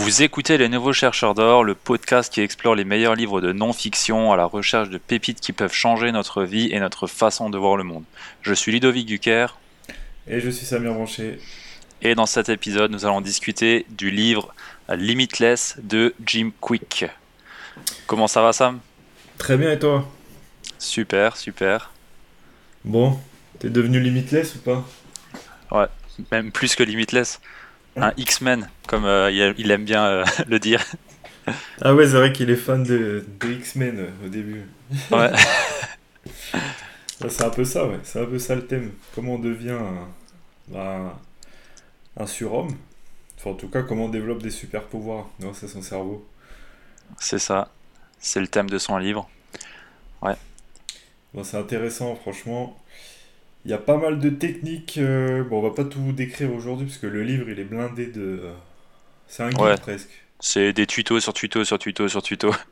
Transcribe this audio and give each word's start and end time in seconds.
Vous 0.00 0.22
écoutez 0.22 0.58
Les 0.58 0.68
Nouveaux 0.68 0.92
Chercheurs 0.92 1.34
d'Or, 1.34 1.64
le 1.64 1.74
podcast 1.74 2.32
qui 2.32 2.40
explore 2.40 2.76
les 2.76 2.84
meilleurs 2.84 3.16
livres 3.16 3.40
de 3.40 3.52
non-fiction 3.52 4.32
à 4.32 4.36
la 4.36 4.44
recherche 4.44 4.90
de 4.90 4.96
pépites 4.96 5.40
qui 5.40 5.52
peuvent 5.52 5.72
changer 5.72 6.12
notre 6.12 6.44
vie 6.44 6.68
et 6.72 6.78
notre 6.78 7.08
façon 7.08 7.50
de 7.50 7.58
voir 7.58 7.76
le 7.76 7.82
monde. 7.82 8.04
Je 8.40 8.54
suis 8.54 8.70
Ludovic 8.70 9.06
Duquer. 9.06 9.48
Et 10.28 10.38
je 10.38 10.50
suis 10.50 10.64
Samir 10.64 10.94
Branché. 10.94 11.40
Et 12.00 12.14
dans 12.14 12.26
cet 12.26 12.48
épisode, 12.48 12.92
nous 12.92 13.06
allons 13.06 13.20
discuter 13.20 13.86
du 13.90 14.12
livre 14.12 14.54
Limitless 14.88 15.76
de 15.82 16.14
Jim 16.24 16.52
Quick. 16.60 17.06
Comment 18.06 18.28
ça 18.28 18.40
va, 18.40 18.52
Sam? 18.52 18.78
Très 19.36 19.56
bien, 19.56 19.72
et 19.72 19.80
toi? 19.80 20.08
Super, 20.78 21.36
super. 21.36 21.90
Bon, 22.84 23.18
t'es 23.58 23.68
devenu 23.68 23.98
Limitless 23.98 24.54
ou 24.54 24.58
pas? 24.60 24.88
Ouais, 25.72 25.88
même 26.30 26.52
plus 26.52 26.76
que 26.76 26.84
Limitless 26.84 27.40
un 27.96 28.12
X-Men, 28.16 28.68
comme 28.86 29.04
euh, 29.04 29.30
il 29.30 29.70
aime 29.70 29.84
bien 29.84 30.04
euh, 30.04 30.24
le 30.46 30.58
dire. 30.58 30.84
Ah 31.80 31.94
ouais, 31.94 32.06
c'est 32.06 32.12
vrai 32.16 32.32
qu'il 32.32 32.50
est 32.50 32.56
fan 32.56 32.82
de, 32.82 33.24
X-Men 33.42 33.98
euh, 33.98 34.26
au 34.26 34.28
début. 34.28 34.64
Ouais. 35.10 35.30
c'est 37.28 37.44
un 37.44 37.50
peu 37.50 37.64
ça, 37.64 37.86
ouais. 37.86 37.98
C'est 38.04 38.20
un 38.20 38.26
peu 38.26 38.38
ça 38.38 38.54
le 38.54 38.66
thème. 38.66 38.92
Comment 39.14 39.34
on 39.34 39.38
devient 39.38 39.76
un, 40.74 41.12
un 42.16 42.26
surhomme. 42.26 42.76
Enfin, 43.36 43.50
en 43.50 43.54
tout 43.54 43.68
cas, 43.68 43.82
comment 43.82 44.06
on 44.06 44.08
développe 44.08 44.42
des 44.42 44.50
super 44.50 44.84
pouvoirs 44.84 45.28
grâce 45.40 45.64
à 45.64 45.68
son 45.68 45.82
cerveau. 45.82 46.26
C'est 47.18 47.38
ça. 47.38 47.70
C'est 48.18 48.40
le 48.40 48.48
thème 48.48 48.70
de 48.70 48.78
son 48.78 48.98
livre. 48.98 49.28
Ouais. 50.22 50.36
Bon, 51.34 51.44
c'est 51.44 51.56
intéressant, 51.56 52.14
franchement. 52.16 52.78
Il 53.64 53.70
y 53.70 53.74
a 53.74 53.78
pas 53.78 53.96
mal 53.96 54.18
de 54.18 54.30
techniques. 54.30 54.98
Euh, 54.98 55.44
bon, 55.44 55.58
on 55.58 55.62
va 55.62 55.74
pas 55.74 55.84
tout 55.84 56.12
décrire 56.12 56.52
aujourd'hui 56.52 56.86
parce 56.86 56.98
que 56.98 57.06
le 57.06 57.22
livre 57.22 57.48
il 57.48 57.58
est 57.58 57.64
blindé 57.64 58.06
de. 58.06 58.40
C'est 59.26 59.42
un 59.42 59.50
guide 59.50 59.80
presque. 59.80 60.10
C'est 60.40 60.72
des 60.72 60.86
tutos 60.86 61.20
sur 61.20 61.32
tutos 61.32 61.64
sur 61.64 61.78
tutos 61.78 62.08
sur 62.08 62.22
tutos. 62.22 62.54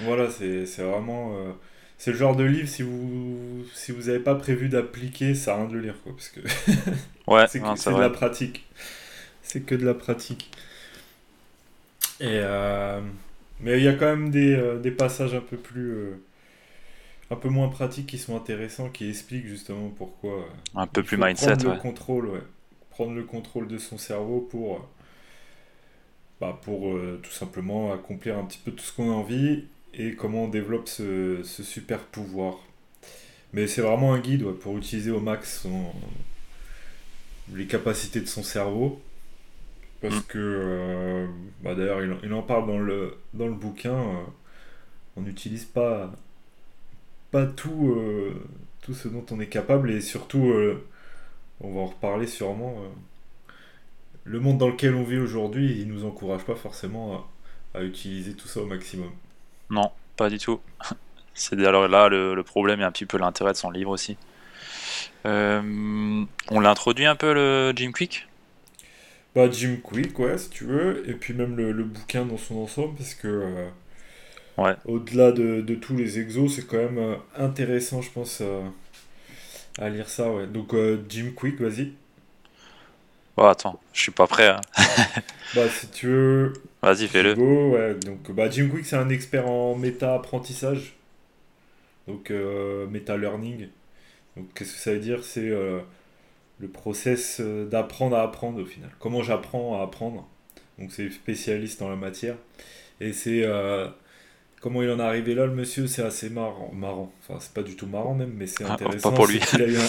Voilà, 0.00 0.28
c'est 0.28 0.64
vraiment. 0.78 1.36
Euh, 1.36 1.52
c'est 1.98 2.10
le 2.10 2.16
genre 2.16 2.34
de 2.34 2.42
livre, 2.42 2.68
si 2.68 2.82
vous 2.82 3.64
si 3.74 3.92
vous 3.92 4.08
n'avez 4.08 4.18
pas 4.18 4.34
prévu 4.34 4.68
d'appliquer, 4.68 5.36
ça 5.36 5.54
a 5.54 5.58
rien 5.58 5.66
de 5.66 5.74
le 5.74 5.80
lire, 5.82 5.94
quoi. 6.02 6.12
Parce 6.12 6.30
que. 6.30 6.40
ouais, 7.28 7.46
c'est 7.46 7.60
de 7.60 8.00
la 8.00 8.10
pratique. 8.10 8.66
C'est 9.42 9.60
que 9.60 9.76
de 9.76 9.84
la 9.84 9.94
pratique. 9.94 10.50
Et. 12.18 12.40
Euh, 12.42 13.00
mais 13.60 13.78
il 13.78 13.84
y 13.84 13.88
a 13.88 13.92
quand 13.92 14.06
même 14.06 14.30
des, 14.30 14.78
des 14.82 14.90
passages 14.90 15.32
un 15.32 15.40
peu 15.40 15.56
plus 15.56 16.16
un 17.34 17.36
peu 17.36 17.48
moins 17.48 17.68
pratiques 17.68 18.06
qui 18.06 18.18
sont 18.18 18.36
intéressants, 18.36 18.88
qui 18.88 19.08
expliquent 19.08 19.46
justement 19.46 19.90
pourquoi. 19.90 20.32
Euh, 20.32 20.76
un 20.76 20.86
peu 20.86 21.02
plus 21.02 21.16
mindset, 21.16 21.56
prendre 21.56 21.74
le 21.74 21.80
contrôle, 21.80 22.26
ouais. 22.28 22.42
Prendre 22.90 23.12
le 23.12 23.24
contrôle 23.24 23.66
de 23.66 23.76
son 23.76 23.98
cerveau 23.98 24.40
pour, 24.40 24.76
euh, 24.76 24.80
bah, 26.40 26.58
pour 26.62 26.94
euh, 26.94 27.20
tout 27.22 27.32
simplement 27.32 27.92
accomplir 27.92 28.38
un 28.38 28.44
petit 28.44 28.60
peu 28.64 28.70
tout 28.70 28.84
ce 28.84 28.92
qu'on 28.92 29.10
a 29.10 29.14
envie 29.14 29.64
et 29.94 30.14
comment 30.14 30.44
on 30.44 30.48
développe 30.48 30.88
ce, 30.88 31.42
ce 31.42 31.64
super 31.64 31.98
pouvoir. 31.98 32.58
Mais 33.52 33.66
c'est 33.66 33.82
vraiment 33.82 34.14
un 34.14 34.20
guide 34.20 34.44
pour 34.52 34.76
utiliser 34.76 35.10
au 35.10 35.20
max 35.20 35.66
les 37.52 37.66
capacités 37.66 38.20
de 38.20 38.26
son 38.26 38.42
cerveau. 38.42 39.00
Parce 40.00 40.16
mm. 40.16 40.24
que, 40.28 41.26
bah, 41.62 41.74
d'ailleurs, 41.74 42.02
il, 42.02 42.16
il, 42.22 42.32
en 42.32 42.42
parle 42.42 42.66
dans 42.66 42.78
le, 42.78 43.16
dans 43.32 43.46
le 43.46 43.54
bouquin. 43.54 43.96
on 45.16 45.22
n'utilise 45.22 45.64
pas 45.64 46.12
pas 47.34 47.46
tout, 47.46 47.90
euh, 47.90 48.32
tout 48.82 48.94
ce 48.94 49.08
dont 49.08 49.26
on 49.32 49.40
est 49.40 49.48
capable 49.48 49.90
et 49.90 50.00
surtout, 50.00 50.50
euh, 50.50 50.86
on 51.60 51.74
va 51.74 51.80
en 51.80 51.86
reparler 51.86 52.28
sûrement, 52.28 52.76
euh, 52.78 53.52
le 54.22 54.38
monde 54.38 54.58
dans 54.58 54.68
lequel 54.68 54.94
on 54.94 55.02
vit 55.02 55.18
aujourd'hui, 55.18 55.80
il 55.80 55.88
nous 55.88 56.04
encourage 56.04 56.44
pas 56.44 56.54
forcément 56.54 57.26
à, 57.74 57.82
utiliser 57.82 58.34
tout 58.34 58.46
ça 58.46 58.60
au 58.60 58.66
maximum. 58.66 59.10
Non, 59.68 59.90
pas 60.16 60.30
du 60.30 60.38
tout. 60.38 60.60
C'est 61.34 61.58
alors 61.66 61.88
là 61.88 62.08
le, 62.08 62.40
problème 62.44 62.80
et 62.80 62.84
un 62.84 62.92
petit 62.92 63.04
peu 63.04 63.18
l'intérêt 63.18 63.50
de 63.50 63.56
son 63.56 63.72
livre 63.72 63.90
aussi. 63.90 64.16
on 65.24 66.60
l'introduit 66.60 67.06
un 67.06 67.16
peu 67.16 67.34
le 67.34 67.72
Jim 67.74 67.90
Quick? 67.90 68.28
Bah 69.34 69.50
Jim 69.50 69.78
Quick, 69.82 70.16
ouais, 70.20 70.38
si 70.38 70.50
tu 70.50 70.66
veux, 70.66 71.02
et 71.10 71.14
puis 71.14 71.34
même 71.34 71.56
le, 71.56 71.72
le 71.72 71.82
bouquin 71.82 72.24
dans 72.26 72.38
son 72.38 72.58
ensemble, 72.58 72.94
parce 72.94 73.14
que 73.14 73.66
au-delà 74.86 75.32
de, 75.32 75.74
tous 75.74 75.96
les 75.96 76.18
exos, 76.18 76.54
c'est 76.54 76.66
quand 76.66 76.76
même 76.76 76.98
euh, 76.98 77.16
intéressant, 77.36 78.02
je 78.02 78.10
pense, 78.10 78.38
euh, 78.40 78.62
à 79.78 79.88
lire 79.88 80.08
ça. 80.08 80.30
Ouais. 80.30 80.46
Donc, 80.46 80.74
euh, 80.74 81.02
Jim 81.08 81.32
Quick, 81.34 81.60
vas-y. 81.60 81.92
Oh, 83.36 83.42
attends, 83.42 83.80
je 83.92 84.00
suis 84.00 84.12
pas 84.12 84.26
prêt. 84.26 84.48
Hein. 84.48 84.60
bah, 85.54 85.68
si 85.68 85.88
tu 85.88 86.06
veux. 86.06 86.52
Vas-y, 86.82 87.08
fais-le. 87.08 87.34
Ouais. 87.34 87.94
Donc, 87.94 88.30
bah, 88.30 88.48
Jim 88.48 88.68
Quick, 88.68 88.86
c'est 88.86 88.96
un 88.96 89.08
expert 89.08 89.48
en 89.48 89.74
méta-apprentissage. 89.74 90.94
Donc, 92.06 92.30
méta-learning. 92.30 93.68
Donc, 94.36 94.46
qu'est-ce 94.54 94.74
que 94.74 94.78
ça 94.78 94.92
veut 94.92 95.00
dire? 95.00 95.24
C'est 95.24 95.48
le 95.48 96.68
process 96.72 97.40
d'apprendre 97.40 98.14
à 98.16 98.22
apprendre 98.22 98.60
au 98.60 98.66
final. 98.66 98.90
Comment 99.00 99.22
j'apprends 99.22 99.80
à 99.80 99.82
apprendre. 99.82 100.28
Donc, 100.78 100.92
c'est 100.92 101.10
spécialiste 101.10 101.82
en 101.82 101.88
la 101.88 101.96
matière. 101.96 102.36
Et 103.00 103.12
c'est 103.12 103.44
comment 104.64 104.82
il 104.82 104.90
en 104.90 104.98
est 104.98 105.02
arrivé 105.02 105.34
là, 105.34 105.44
le 105.44 105.52
monsieur, 105.52 105.86
c'est 105.86 106.00
assez 106.00 106.30
marrant. 106.30 106.72
marrant. 106.72 107.12
Enfin, 107.20 107.38
c'est 107.38 107.52
pas 107.52 107.62
du 107.62 107.76
tout 107.76 107.86
marrant 107.86 108.14
même, 108.14 108.32
mais 108.34 108.46
c'est 108.46 108.64
ah, 108.64 108.72
intéressant. 108.72 109.10
pas 109.10 109.16
pour 109.16 109.26
lui. 109.26 109.38
Il 109.52 109.62
a 109.62 109.66
eu 109.66 109.76
un, 109.76 109.86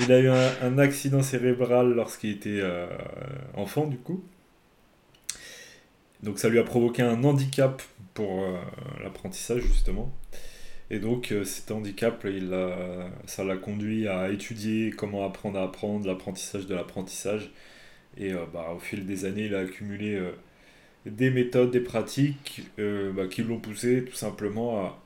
il 0.00 0.12
a 0.12 0.18
eu 0.18 0.28
un, 0.28 0.78
accident 0.78 1.22
cérébral 1.22 1.94
lorsqu'il 1.94 2.30
était 2.30 2.58
euh, 2.60 2.88
enfant, 3.54 3.86
du 3.86 3.96
coup. 3.96 4.24
Donc 6.24 6.40
ça 6.40 6.48
lui 6.48 6.58
a 6.58 6.64
provoqué 6.64 7.02
un 7.02 7.22
handicap 7.22 7.80
pour 8.12 8.42
euh, 8.42 8.56
l'apprentissage, 9.04 9.62
justement. 9.62 10.12
Et 10.90 10.98
donc 10.98 11.30
euh, 11.30 11.44
cet 11.44 11.70
handicap, 11.70 12.26
il 12.28 12.52
a, 12.54 13.08
ça 13.26 13.44
l'a 13.44 13.56
conduit 13.56 14.08
à 14.08 14.30
étudier 14.30 14.90
comment 14.90 15.24
apprendre 15.24 15.60
à 15.60 15.62
apprendre, 15.62 16.08
l'apprentissage 16.08 16.66
de 16.66 16.74
l'apprentissage. 16.74 17.52
Et 18.18 18.32
bah, 18.52 18.72
au 18.74 18.80
fil 18.80 19.06
des 19.06 19.26
années, 19.26 19.44
il 19.44 19.54
a 19.54 19.60
accumulé 19.60 20.20
des 21.06 21.30
méthodes, 21.30 21.70
des 21.70 21.80
pratiques 21.80 22.62
euh, 22.78 23.12
bah, 23.12 23.26
qui 23.28 23.42
l'ont 23.42 23.58
poussé 23.58 24.04
tout 24.04 24.16
simplement 24.16 24.98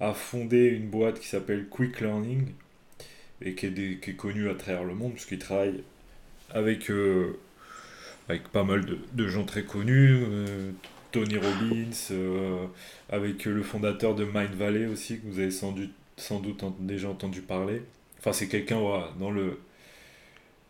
à, 0.00 0.14
fonder 0.14 0.68
une 0.68 0.88
boîte 0.88 1.20
qui 1.20 1.28
s'appelle 1.28 1.66
Quick 1.68 2.00
Learning 2.00 2.46
et 3.42 3.54
qui 3.54 3.66
est, 3.66 4.16
connue 4.16 4.48
à 4.48 4.54
travers 4.54 4.84
le 4.84 4.94
monde 4.94 5.12
puisqu'il 5.12 5.38
travaille 5.38 5.82
avec, 6.50 6.90
euh, 6.90 7.38
avec 8.28 8.48
pas 8.48 8.64
mal 8.64 8.86
de, 9.12 9.28
gens 9.28 9.44
très 9.44 9.64
connus, 9.64 10.22
euh, 10.26 10.70
Tony 11.12 11.36
Robbins, 11.36 12.14
avec 13.10 13.44
le 13.44 13.62
fondateur 13.62 14.14
de 14.14 14.24
Mind 14.24 14.54
Valley 14.54 14.86
aussi 14.86 15.18
que 15.18 15.26
vous 15.26 15.38
avez 15.38 15.50
sans 15.50 15.72
doute, 15.72 15.92
sans 16.16 16.40
doute 16.40 16.64
déjà 16.78 17.10
entendu 17.10 17.42
parler. 17.42 17.82
Enfin 18.20 18.32
c'est 18.32 18.48
quelqu'un 18.48 18.80
dans 19.18 19.30
le 19.30 19.58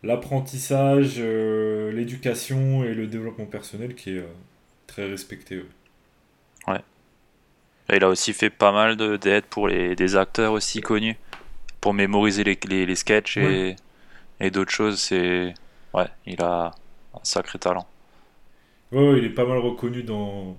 l'apprentissage, 0.03 1.19
l'éducation 1.19 2.83
et 2.83 2.95
le 2.95 3.07
développement 3.07 3.45
personnel 3.45 3.95
qui 3.95 4.17
est 4.17 4.23
très 4.91 5.07
respecté. 5.07 5.63
Ouais. 6.67 6.81
il 7.93 8.03
a 8.03 8.09
aussi 8.09 8.33
fait 8.33 8.49
pas 8.49 8.71
mal 8.71 8.95
d'aide 9.19 9.45
pour 9.45 9.67
les, 9.67 9.95
des 9.95 10.15
acteurs 10.15 10.53
aussi 10.53 10.81
connus, 10.81 11.17
pour 11.81 11.93
mémoriser 11.93 12.43
les, 12.45 12.59
les, 12.67 12.85
les 12.85 12.95
sketchs 12.95 13.37
et, 13.37 13.75
et 14.41 14.51
d'autres 14.51 14.71
choses. 14.71 14.99
C'est 15.01 15.53
ouais, 15.93 16.07
il 16.27 16.41
a 16.43 16.67
un 17.15 17.19
sacré 17.23 17.59
talent. 17.59 17.87
Ouais, 18.91 19.17
il 19.17 19.25
est 19.25 19.29
pas 19.29 19.45
mal 19.45 19.57
reconnu 19.59 20.03
dans 20.03 20.57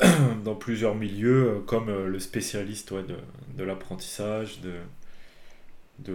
dans 0.44 0.54
plusieurs 0.54 0.94
milieux 0.94 1.48
euh, 1.56 1.60
comme 1.60 1.88
euh, 1.88 2.06
le 2.06 2.18
spécialiste 2.18 2.90
ouais, 2.90 3.02
de, 3.02 3.16
de 3.56 3.64
l'apprentissage, 3.64 4.60
de 4.60 4.72
de, 5.98 6.14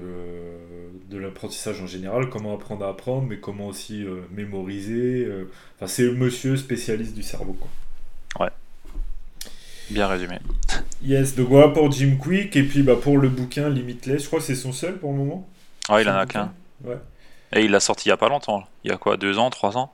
de 1.10 1.18
l'apprentissage 1.18 1.82
en 1.82 1.88
général, 1.88 2.30
comment 2.30 2.54
apprendre 2.54 2.86
à 2.86 2.90
apprendre, 2.90 3.28
mais 3.28 3.38
comment 3.40 3.68
aussi 3.68 4.04
euh, 4.04 4.22
mémoriser. 4.32 5.26
Euh. 5.26 5.50
Enfin, 5.78 5.88
c'est 5.88 6.04
le 6.04 6.14
monsieur 6.14 6.56
spécialiste 6.56 7.16
du 7.16 7.24
cerveau. 7.24 7.54
Quoi. 7.54 8.46
Ouais. 8.46 8.52
Bien 9.90 10.08
résumé. 10.08 10.38
Yes, 11.04 11.36
donc 11.36 11.50
voilà 11.50 11.70
pour 11.70 11.92
Jim 11.92 12.18
Quick, 12.22 12.56
et 12.56 12.64
puis 12.64 12.84
bah, 12.84 12.96
pour 12.96 13.18
le 13.18 13.28
bouquin 13.28 13.70
Limitless, 13.70 14.24
je 14.24 14.28
crois 14.28 14.40
que 14.40 14.46
c'est 14.46 14.56
son 14.56 14.72
seul 14.72 14.98
pour 14.98 15.12
le 15.12 15.18
moment. 15.18 15.50
Ah, 15.90 16.02
il 16.02 16.08
en 16.08 16.16
a 16.16 16.26
qu'un. 16.26 16.54
Ouais. 16.84 16.98
Et 17.54 17.66
il 17.66 17.72
l'a 17.72 17.80
sorti 17.80 18.08
il 18.08 18.10
y 18.10 18.14
a 18.14 18.18
pas 18.18 18.30
longtemps. 18.30 18.64
Il 18.84 18.92
y 18.92 18.94
a 18.94 18.98
quoi, 18.98 19.18
deux 19.18 19.38
ans, 19.38 19.50
trois 19.50 19.78
ans? 19.78 19.92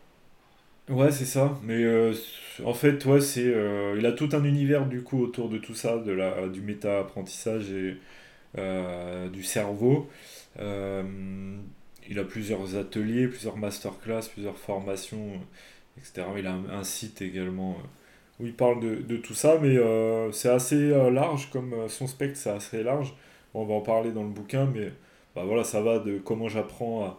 Ouais, 0.89 1.11
c'est 1.11 1.25
ça. 1.25 1.57
Mais 1.63 1.83
euh, 1.83 2.13
en 2.63 2.73
fait, 2.73 3.03
ouais, 3.05 3.21
c'est, 3.21 3.51
il 3.97 4.05
a 4.05 4.11
tout 4.11 4.29
un 4.33 4.43
univers 4.43 4.85
du 4.85 5.01
coup 5.01 5.23
autour 5.23 5.49
de 5.49 5.57
tout 5.57 5.73
ça, 5.73 5.97
de 5.97 6.11
la, 6.11 6.47
du 6.47 6.61
méta-apprentissage 6.61 7.71
et 7.71 7.97
du 8.57 9.43
cerveau. 9.43 10.09
Euh, 10.59 11.03
il 12.09 12.19
a 12.19 12.23
plusieurs 12.23 12.75
ateliers, 12.75 13.27
plusieurs 13.27 13.57
masterclass, 13.57 14.29
plusieurs 14.31 14.57
formations, 14.57 15.33
etc. 15.97 16.25
Il 16.37 16.47
a 16.47 16.53
un, 16.53 16.83
site 16.83 17.21
également 17.21 17.71
euh, 17.71 18.43
où 18.43 18.45
il 18.47 18.53
parle 18.53 18.79
de, 18.79 18.95
de 18.95 19.17
tout 19.17 19.33
ça, 19.33 19.59
mais 19.61 19.77
c'est 20.31 20.49
assez 20.49 20.89
large, 21.11 21.49
comme 21.51 21.89
son 21.89 22.07
spectre, 22.07 22.37
c'est 22.37 22.51
assez 22.51 22.83
large. 22.83 23.13
on 23.53 23.65
va 23.65 23.73
en 23.75 23.81
parler 23.81 24.11
dans 24.11 24.23
le 24.23 24.29
bouquin, 24.29 24.65
mais 24.65 24.91
bah 25.35 25.43
voilà, 25.45 25.63
ça 25.63 25.81
va 25.81 25.99
de 25.99 26.17
comment 26.17 26.47
j'apprends 26.47 27.17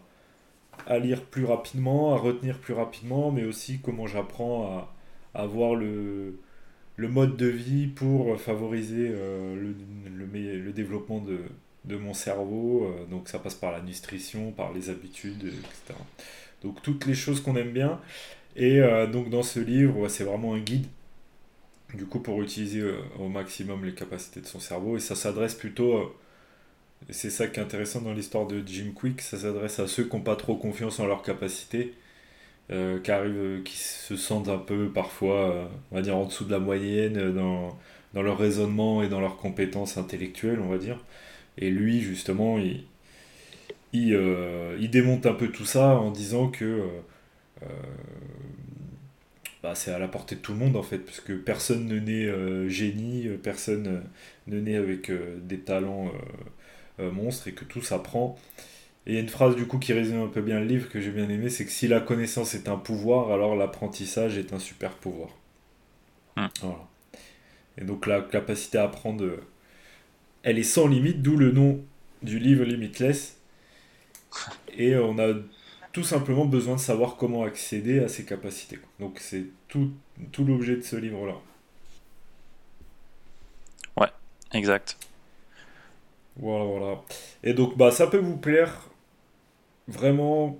à 0.87 0.99
lire 0.99 1.25
plus 1.25 1.45
rapidement, 1.45 2.15
à 2.15 2.19
retenir 2.19 2.59
plus 2.59 2.75
rapidement, 2.75 3.31
mais 3.31 3.45
aussi 3.45 3.81
comment 3.81 4.07
j'apprends 4.07 4.89
à, 5.35 5.41
avoir 5.43 5.75
le, 5.75 6.41
le 6.99 7.09
mode 7.09 7.37
de 7.37 7.47
vie 7.47 7.87
pour 7.87 8.39
favoriser 8.41 9.11
euh, 9.15 9.55
le, 9.55 9.75
le, 10.65 10.73
développement 10.73 11.21
de, 11.21 11.39
de 11.85 11.97
mon 11.97 12.13
cerveau. 12.13 12.85
Euh, 12.85 13.07
donc 13.07 13.29
ça 13.29 13.39
passe 13.39 13.55
par 13.55 13.73
la 13.73 13.81
nutrition, 13.81 14.51
par 14.51 14.73
les 14.73 14.91
habitudes, 14.91 15.45
etc. 15.45 15.95
Donc 16.63 16.83
toutes 16.83 17.07
les 17.07 17.15
choses 17.15 17.41
qu'on 17.41 17.57
aime 17.57 17.71
bien. 17.71 18.01
Et 18.57 18.81
euh, 18.81 19.07
donc 19.07 19.31
dans 19.31 19.45
ce 19.45 19.61
livre, 19.61 20.09
c'est 20.09 20.25
vraiment 20.25 20.55
un 20.55 20.59
guide, 20.59 20.87
du 21.95 22.05
coup, 22.05 22.19
pour 22.19 22.43
utiliser 22.43 22.85
au 23.19 23.29
maximum 23.29 23.85
les 23.85 23.95
capacités 23.95 24.41
de 24.41 24.47
son 24.47 24.59
cerveau. 24.59 24.97
Et 24.97 25.01
ça 25.01 25.15
s'adresse 25.15 25.55
plutôt 25.55 26.13
c'est 27.11 27.31
ça 27.31 27.47
qui 27.47 27.61
est 27.61 27.63
intéressant 27.63 28.01
dans 28.01 28.13
l'histoire 28.13 28.47
de 28.47 28.61
Jim 28.67 28.91
Quick, 28.95 29.21
ça 29.21 29.39
s'adresse 29.39 29.79
à 29.79 29.87
ceux 29.87 30.05
qui 30.05 30.17
n'ont 30.17 30.23
pas 30.23 30.37
trop 30.37 30.57
confiance 30.57 30.99
en 30.99 31.07
leurs 31.07 31.23
capacités, 31.23 31.95
euh, 32.71 33.01
qui, 33.01 33.11
arrivent, 33.11 33.63
qui 33.65 33.77
se 33.77 34.17
sentent 34.17 34.49
un 34.49 34.59
peu 34.59 34.91
parfois, 34.91 35.51
euh, 35.51 35.67
on 35.91 35.97
va 35.97 36.03
dire, 36.03 36.17
en 36.17 36.27
dessous 36.27 36.45
de 36.45 36.51
la 36.51 36.59
moyenne 36.59 37.33
dans, 37.35 37.79
dans 38.15 38.23
leur 38.23 38.39
raisonnement 38.39 39.03
et 39.03 39.09
dans 39.09 39.21
leurs 39.21 39.37
compétences 39.39 39.97
intellectuelles, 39.99 40.61
on 40.61 40.69
va 40.69 40.79
dire. 40.79 41.05
Et 41.59 41.71
lui, 41.71 42.01
justement, 42.01 42.59
il, 42.59 42.85
il, 43.93 44.15
euh, 44.15 44.79
démonte 44.89 45.27
un 45.27 45.35
peu 45.35 45.49
tout 45.49 45.65
ça 45.65 45.99
en 45.99 46.11
disant 46.11 46.49
que 46.49 46.83
bah, 49.63 49.75
c'est 49.75 49.91
à 49.91 49.99
la 49.99 50.07
portée 50.07 50.37
de 50.37 50.41
tout 50.41 50.53
le 50.53 50.59
monde, 50.59 50.77
en 50.77 50.83
fait, 50.83 50.99
parce 50.99 51.21
que 51.21 51.33
personne 51.33 51.87
ne 51.87 51.99
naît 51.99 52.69
génie, 52.71 53.29
personne 53.43 54.05
ne 54.47 54.61
naît 54.61 54.77
avec 54.77 55.11
des 55.47 55.59
talents 55.59 56.13
euh, 57.01 57.13
monstre 57.13 57.47
et 57.49 57.53
que 57.53 57.65
tout 57.65 57.83
s'apprend. 57.83 58.37
Et 59.09 59.13
il 59.13 59.15
y 59.15 59.17
a 59.17 59.23
une 59.23 59.31
phrase 59.31 59.57
du 59.57 59.67
coup 59.67 59.79
qui 59.79 59.95
résume 59.95 60.21
un 60.21 60.29
peu 60.29 60.43
bien 60.43 60.61
le 60.61 60.67
livre 60.67 60.91
que 60.91 61.01
j'ai 61.01 61.11
bien 61.11 61.31
aimé, 61.31 61.49
c'est 61.49 61.65
que 61.65 61.71
si 61.71 61.89
la 61.89 61.99
connaissance 61.99 62.55
est 62.55 62.69
un 62.69 62.77
pouvoir, 62.77 63.33
alors 63.33 63.57
l'apprentissage 63.57 64.37
est 64.37 64.53
un 64.53 64.59
super 64.59 64.93
pouvoir. 64.93 65.31
Hmm. 66.37 66.49
Voilà. 66.61 66.87
Et 67.79 67.85
donc 67.85 68.07
la 68.07 68.21
capacité 68.21 68.77
à 68.77 68.85
apprendre, 68.85 69.25
elle 70.43 70.59
est 70.59 70.63
sans 70.63 70.87
limite, 70.87 71.23
d'où 71.23 71.39
le 71.39 71.53
nom 71.53 71.83
du 72.23 72.39
livre 72.39 72.65
Limitless. 72.65 73.39
Et 74.77 74.95
on 74.97 75.19
a 75.19 75.33
tout 75.93 76.05
simplement 76.05 76.45
besoin 76.45 76.75
de 76.75 76.81
savoir 76.81 77.17
comment 77.17 77.45
accéder 77.45 78.01
à 78.01 78.09
ces 78.09 78.27
capacités. 78.27 78.79
Donc 79.01 79.21
c'est 79.21 79.45
tout, 79.69 79.91
tout 80.33 80.45
l'objet 80.45 80.77
de 80.77 80.83
ce 80.83 80.97
livre-là. 80.97 81.37
Ouais, 83.97 84.13
exact. 84.53 84.99
Voilà, 86.37 86.65
voilà. 86.65 87.03
Et 87.43 87.55
donc, 87.55 87.77
bah, 87.77 87.91
ça 87.91 88.07
peut 88.07 88.19
vous 88.19 88.37
plaire. 88.37 88.88
Vraiment. 89.89 90.59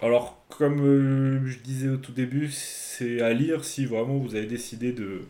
Alors, 0.00 0.38
comme 0.48 0.80
euh, 0.80 1.46
je 1.46 1.58
disais 1.58 1.88
au 1.88 1.96
tout 1.96 2.12
début, 2.12 2.50
c'est 2.50 3.20
à 3.20 3.32
lire 3.32 3.64
si 3.64 3.84
vraiment 3.84 4.16
vous 4.16 4.36
avez 4.36 4.46
décidé 4.46 4.92
de 4.92 5.22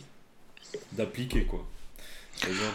d'appliquer, 0.92 1.44
quoi. 1.44 1.64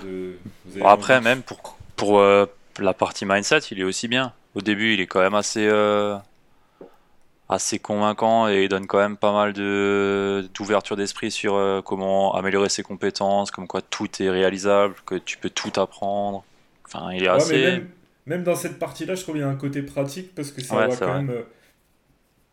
De, 0.03 0.35
après, 0.83 1.21
même 1.21 1.41
pour, 1.41 1.77
pour 1.95 2.19
euh, 2.19 2.45
la 2.79 2.93
partie 2.93 3.25
mindset, 3.25 3.59
il 3.71 3.79
est 3.79 3.83
aussi 3.83 4.07
bien. 4.07 4.33
Au 4.55 4.61
début, 4.61 4.93
il 4.93 4.99
est 4.99 5.07
quand 5.07 5.21
même 5.21 5.35
assez, 5.35 5.65
euh, 5.65 6.17
assez 7.47 7.79
convaincant 7.79 8.49
et 8.49 8.63
il 8.63 8.69
donne 8.69 8.87
quand 8.87 8.97
même 8.97 9.15
pas 9.15 9.31
mal 9.31 9.53
de, 9.53 10.49
d'ouverture 10.53 10.97
d'esprit 10.97 11.31
sur 11.31 11.81
comment 11.85 12.33
améliorer 12.35 12.67
ses 12.67 12.83
compétences, 12.83 13.51
comme 13.51 13.67
quoi 13.67 13.81
tout 13.81 14.09
est 14.21 14.29
réalisable, 14.29 14.95
que 15.05 15.15
tu 15.15 15.37
peux 15.37 15.51
tout 15.51 15.71
apprendre 15.79 16.43
il 17.13 17.23
est 17.23 17.27
assez. 17.27 17.61
Même, 17.61 17.89
dans 18.25 18.55
cette 18.55 18.79
partie-là, 18.79 19.15
je 19.15 19.21
trouve 19.21 19.35
qu'il 19.35 19.41
y 19.41 19.45
a 19.45 19.49
un 19.49 19.55
côté 19.55 19.81
pratique 19.81 20.33
parce 20.35 20.51
que 20.51 20.61
ça 20.61 20.87
va 20.87 20.95
quand 20.95 21.15
même. 21.15 21.29
Euh, 21.29 21.43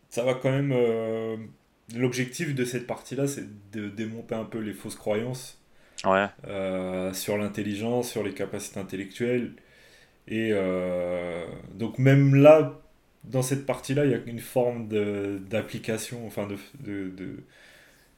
ça 0.09 0.25
va 0.25 0.35
quand 0.35 0.51
même. 0.51 0.73
Euh, 0.73 1.37
l'objectif 1.95 2.55
de 2.55 2.65
cette 2.65 2.87
partie-là, 2.87 3.27
c'est 3.27 3.47
de 3.73 3.89
démonter 3.89 4.35
un 4.35 4.45
peu 4.45 4.59
les 4.59 4.73
fausses 4.73 4.97
croyances 4.97 5.61
euh, 6.07 7.13
sur 7.13 7.37
l'intelligence, 7.37 8.11
sur 8.11 8.23
les 8.23 8.33
capacités 8.33 8.81
intellectuelles. 8.81 9.53
Et 10.29 10.53
donc, 11.75 11.99
même 11.99 12.37
là, 12.37 12.81
dans 13.25 13.43
cette 13.43 13.67
partie-là, 13.67 14.05
il 14.05 14.13
y 14.13 14.15
a 14.15 14.21
une 14.27 14.39
forme 14.39 14.89
d'application, 15.49 16.25
enfin, 16.27 16.47
de, 16.79 17.11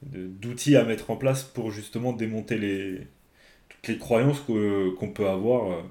d'outils 0.02 0.76
à 0.76 0.84
mettre 0.84 1.10
en 1.10 1.16
place 1.16 1.42
pour 1.42 1.70
justement 1.70 2.12
démonter 2.12 2.58
les, 2.58 3.06
toutes 3.70 3.88
les 3.88 3.98
croyances 3.98 4.40
qu'on 4.40 5.08
peut 5.14 5.28
avoir 5.28 5.84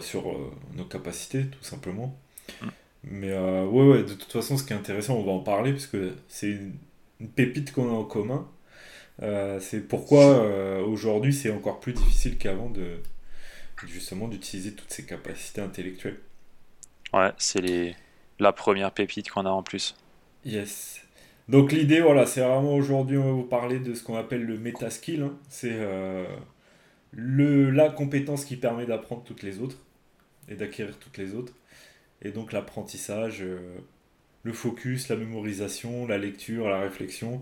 sur 0.00 0.30
euh, 0.30 0.52
nos 0.76 0.84
capacités, 0.84 1.46
tout 1.46 1.62
simplement. 1.62 2.16
Mm. 2.62 2.66
Mais 3.02 3.30
euh, 3.30 3.64
ouais, 3.66 3.88
ouais, 3.88 4.02
de 4.04 4.14
toute 4.14 4.30
façon, 4.30 4.56
ce 4.56 4.64
qui 4.64 4.72
est 4.72 4.76
intéressant, 4.76 5.14
on 5.14 5.24
va 5.24 5.32
en 5.32 5.40
parler, 5.40 5.72
parce 5.72 5.86
que 5.86 6.14
c'est 6.28 6.50
une, 6.50 6.74
pépite 7.34 7.72
qu'on 7.72 7.88
a 7.88 7.92
en 7.92 8.04
commun. 8.04 8.48
Euh, 9.22 9.58
c'est 9.60 9.80
pourquoi 9.80 10.80
aujourd'hui 10.80 11.34
c'est 11.34 11.50
encore 11.50 11.80
plus 11.80 11.92
difficile 11.92 12.38
qu'avant 12.38 12.70
de 12.70 12.96
justement 13.86 14.26
d'utiliser 14.26 14.72
toutes 14.72 14.90
ces 14.90 15.04
capacités 15.04 15.60
intellectuelles. 15.60 16.18
Ouais, 17.12 17.30
c'est 17.36 17.60
les... 17.60 17.94
la 18.38 18.52
première 18.52 18.92
pépite 18.92 19.28
qu'on 19.28 19.44
a 19.44 19.50
en 19.50 19.62
plus. 19.62 19.94
Yes. 20.46 21.02
Donc 21.48 21.72
l'idée, 21.72 22.00
voilà, 22.00 22.24
c'est 22.24 22.40
vraiment 22.40 22.74
aujourd'hui 22.74 23.18
on 23.18 23.24
va 23.24 23.32
vous 23.32 23.42
parler 23.42 23.80
de 23.80 23.92
ce 23.92 24.02
qu'on 24.02 24.16
appelle 24.16 24.44
le 24.44 24.58
métaskill. 24.58 25.22
Hein. 25.22 25.32
C'est 25.50 25.78
le, 27.12 27.70
la 27.70 27.88
compétence 27.88 28.44
qui 28.44 28.56
permet 28.56 28.86
d'apprendre 28.86 29.22
toutes 29.24 29.42
les 29.42 29.58
autres 29.60 29.76
et 30.48 30.54
d'acquérir 30.54 30.96
toutes 30.98 31.18
les 31.18 31.34
autres. 31.34 31.52
Et 32.22 32.30
donc 32.30 32.52
l'apprentissage, 32.52 33.38
euh, 33.42 33.58
le 34.42 34.52
focus, 34.52 35.08
la 35.08 35.16
mémorisation, 35.16 36.06
la 36.06 36.18
lecture, 36.18 36.68
la 36.68 36.80
réflexion, 36.80 37.40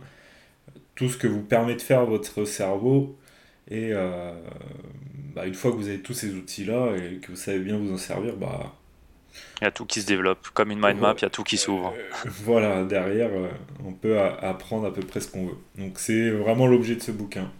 tout 0.94 1.08
ce 1.08 1.16
que 1.16 1.26
vous 1.26 1.42
permet 1.42 1.74
de 1.74 1.82
faire 1.82 2.06
votre 2.06 2.44
cerveau. 2.44 3.18
Et 3.70 3.90
euh, 3.92 4.32
bah, 5.34 5.46
une 5.46 5.54
fois 5.54 5.72
que 5.72 5.76
vous 5.76 5.88
avez 5.88 6.00
tous 6.00 6.14
ces 6.14 6.34
outils-là 6.34 6.96
et 6.96 7.16
que 7.16 7.28
vous 7.32 7.36
savez 7.36 7.58
bien 7.58 7.76
vous 7.76 7.92
en 7.92 7.98
servir, 7.98 8.36
bah, 8.36 8.74
il 9.60 9.64
y 9.64 9.66
a 9.66 9.70
tout 9.70 9.84
qui 9.84 10.00
se 10.00 10.06
développe. 10.06 10.48
Comme 10.54 10.70
une 10.70 10.80
mind 10.80 10.98
map, 10.98 11.14
il 11.18 11.22
y 11.22 11.24
a 11.24 11.30
tout 11.30 11.44
qui 11.44 11.58
s'ouvre. 11.58 11.94
Euh, 11.96 12.28
voilà, 12.44 12.84
derrière, 12.84 13.30
on 13.84 13.92
peut 13.92 14.18
apprendre 14.18 14.86
à 14.86 14.92
peu 14.92 15.02
près 15.02 15.20
ce 15.20 15.28
qu'on 15.28 15.46
veut. 15.46 15.58
Donc 15.76 15.98
c'est 15.98 16.30
vraiment 16.30 16.66
l'objet 16.66 16.94
de 16.94 17.02
ce 17.02 17.10
bouquin. 17.10 17.50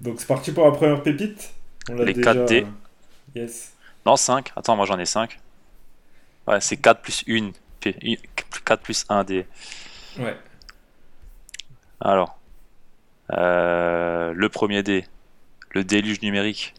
Donc 0.00 0.20
c'est 0.20 0.26
parti 0.26 0.52
pour 0.52 0.64
la 0.64 0.72
première 0.72 1.02
pépite. 1.02 1.52
On 1.88 1.94
Les 1.94 2.14
4D. 2.14 2.66
Yes. 3.34 3.74
Non, 4.06 4.16
5. 4.16 4.52
Attends, 4.56 4.76
moi 4.76 4.86
j'en 4.86 4.98
ai 4.98 5.06
5. 5.06 5.38
Ouais, 6.46 6.60
c'est 6.60 6.76
4 6.76 7.00
plus 7.00 7.24
1. 7.28 7.52
4 8.64 8.82
plus 8.82 9.04
1 9.08 9.24
D. 9.24 9.46
Ouais. 10.18 10.36
Alors. 12.00 12.38
Euh, 13.32 14.32
le 14.34 14.48
premier 14.48 14.82
D. 14.82 15.04
Le 15.70 15.84
déluge 15.84 16.20
numérique. 16.22 16.74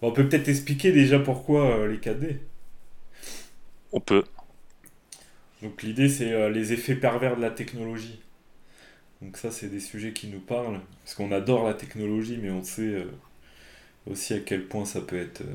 on 0.00 0.10
peut 0.10 0.26
peut-être 0.26 0.48
expliquer 0.48 0.92
déjà 0.92 1.18
pourquoi 1.18 1.66
euh, 1.66 1.88
les 1.88 1.98
4D. 1.98 2.38
On 3.92 4.00
peut. 4.00 4.24
Donc 5.62 5.82
l'idée 5.82 6.08
c'est 6.08 6.32
euh, 6.32 6.48
les 6.48 6.72
effets 6.72 6.94
pervers 6.94 7.36
de 7.36 7.42
la 7.42 7.50
technologie. 7.50 8.20
Donc 9.22 9.36
ça, 9.36 9.50
c'est 9.50 9.68
des 9.68 9.80
sujets 9.80 10.12
qui 10.12 10.28
nous 10.28 10.40
parlent, 10.40 10.80
parce 11.04 11.14
qu'on 11.14 11.30
adore 11.32 11.66
la 11.66 11.74
technologie, 11.74 12.38
mais 12.40 12.50
on 12.50 12.62
sait 12.62 12.82
euh, 12.82 13.04
aussi 14.06 14.32
à 14.32 14.40
quel 14.40 14.64
point 14.64 14.86
ça 14.86 15.02
peut 15.02 15.20
être... 15.20 15.42
Euh, 15.42 15.54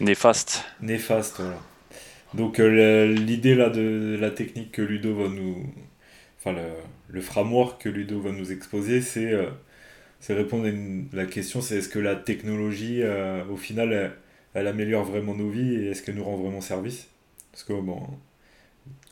néfaste. 0.00 0.64
Néfaste, 0.80 1.36
voilà. 1.40 1.60
Donc 2.32 2.58
euh, 2.60 3.12
l'idée 3.12 3.54
là 3.54 3.68
de 3.68 4.16
la 4.18 4.30
technique 4.30 4.72
que 4.72 4.82
Ludo 4.82 5.14
va 5.14 5.28
nous... 5.28 5.66
Enfin, 6.38 6.52
le, 6.52 6.70
le 7.08 7.20
framework 7.20 7.82
que 7.82 7.90
Ludo 7.90 8.20
va 8.20 8.32
nous 8.32 8.52
exposer, 8.52 9.02
c'est 9.02 9.36
répondre 10.30 10.66
à 10.66 11.16
la 11.16 11.26
question, 11.26 11.60
c'est 11.60 11.76
est-ce 11.76 11.90
que 11.90 11.98
la 11.98 12.16
technologie, 12.16 13.02
au 13.50 13.58
final, 13.58 13.92
elle, 13.92 14.12
elle, 14.54 14.66
améliore 14.66 15.04
vraiment 15.04 15.34
nos 15.34 15.50
vies 15.50 15.74
et 15.74 15.90
est-ce 15.90 16.02
qu'elle 16.02 16.14
nous 16.14 16.24
rend 16.24 16.38
vraiment 16.38 16.62
service? 16.62 17.08
Parce 17.52 17.64
que, 17.64 17.74
bon, 17.74 18.06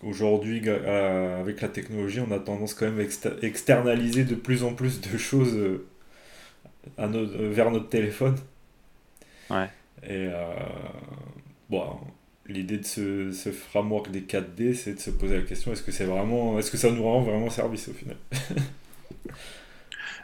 aujourd'hui, 0.02 0.62
euh, 0.66 1.40
avec 1.40 1.61
la 1.61 1.68
technologie, 1.68 2.20
on 2.20 2.30
a 2.32 2.38
tendance 2.38 2.75
quand 2.75 2.87
même 2.87 3.00
à 3.00 3.44
externaliser 3.44 4.25
de 4.25 4.35
plus 4.35 4.64
en 4.64 4.75
plus 4.75 5.00
de 5.00 5.18
choses 5.18 5.54
euh, 5.54 5.87
à 6.97 7.04
euh, 7.04 7.50
vers 7.52 7.70
notre 7.70 7.88
téléphone. 7.88 8.37
Ouais. 9.50 9.68
Et 10.08 10.28
bon, 11.68 11.99
l'idée 12.47 12.78
de 12.78 12.87
ce, 12.87 13.32
ce, 13.32 13.50
framework 13.50 14.11
des 14.11 14.20
4D, 14.20 14.75
c'est 14.75 14.94
de 14.94 15.00
se 15.00 15.11
poser 15.11 15.38
la 15.38 15.42
question 15.42 15.73
est-ce 15.73 15.82
que 15.82 15.90
c'est 15.90 16.04
vraiment, 16.04 16.58
est-ce 16.58 16.70
que 16.70 16.76
ça 16.76 16.90
nous 16.90 17.02
rend 17.02 17.23
vraiment 17.23 17.50
service 17.50 17.88
au 17.88 17.92
final? 17.92 18.16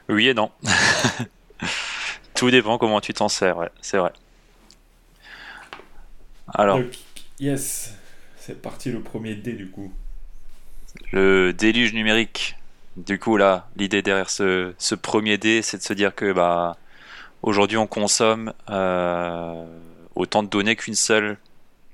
Oui 0.08 0.28
et 0.28 0.34
non. 0.34 0.50
Tout 2.34 2.50
dépend 2.50 2.76
comment 2.76 3.00
tu 3.00 3.14
t'en 3.14 3.30
sers, 3.30 3.56
ouais, 3.56 3.70
c'est 3.80 3.96
vrai. 3.96 4.12
Alors. 6.48 6.78
yes. 7.40 7.94
C'est 8.46 8.60
parti 8.60 8.90
le 8.90 9.00
premier 9.00 9.34
dé 9.36 9.54
du 9.54 9.70
coup. 9.70 9.90
Le 11.12 11.54
déluge 11.54 11.94
numérique. 11.94 12.56
Du 12.98 13.18
coup 13.18 13.38
là, 13.38 13.68
l'idée 13.76 14.02
derrière 14.02 14.28
ce, 14.28 14.74
ce, 14.76 14.94
premier 14.94 15.38
dé, 15.38 15.62
c'est 15.62 15.78
de 15.78 15.82
se 15.82 15.94
dire 15.94 16.14
que 16.14 16.30
bah 16.30 16.76
aujourd'hui 17.40 17.78
on 17.78 17.86
consomme 17.86 18.52
euh, 18.68 19.64
autant 20.14 20.42
de 20.42 20.48
données 20.48 20.76
qu'une 20.76 20.94
seule 20.94 21.38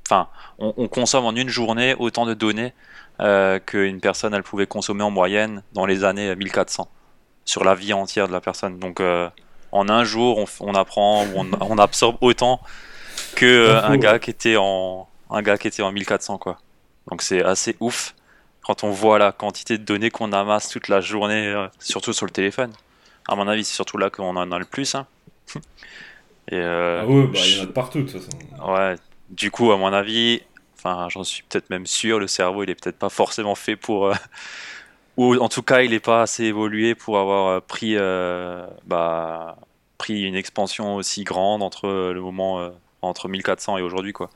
enfin, 0.08 0.26
on, 0.58 0.88
consomme 0.88 1.24
en 1.24 1.36
une 1.36 1.48
journée 1.48 1.94
autant 2.00 2.26
de 2.26 2.34
données 2.34 2.72
euh, 3.20 3.60
qu'une 3.60 4.00
personne 4.00 4.34
elle 4.34 4.42
pouvait 4.42 4.66
consommer 4.66 5.04
en 5.04 5.12
moyenne 5.12 5.62
dans 5.72 5.86
les 5.86 6.02
années 6.02 6.34
1400 6.34 6.88
sur 7.44 7.62
la 7.62 7.76
vie 7.76 7.92
entière 7.92 8.26
de 8.26 8.32
la 8.32 8.40
personne. 8.40 8.80
Donc 8.80 9.00
en 9.00 9.88
un 9.88 10.02
jour, 10.02 10.44
on, 10.58 10.74
apprend, 10.74 11.24
on, 11.36 11.46
on, 11.60 11.78
absorbe 11.78 12.16
autant 12.20 12.60
que 13.36 13.70
un 13.84 13.96
gars 13.98 14.18
qui 14.18 14.30
était 14.30 14.56
en 14.56 15.06
un 15.30 15.42
gars 15.42 15.58
qui 15.58 15.68
était 15.68 15.82
en 15.82 15.92
1400 15.92 16.38
quoi. 16.38 16.58
Donc 17.08 17.22
c'est 17.22 17.42
assez 17.42 17.76
ouf 17.80 18.14
quand 18.62 18.84
on 18.84 18.90
voit 18.90 19.18
la 19.18 19.32
quantité 19.32 19.78
de 19.78 19.84
données 19.84 20.10
qu'on 20.10 20.32
amasse 20.32 20.68
toute 20.68 20.88
la 20.88 21.00
journée, 21.00 21.66
surtout 21.78 22.12
sur 22.12 22.26
le 22.26 22.30
téléphone. 22.30 22.72
À 23.28 23.36
mon 23.36 23.46
avis, 23.48 23.64
c'est 23.64 23.74
surtout 23.74 23.98
là 23.98 24.10
qu'on 24.10 24.36
en 24.36 24.52
a 24.52 24.58
le 24.58 24.64
plus. 24.64 24.94
Hein. 24.94 25.06
Et 26.50 26.56
euh, 26.56 27.02
ah 27.02 27.06
ouais, 27.06 27.26
bah, 27.26 27.38
il 27.44 27.56
y 27.56 27.60
en 27.60 27.62
a 27.62 27.66
de 27.66 27.72
partout 27.72 28.02
de 28.02 28.10
toute 28.10 28.22
façon. 28.22 28.72
Ouais, 28.72 28.96
du 29.30 29.50
coup, 29.50 29.70
à 29.70 29.76
mon 29.76 29.92
avis, 29.92 30.42
enfin, 30.76 31.08
j'en 31.08 31.22
suis 31.22 31.44
peut-être 31.44 31.70
même 31.70 31.86
sûr, 31.86 32.18
le 32.18 32.26
cerveau, 32.26 32.64
il 32.64 32.70
est 32.70 32.74
peut-être 32.74 32.98
pas 32.98 33.08
forcément 33.08 33.54
fait 33.54 33.76
pour. 33.76 34.06
Euh, 34.06 34.14
ou 35.16 35.36
en 35.36 35.48
tout 35.48 35.62
cas, 35.62 35.82
il 35.82 35.90
n'est 35.90 36.00
pas 36.00 36.22
assez 36.22 36.44
évolué 36.44 36.94
pour 36.94 37.18
avoir 37.18 37.48
euh, 37.48 37.60
pris, 37.60 37.96
bah, 38.86 39.56
pris 39.98 40.22
une 40.22 40.34
expansion 40.34 40.96
aussi 40.96 41.22
grande 41.24 41.62
entre 41.62 41.88
le 41.88 42.20
moment 42.20 42.72
entre 43.02 43.28
1400 43.28 43.78
et 43.78 43.82
aujourd'hui, 43.82 44.12
quoi. 44.12 44.30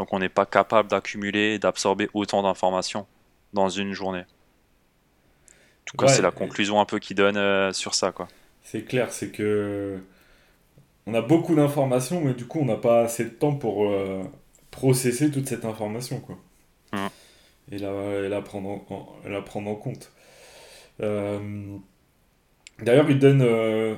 Donc, 0.00 0.14
on 0.14 0.18
n'est 0.18 0.30
pas 0.30 0.46
capable 0.46 0.88
d'accumuler, 0.88 1.58
d'absorber 1.58 2.08
autant 2.14 2.42
d'informations 2.42 3.06
dans 3.52 3.68
une 3.68 3.92
journée. 3.92 4.22
En 4.22 5.84
tout 5.84 5.98
cas, 5.98 6.08
c'est 6.08 6.22
la 6.22 6.30
conclusion 6.30 6.80
un 6.80 6.86
peu 6.86 6.98
qui 6.98 7.14
donne 7.14 7.70
sur 7.74 7.92
ça, 7.94 8.10
quoi. 8.10 8.26
C'est 8.62 8.86
clair, 8.86 9.12
c'est 9.12 9.30
que 9.30 10.00
on 11.04 11.12
a 11.12 11.20
beaucoup 11.20 11.54
d'informations, 11.54 12.22
mais 12.22 12.32
du 12.32 12.46
coup, 12.46 12.60
on 12.60 12.64
n'a 12.64 12.76
pas 12.76 13.02
assez 13.02 13.24
de 13.24 13.28
temps 13.28 13.54
pour 13.54 13.90
euh, 13.90 14.22
processer 14.70 15.30
toute 15.30 15.46
cette 15.46 15.66
information, 15.66 16.18
quoi. 16.20 16.38
Mm. 16.94 17.08
Et, 17.72 17.78
la, 17.78 18.26
la, 18.26 18.40
prendre 18.40 18.70
en, 18.70 19.16
la 19.28 19.42
prendre 19.42 19.68
en 19.68 19.74
compte. 19.74 20.12
Euh, 21.02 21.76
d'ailleurs, 22.78 23.10
il 23.10 23.18
donne, 23.18 23.42
euh, 23.42 23.96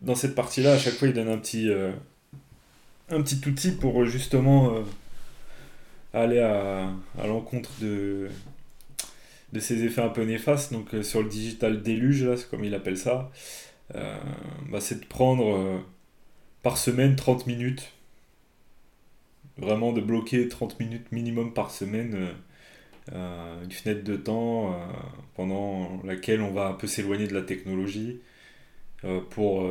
dans 0.00 0.16
cette 0.16 0.34
partie-là, 0.34 0.72
à 0.72 0.78
chaque 0.78 0.94
fois, 0.94 1.06
il 1.06 1.14
donne 1.14 1.28
un 1.28 1.38
petit, 1.38 1.70
un 3.10 3.22
petit 3.22 3.40
outil 3.48 3.72
pour 3.72 4.04
justement 4.04 4.74
aller 6.12 6.40
à, 6.40 6.90
à 7.18 7.26
l'encontre 7.26 7.70
de, 7.80 8.28
de 9.52 9.60
ces 9.60 9.84
effets 9.84 10.02
un 10.02 10.08
peu 10.08 10.24
néfastes. 10.24 10.72
Donc, 10.72 10.90
sur 11.02 11.22
le 11.22 11.28
digital 11.28 11.82
déluge, 11.82 12.24
là, 12.24 12.34
comme 12.50 12.64
il 12.64 12.74
appelle 12.74 12.98
ça. 12.98 13.30
Bah, 13.94 14.80
c'est 14.80 15.00
de 15.00 15.06
prendre 15.06 15.82
par 16.62 16.76
semaine 16.76 17.16
30 17.16 17.46
minutes. 17.46 17.92
Vraiment 19.56 19.92
de 19.92 20.00
bloquer 20.00 20.48
30 20.48 20.78
minutes 20.80 21.10
minimum 21.12 21.52
par 21.52 21.70
semaine, 21.70 22.14
euh, 22.14 22.32
euh, 23.12 23.64
une 23.64 23.72
fenêtre 23.72 24.04
de 24.04 24.16
temps 24.16 24.72
euh, 24.72 24.76
pendant 25.34 26.00
laquelle 26.04 26.40
on 26.42 26.52
va 26.52 26.68
un 26.68 26.74
peu 26.74 26.86
s'éloigner 26.86 27.26
de 27.26 27.34
la 27.34 27.42
technologie 27.42 28.20
pour 29.30 29.64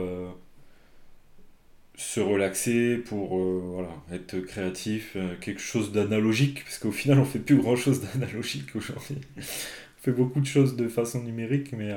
se 1.97 2.19
relaxer, 2.19 2.97
pour 2.97 3.37
voilà, 3.37 3.89
être 4.13 4.39
créatif, 4.39 5.17
quelque 5.41 5.61
chose 5.61 5.91
d'analogique, 5.91 6.63
parce 6.63 6.77
qu'au 6.77 6.91
final 6.91 7.19
on 7.19 7.25
fait 7.25 7.39
plus 7.39 7.57
grand 7.57 7.75
chose 7.75 8.01
d'analogique 8.01 8.75
aujourd'hui. 8.75 9.17
on 9.37 10.01
fait 10.03 10.11
beaucoup 10.11 10.39
de 10.39 10.45
choses 10.45 10.75
de 10.75 10.87
façon 10.87 11.23
numérique, 11.23 11.73
mais... 11.73 11.95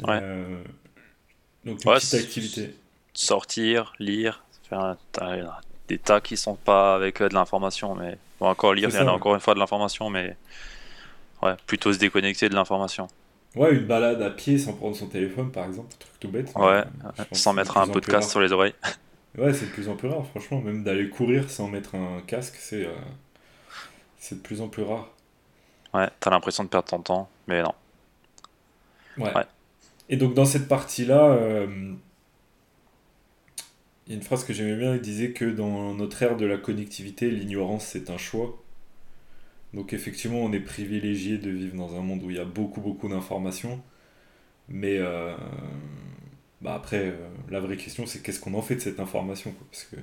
donc 0.00 0.10
une 1.64 1.76
petite 1.76 2.14
activité 2.14 2.74
sortir, 3.16 3.92
lire, 3.98 4.44
faire 4.68 4.96
des 5.88 5.98
tas 5.98 6.20
qui 6.20 6.36
sont 6.36 6.56
pas 6.56 6.94
avec 6.94 7.20
euh, 7.20 7.28
de 7.28 7.34
l'information, 7.34 7.94
mais 7.94 8.18
bon, 8.40 8.48
encore 8.48 8.74
lire, 8.74 8.88
il 8.90 8.94
y 8.94 8.98
en 8.98 9.08
a 9.08 9.12
encore 9.12 9.34
une 9.34 9.40
fois 9.40 9.54
de 9.54 9.58
l'information, 9.58 10.10
mais 10.10 10.36
ouais, 11.42 11.54
plutôt 11.66 11.92
se 11.92 11.98
déconnecter 11.98 12.48
de 12.48 12.54
l'information. 12.54 13.08
Ouais, 13.54 13.74
une 13.74 13.86
balade 13.86 14.20
à 14.20 14.30
pied 14.30 14.58
sans 14.58 14.74
prendre 14.74 14.94
son 14.96 15.06
téléphone, 15.06 15.50
par 15.50 15.64
exemple, 15.66 15.88
un 15.94 15.98
truc 15.98 16.20
tout 16.20 16.28
bête. 16.28 16.52
Ouais, 16.56 16.84
sans 17.32 17.52
mettre 17.52 17.78
un 17.78 17.86
podcast 17.86 18.30
sur 18.30 18.40
les 18.40 18.52
oreilles. 18.52 18.74
Ouais, 19.38 19.52
c'est 19.52 19.66
de 19.66 19.70
plus 19.70 19.88
en 19.88 19.96
plus 19.96 20.08
rare, 20.08 20.26
franchement. 20.26 20.60
Même 20.60 20.82
d'aller 20.82 21.08
courir 21.08 21.50
sans 21.50 21.68
mettre 21.68 21.94
un 21.94 22.20
casque, 22.26 22.56
c'est 22.58 22.86
euh, 22.86 22.92
c'est 24.18 24.36
de 24.36 24.40
plus 24.40 24.60
en 24.60 24.68
plus 24.68 24.82
rare. 24.82 25.10
Ouais, 25.94 26.08
t'as 26.20 26.30
l'impression 26.30 26.64
de 26.64 26.68
perdre 26.68 26.88
ton 26.88 27.00
temps, 27.00 27.28
mais 27.46 27.62
non. 27.62 27.74
Ouais. 29.18 29.32
Et 30.08 30.16
donc 30.16 30.34
dans 30.34 30.44
cette 30.44 30.68
partie-là, 30.68 31.30
euh, 31.32 31.94
il 34.06 34.12
y 34.12 34.14
a 34.14 34.18
une 34.18 34.22
phrase 34.22 34.44
que 34.44 34.52
j'aimais 34.52 34.76
bien, 34.76 34.94
il 34.94 35.00
disait 35.00 35.32
que 35.32 35.44
dans 35.44 35.94
notre 35.94 36.22
ère 36.22 36.36
de 36.36 36.46
la 36.46 36.58
connectivité, 36.58 37.30
l'ignorance 37.30 37.86
c'est 37.86 38.10
un 38.10 38.18
choix. 38.18 38.56
Donc 39.76 39.92
effectivement, 39.92 40.38
on 40.38 40.54
est 40.54 40.60
privilégié 40.60 41.36
de 41.36 41.50
vivre 41.50 41.76
dans 41.76 41.96
un 41.96 42.00
monde 42.00 42.22
où 42.22 42.30
il 42.30 42.36
y 42.38 42.40
a 42.40 42.46
beaucoup 42.46 42.80
beaucoup 42.80 43.08
d'informations. 43.10 43.78
Mais 44.70 44.96
euh, 44.96 45.36
bah 46.62 46.74
après, 46.74 47.08
euh, 47.08 47.28
la 47.50 47.60
vraie 47.60 47.76
question 47.76 48.06
c'est 48.06 48.22
qu'est-ce 48.22 48.40
qu'on 48.40 48.54
en 48.54 48.62
fait 48.62 48.76
de 48.76 48.80
cette 48.80 49.00
information 49.00 49.54
Parce 49.70 49.84
que 49.84 49.96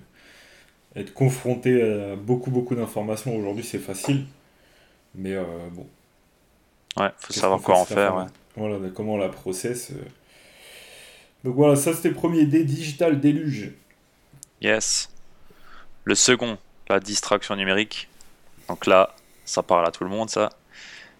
être 0.95 1.11
confronté 1.15 1.81
à 1.81 2.15
beaucoup 2.15 2.51
beaucoup 2.51 2.75
d'informations 2.75 3.35
aujourd'hui 3.35 3.63
c'est 3.63 3.79
facile. 3.79 4.25
Mais 5.15 5.33
euh, 5.33 5.43
bon. 5.71 5.87
Ouais, 6.95 7.09
faut 7.17 7.33
savoir 7.33 7.59
quoi 7.59 7.79
en 7.79 7.85
faire. 7.85 8.15
Ouais. 8.15 8.25
Voilà, 8.55 8.77
comment 8.93 9.15
on 9.15 9.17
la 9.17 9.29
processe. 9.29 9.91
Donc 11.43 11.55
voilà, 11.55 11.75
ça 11.75 11.93
c'était 11.93 12.09
le 12.09 12.15
premier 12.15 12.45
dé 12.45 12.63
digital 12.63 13.19
déluge. 13.19 13.71
Yes. 14.61 15.09
Le 16.03 16.13
second, 16.13 16.59
la 16.89 16.99
distraction 16.99 17.55
numérique. 17.55 18.07
Donc 18.69 18.85
là, 18.85 19.15
ça 19.45 19.63
parle 19.63 19.85
à 19.85 19.91
tout 19.91 20.03
le 20.03 20.09
monde, 20.09 20.29
ça. 20.29 20.49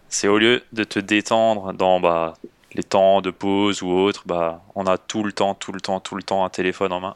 C'est 0.09 0.27
au 0.27 0.37
lieu 0.37 0.63
de 0.73 0.83
te 0.83 0.99
détendre 0.99 1.73
dans 1.73 1.99
bah, 1.99 2.35
les 2.73 2.83
temps 2.83 3.21
de 3.21 3.31
pause 3.31 3.81
ou 3.81 3.89
autre, 3.89 4.23
bah, 4.25 4.61
on 4.75 4.85
a 4.85 4.97
tout 4.97 5.23
le 5.23 5.31
temps, 5.31 5.55
tout 5.55 5.71
le 5.71 5.81
temps, 5.81 5.99
tout 5.99 6.15
le 6.15 6.23
temps 6.23 6.45
un 6.45 6.49
téléphone 6.49 6.93
en 6.93 6.99
main. 6.99 7.15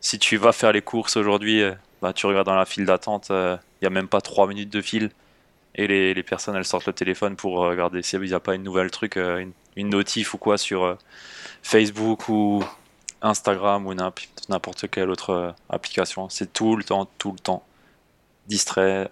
Si 0.00 0.18
tu 0.18 0.36
vas 0.36 0.52
faire 0.52 0.72
les 0.72 0.82
courses 0.82 1.16
aujourd'hui, 1.16 1.62
euh, 1.62 1.72
bah, 2.02 2.12
tu 2.12 2.26
regardes 2.26 2.46
dans 2.46 2.54
la 2.56 2.66
file 2.66 2.86
d'attente, 2.86 3.26
il 3.30 3.34
euh, 3.34 3.56
n'y 3.82 3.86
a 3.86 3.90
même 3.90 4.08
pas 4.08 4.20
3 4.20 4.46
minutes 4.48 4.70
de 4.70 4.80
file. 4.80 5.10
Et 5.76 5.86
les, 5.88 6.22
personnes, 6.22 6.54
elles 6.54 6.64
sortent 6.64 6.86
le 6.86 6.92
téléphone 6.92 7.34
pour 7.34 7.54
regarder 7.54 8.02
s'il 8.02 8.20
n'y 8.20 8.32
a 8.32 8.40
pas 8.40 8.54
une 8.54 8.62
nouvelle 8.62 8.90
truc, 8.90 9.16
euh, 9.16 9.44
une, 9.76 9.88
notif 9.88 10.34
ou 10.34 10.38
quoi 10.38 10.56
sur 10.56 10.96
Facebook 11.62 12.28
ou, 12.28 12.62
Instagram 13.24 13.86
ou 13.86 13.94
n'importe 13.94 14.88
quelle 14.90 15.10
autre 15.10 15.30
euh, 15.30 15.50
application. 15.70 16.28
C'est 16.28 16.52
tout 16.52 16.76
le 16.76 16.84
temps, 16.84 17.08
tout 17.18 17.32
le 17.32 17.38
temps 17.38 17.64
distrait, 18.46 19.10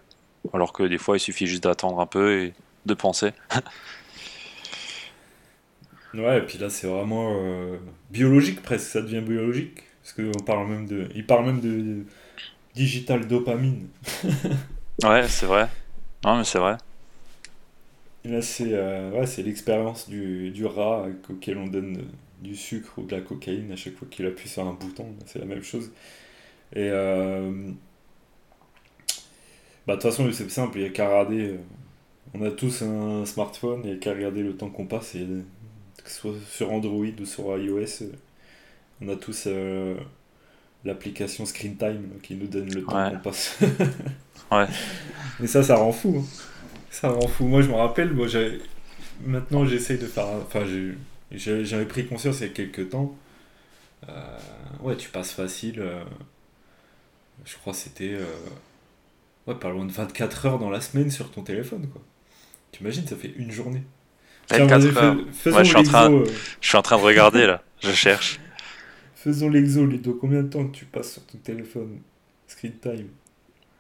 alors 0.53 0.73
que 0.73 0.83
des 0.83 0.99
fois 0.99 1.17
il 1.17 1.21
suffit 1.21 1.47
juste 1.47 1.65
d'attendre 1.65 2.01
un 2.01 2.07
peu 2.07 2.43
et 2.43 2.55
de 2.87 2.95
penser. 2.95 3.33
ouais, 6.15 6.39
et 6.39 6.43
puis 6.43 6.59
là 6.59 6.71
c'est 6.71 6.87
vraiment 6.87 7.35
euh, 7.37 7.77
biologique 8.11 8.63
presque, 8.63 8.89
ça 8.89 9.03
devient 9.03 9.21
biologique. 9.21 9.85
Parce 10.03 10.15
qu'on 10.15 10.45
parle 10.45 10.69
même 10.69 10.87
de. 10.87 11.09
Il 11.15 11.25
parle 11.25 11.47
même 11.47 11.61
de, 11.61 12.05
digital 12.75 13.27
dopamine. 13.27 13.89
ouais, 15.05 15.29
c'est 15.29 15.47
vrai. 15.47 15.69
Non, 16.25 16.39
mais 16.39 16.45
c'est 16.45 16.59
vrai. 16.59 16.77
là, 18.25 18.43
c'est 18.43 18.73
euh, 18.73 19.11
ouais, 19.11 19.27
l'expérience 19.45 20.09
du, 20.09 20.51
du 20.51 20.67
rat 20.67 21.07
auquel 21.29 21.59
on 21.59 21.67
donne 21.67 22.05
du 22.41 22.57
sucre 22.57 22.99
ou 22.99 23.03
de 23.03 23.15
la 23.15 23.21
cocaïne 23.21 23.71
à 23.73 23.77
chaque 23.77 23.95
fois 23.95 24.09
qu'il 24.11 24.27
appuie 24.27 24.49
sur 24.49 24.67
un 24.67 24.73
bouton, 24.73 25.15
c'est 25.27 25.39
la 25.39 25.45
même 25.45 25.63
chose. 25.63 25.93
Et 26.75 26.89
euh, 26.91 27.71
bah, 29.87 29.97
de 29.97 30.01
toute 30.01 30.11
façon, 30.11 30.31
c'est 30.33 30.51
simple, 30.51 30.79
il 30.79 30.83
n'y 30.83 30.89
a 30.89 30.91
qu'à 30.91 31.07
regarder. 31.09 31.49
Euh, 31.49 31.57
on 32.35 32.43
a 32.45 32.51
tous 32.51 32.83
un 32.83 33.27
smartphone, 33.27 33.83
il 33.85 33.91
n'y 33.91 33.97
a 33.97 33.99
qu'à 33.99 34.13
regarder 34.13 34.43
le 34.43 34.57
temps 34.57 34.71
qu'on 34.71 34.87
passe, 34.87 35.15
et, 35.15 35.27
que 36.03 36.11
ce 36.11 36.21
soit 36.21 36.35
sur 36.49 36.73
Android 36.73 37.05
ou 37.21 37.25
sur 37.25 37.57
iOS, 37.57 38.03
euh, 38.03 38.13
on 39.03 39.09
a 39.09 39.17
tous 39.17 39.49
l'application 40.85 41.45
Screen 41.47 41.77
Time 41.77 42.09
qui 42.23 42.35
nous 42.35 42.47
donne 42.47 42.73
le 42.73 42.83
temps 42.85 43.11
qu'on 43.11 43.19
passe. 43.19 43.59
ouais. 44.53 44.67
Mais 45.41 45.47
ça, 45.47 45.63
ça 45.63 45.77
rend 45.77 45.93
fou. 45.93 46.23
Hein. 46.23 46.47
Ça 46.91 47.11
rend 47.11 47.27
fou. 47.27 47.47
Moi, 47.47 47.63
je 47.63 47.69
me 47.69 47.75
rappelle, 47.75 48.13
moi, 48.13 48.27
maintenant 49.25 49.65
j'essaye 49.65 49.99
de 49.99 50.07
faire. 50.07 50.27
Enfin, 50.47 50.65
j'ai 50.67 50.95
j'avais 51.65 51.87
pris 51.87 52.07
conscience 52.07 52.41
il 52.41 52.47
y 52.47 52.51
a 52.51 52.53
quelques 52.53 52.91
temps. 52.91 53.17
Euh, 54.09 54.39
ouais, 54.81 54.97
tu 54.97 55.09
passes 55.09 55.33
facile. 55.33 55.81
Euh, 55.81 56.05
je 57.45 57.57
crois 57.57 57.73
que 57.73 57.79
c'était. 57.79 58.17
Euh, 59.49 59.53
ouais, 59.53 59.59
pas 59.59 59.71
loin 59.71 59.85
de 59.85 59.93
24 59.93 60.47
heures 60.47 60.59
dans 60.59 60.71
la 60.71 60.81
semaine 60.81 61.11
sur 61.11 61.31
ton 61.31 61.43
téléphone, 61.43 61.89
quoi. 61.89 62.03
Tu 62.71 62.83
imagines, 62.83 63.07
ça 63.07 63.17
fait 63.17 63.33
une 63.37 63.51
journée. 63.51 63.83
24 64.51 64.97
heures. 64.97 65.17
je, 65.45 65.63
suis 65.65 65.77
en 65.77 65.83
train, 65.83 66.25
je 66.61 66.69
suis 66.69 66.77
en 66.77 66.83
train 66.83 66.97
de 66.97 67.03
regarder 67.03 67.47
là, 67.47 67.63
je 67.81 67.91
cherche. 67.93 68.41
Faisons 69.15 69.49
l'exo, 69.49 69.87
Ludo. 69.87 70.15
Combien 70.15 70.43
de 70.43 70.49
temps 70.49 70.67
tu 70.67 70.85
passes 70.85 71.13
sur 71.13 71.27
ton 71.27 71.39
téléphone? 71.39 72.01
Screen 72.49 72.73
time 72.81 73.09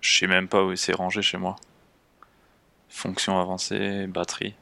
Je 0.00 0.18
sais 0.18 0.26
même 0.26 0.46
pas 0.46 0.62
où 0.62 0.76
c'est 0.76 0.94
rangé 0.94 1.20
chez 1.20 1.36
moi. 1.36 1.56
Fonction 2.88 3.40
avancée, 3.40 4.06
batterie. 4.06 4.54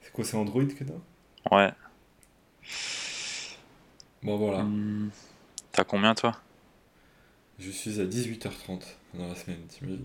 C'est 0.00 0.12
quoi, 0.12 0.24
c'est 0.24 0.36
Android 0.36 0.64
que 0.64 0.84
t'as? 0.84 1.54
Ouais. 1.56 1.72
Bon, 4.22 4.36
voilà. 4.36 4.64
T'as 5.72 5.84
combien, 5.84 6.14
toi? 6.14 6.36
Je 7.60 7.70
suis 7.70 8.00
à 8.00 8.04
18h30 8.04 8.80
dans 9.14 9.28
la 9.28 9.34
semaine, 9.34 9.60
t'imagines 9.68 10.04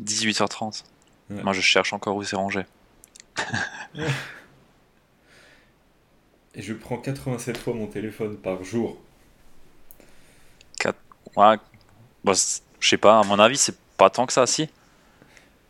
18h30 0.00 0.84
Moi, 1.30 1.52
je 1.52 1.60
cherche 1.60 1.92
encore 1.92 2.14
où 2.16 2.22
c'est 2.22 2.36
rangé. 2.36 2.64
Et 6.54 6.62
je 6.62 6.72
prends 6.72 6.98
87 6.98 7.56
fois 7.56 7.74
mon 7.74 7.88
téléphone 7.88 8.36
par 8.36 8.62
jour. 8.62 8.96
4... 10.78 10.96
Ouais. 11.36 11.56
Bah, 12.22 12.32
je 12.78 12.88
sais 12.88 12.98
pas, 12.98 13.18
à 13.18 13.24
mon 13.24 13.40
avis, 13.40 13.56
c'est 13.56 13.76
pas 13.96 14.08
tant 14.08 14.24
que 14.26 14.32
ça, 14.32 14.46
si. 14.46 14.68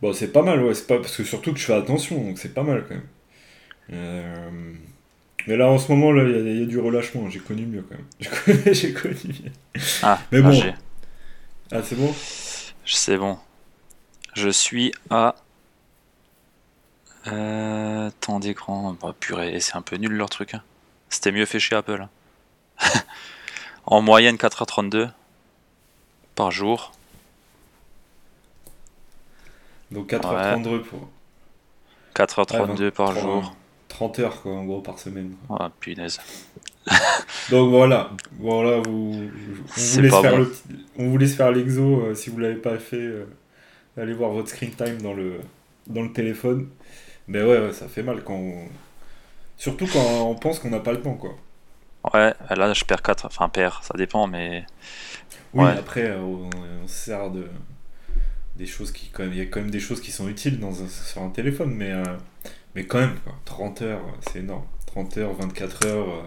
Bon, 0.03 0.13
c'est 0.13 0.33
pas 0.33 0.43
mal, 0.43 0.63
ouais. 0.63 0.75
C'est 0.75 0.87
pas... 0.87 0.99
Parce 0.99 1.17
que 1.17 1.25
surtout 1.25 1.55
que 1.55 1.59
je 1.59 1.65
fais 1.65 1.73
attention, 1.75 2.23
donc 2.23 2.39
c'est 2.39 2.53
pas 2.53 2.63
mal 2.63 2.85
quand 2.87 2.95
même. 2.95 3.09
Euh, 3.93 4.75
mais 5.47 5.57
là, 5.57 5.69
en 5.69 5.79
ce 5.79 5.93
moment, 5.93 6.15
il 6.15 6.61
y, 6.61 6.63
a 6.63 6.67
du 6.67 6.79
relâchement. 6.79 7.29
J'ai 7.29 7.39
connu 7.39 7.67
mieux 7.67 7.83
quand 7.83 7.97
même. 7.97 8.63
J'ai 8.75 8.93
connu 8.93 9.17
mieux. 9.25 9.81
Ah, 10.03 10.19
mais 10.33 10.41
bon. 10.41 10.59
Ah, 11.71 11.83
c'est 11.83 11.97
bon? 11.97 12.15
C'est 12.87 13.17
bon. 13.19 13.39
Je 14.35 14.49
suis 14.49 14.93
à. 15.11 15.35
Euh, 17.27 18.11
temps 18.21 18.41
d'écran. 18.41 18.97
Bah, 19.01 19.15
purée, 19.19 19.61
c'est 19.61 19.77
un 19.77 19.83
peu 19.83 19.97
nul 19.97 20.13
leur 20.13 20.31
truc. 20.31 20.55
Hein. 20.55 20.63
C'était 21.11 21.33
mieux 21.33 21.47
fait 21.47 21.61
chez 21.61 21.77
Apple. 21.77 22.07
Hein. 22.81 22.89
en 23.87 24.01
moyenne, 24.01 24.37
4h32 24.37 25.11
par 26.35 26.51
jour. 26.51 26.93
Donc 29.91 30.11
4h32 30.11 30.81
pour. 30.81 31.09
4h32 32.15 32.91
par 32.91 33.15
jour. 33.19 33.55
30 33.95 34.19
heures, 34.19 34.43
quoi, 34.43 34.53
en 34.53 34.65
gros, 34.65 34.81
par 34.81 34.99
semaine. 34.99 35.37
Ah, 35.49 35.71
punaise. 35.79 36.21
Donc 37.51 37.71
voilà, 37.71 38.11
voilà 38.41 38.81
vous, 38.81 39.31
on, 39.77 39.93
vous 39.95 40.01
laisse 40.01 40.15
faire 40.21 40.37
le, 40.37 40.53
on 40.99 41.09
vous 41.09 41.17
laisse 41.17 41.35
faire 41.37 41.53
l'exo 41.53 42.01
euh, 42.01 42.15
si 42.15 42.29
vous 42.29 42.39
l'avez 42.39 42.57
pas 42.57 42.77
fait. 42.79 42.97
Euh, 42.97 43.25
allez 43.97 44.13
voir 44.13 44.33
votre 44.33 44.49
screen 44.49 44.73
time 44.73 45.01
dans 45.01 45.15
le, 45.15 45.41
dans 45.87 46.03
le 46.03 46.13
téléphone. 46.13 46.69
Mais 47.29 47.45
ouais, 47.45 47.73
ça 47.73 47.87
fait 47.87 48.03
mal 48.03 48.25
quand 48.25 48.43
Surtout 49.57 49.87
quand 49.87 50.29
on 50.29 50.35
pense 50.35 50.59
qu'on 50.59 50.71
n'a 50.71 50.81
pas 50.81 50.93
le 50.93 51.01
temps, 51.01 51.15
quoi. 51.15 51.37
Ouais, 52.13 52.35
là 52.51 52.73
je 52.75 52.85
perds 52.85 53.01
4, 53.01 53.27
enfin 53.27 53.49
perds, 53.49 53.81
ça 53.85 53.95
dépend, 53.97 54.27
mais. 54.27 54.67
Oui, 55.55 55.69
après 55.69 56.11
euh, 56.11 56.19
on, 56.19 56.51
se 56.89 56.95
sert 56.95 57.31
de 57.31 57.47
des 58.57 58.67
choses 58.67 58.91
qui 58.91 59.09
quand 59.11 59.23
même 59.23 59.33
il 59.33 59.39
y 59.39 59.41
a 59.41 59.47
quand 59.47 59.61
même 59.61 59.71
des 59.71 59.81
choses 59.81 60.01
qui 60.01 60.11
sont 60.11 60.29
utiles 60.29 60.59
dans 60.61 60.73
sur 60.73 61.23
un 61.23 61.31
téléphone 61.31 61.73
mais 61.75 61.93
mais 62.75 62.85
quand 62.85 62.99
même, 62.99 63.17
30 63.45 63.83
heures, 63.83 64.03
c'est 64.21 64.41
énorme. 64.41 64.65
30 64.87 65.17
heures, 65.19 65.33
24 65.35 65.87
heures, 65.87 66.09
euh, 66.09 66.23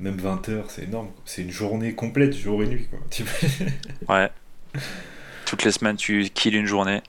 même 0.00 0.16
20 0.16 0.48
heures, 0.48 0.70
c'est 0.70 0.84
énorme. 0.84 1.08
C'est 1.24 1.42
une 1.42 1.50
journée 1.50 1.94
complète, 1.94 2.34
jour 2.34 2.62
et 2.62 2.66
nuit. 2.66 2.88
Quoi. 2.88 3.00
ouais. 4.16 4.30
Toutes 5.46 5.64
les 5.64 5.72
semaines, 5.72 5.96
tu 5.96 6.28
kills 6.30 6.56
une 6.56 6.66
journée. 6.66 7.02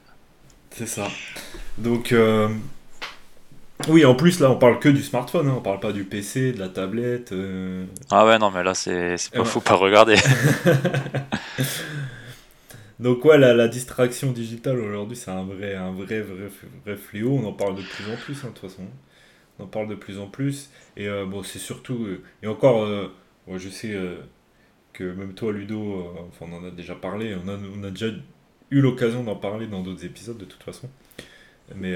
C'est 0.71 0.88
ça. 0.88 1.07
Donc, 1.77 2.12
euh, 2.12 2.50
oui, 3.88 4.03
en 4.03 4.15
plus, 4.15 4.39
là, 4.39 4.51
on 4.51 4.57
parle 4.57 4.79
que 4.79 4.89
du 4.89 5.01
smartphone, 5.01 5.48
hein. 5.48 5.55
on 5.57 5.62
parle 5.62 5.79
pas 5.79 5.93
du 5.93 6.03
PC, 6.03 6.51
de 6.51 6.59
la 6.59 6.67
tablette. 6.67 7.31
Euh. 7.31 7.86
Ah 8.12 8.25
ouais, 8.25 8.38
non, 8.38 8.51
mais 8.51 8.63
là, 8.63 8.74
c'est 8.74 9.15
pas, 9.33 9.45
faut 9.45 9.62
pas 9.62 9.75
regarder. 9.75 10.17
Donc 12.99 13.23
ouais, 13.23 13.37
la, 13.37 13.67
distraction 13.69 14.31
digitale 14.31 14.77
aujourd'hui, 14.79 15.15
c'est 15.15 15.31
un 15.31 15.43
vrai, 15.43 15.73
un 15.73 15.91
vrai, 15.91 16.21
vrai, 16.21 16.49
vrai 16.85 16.97
fléau. 16.97 17.37
On 17.37 17.45
en 17.47 17.53
parle 17.53 17.75
de 17.75 17.81
plus 17.81 18.11
en 18.11 18.17
plus, 18.17 18.43
hein, 18.43 18.49
de 18.49 18.53
toute 18.53 18.69
façon. 18.69 18.83
On 19.57 19.63
en 19.63 19.67
parle 19.67 19.87
de 19.87 19.95
plus 19.95 20.19
en 20.19 20.27
plus. 20.27 20.69
Et 20.97 21.07
euh, 21.07 21.25
bon, 21.25 21.41
c'est 21.41 21.59
surtout... 21.59 22.05
Euh, 22.05 22.21
et 22.43 22.47
encore, 22.47 22.83
euh, 22.83 23.07
je 23.55 23.69
sais 23.69 23.97
que 24.91 25.03
même 25.03 25.33
toi, 25.33 25.53
Ludo, 25.53 26.13
enfin, 26.27 26.45
on 26.51 26.57
en 26.57 26.67
a 26.67 26.71
déjà 26.71 26.93
parlé. 26.93 27.35
On 27.35 27.47
a, 27.47 27.57
on 27.77 27.83
a 27.85 27.89
déjà 27.89 28.07
eu 28.69 28.81
l'occasion 28.81 29.23
d'en 29.23 29.35
parler 29.35 29.67
dans 29.67 29.81
d'autres 29.81 30.05
épisodes, 30.05 30.37
de 30.37 30.45
toute 30.45 30.63
façon. 30.63 30.89
Mais 31.75 31.95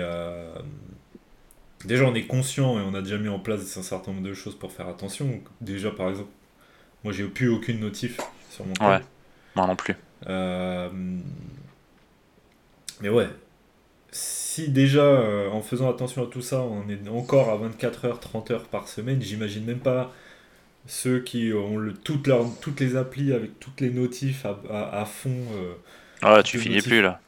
déjà, 1.83 2.05
on 2.05 2.15
est 2.15 2.27
conscient 2.27 2.79
et 2.79 2.81
on 2.81 2.93
a 2.93 3.01
déjà 3.01 3.17
mis 3.17 3.27
en 3.27 3.39
place 3.39 3.75
un 3.77 3.83
certain 3.83 4.13
nombre 4.13 4.23
de 4.23 4.33
choses 4.33 4.57
pour 4.57 4.71
faire 4.71 4.87
attention. 4.87 5.41
Déjà, 5.59 5.91
par 5.91 6.09
exemple, 6.09 6.31
moi, 7.03 7.11
j'ai 7.11 7.25
plus 7.25 7.49
aucune 7.49 7.81
notif 7.81 8.21
sur 8.49 8.65
mon 8.65 8.73
téléphone. 8.73 8.99
Ouais, 8.99 9.05
moi 9.55 9.67
non 9.67 9.75
plus. 9.75 9.95
Euh, 10.27 10.89
mais 13.01 13.09
ouais, 13.09 13.27
si 14.11 14.69
déjà 14.69 15.01
euh, 15.01 15.49
en 15.49 15.61
faisant 15.61 15.89
attention 15.89 16.23
à 16.23 16.27
tout 16.27 16.41
ça, 16.41 16.61
on 16.61 16.87
est 16.89 17.07
encore 17.09 17.49
à 17.49 17.57
24 17.57 18.05
heures, 18.05 18.19
30 18.19 18.51
heures 18.51 18.65
par 18.65 18.87
semaine, 18.87 19.21
j'imagine 19.21 19.65
même 19.65 19.79
pas 19.79 20.13
ceux 20.87 21.19
qui 21.19 21.53
ont 21.53 21.77
le, 21.77 21.93
toutes, 21.93 22.29
toutes 22.61 22.79
les 22.79 22.95
applis 22.95 23.33
avec 23.33 23.59
toutes 23.59 23.81
les 23.81 23.89
notifs 23.89 24.45
à, 24.45 25.05
fond. 25.05 25.29
Euh, 25.53 25.73
ah, 26.21 26.43
tu 26.43 26.59
finis 26.59 26.81
plus 26.81 27.01
là. 27.01 27.19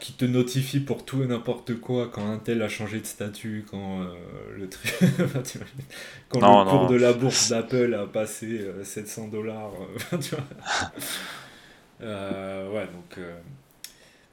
Qui 0.00 0.14
te 0.14 0.24
notifie 0.24 0.80
pour 0.80 1.04
tout 1.04 1.22
et 1.22 1.26
n'importe 1.26 1.74
quoi 1.78 2.10
quand 2.12 2.28
un 2.28 2.38
tel 2.38 2.60
a 2.62 2.68
changé 2.68 2.98
de 2.98 3.06
statut, 3.06 3.64
quand 3.70 4.00
le 4.56 4.68
quand 6.28 6.40
le 6.40 6.70
cours 6.70 6.88
de 6.88 6.96
la 6.96 7.12
bourse 7.12 7.50
d'Apple 7.50 7.94
a 7.94 8.06
passé 8.06 8.66
700 8.82 9.28
dollars. 9.28 9.70
Euh, 12.02 12.70
ouais, 12.70 12.86
donc. 12.86 13.18
Euh, 13.18 13.38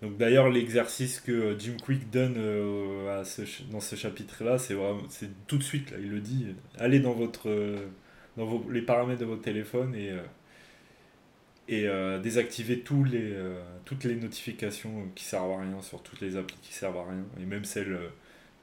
donc 0.02 0.16
d'ailleurs, 0.18 0.50
l'exercice 0.50 1.20
que 1.20 1.58
Jim 1.60 1.76
Quick 1.84 2.10
donne 2.10 2.36
euh, 2.38 3.24
dans 3.70 3.82
ce 3.82 3.96
chapitre-là, 3.98 4.58
c'est 4.58 4.74
vraiment, 4.74 5.02
c'est 5.10 5.30
tout 5.46 5.58
de 5.58 5.64
suite 5.64 5.92
là, 5.92 5.98
il 6.00 6.10
le 6.10 6.22
dit. 6.22 6.56
Allez 6.78 7.02
dans 7.02 7.12
votre, 7.12 7.50
dans 8.38 8.46
vos, 8.46 8.66
les 8.72 8.82
paramètres 8.82 9.20
de 9.20 9.26
votre 9.26 9.42
téléphone 9.42 9.94
et 9.96 10.14
et 11.68 11.86
désactivez 12.24 12.80
tous 12.80 13.04
les, 13.04 13.36
toutes 13.86 14.06
les 14.06 14.16
notifications 14.16 15.10
qui 15.16 15.26
servent 15.26 15.52
à 15.52 15.60
rien 15.60 15.82
sur 15.82 16.02
toutes 16.02 16.22
les 16.22 16.38
applis 16.38 16.58
qui 16.62 16.74
servent 16.74 16.98
à 16.98 17.04
rien 17.04 17.26
et 17.40 17.46
même 17.46 17.66
celles 17.66 18.00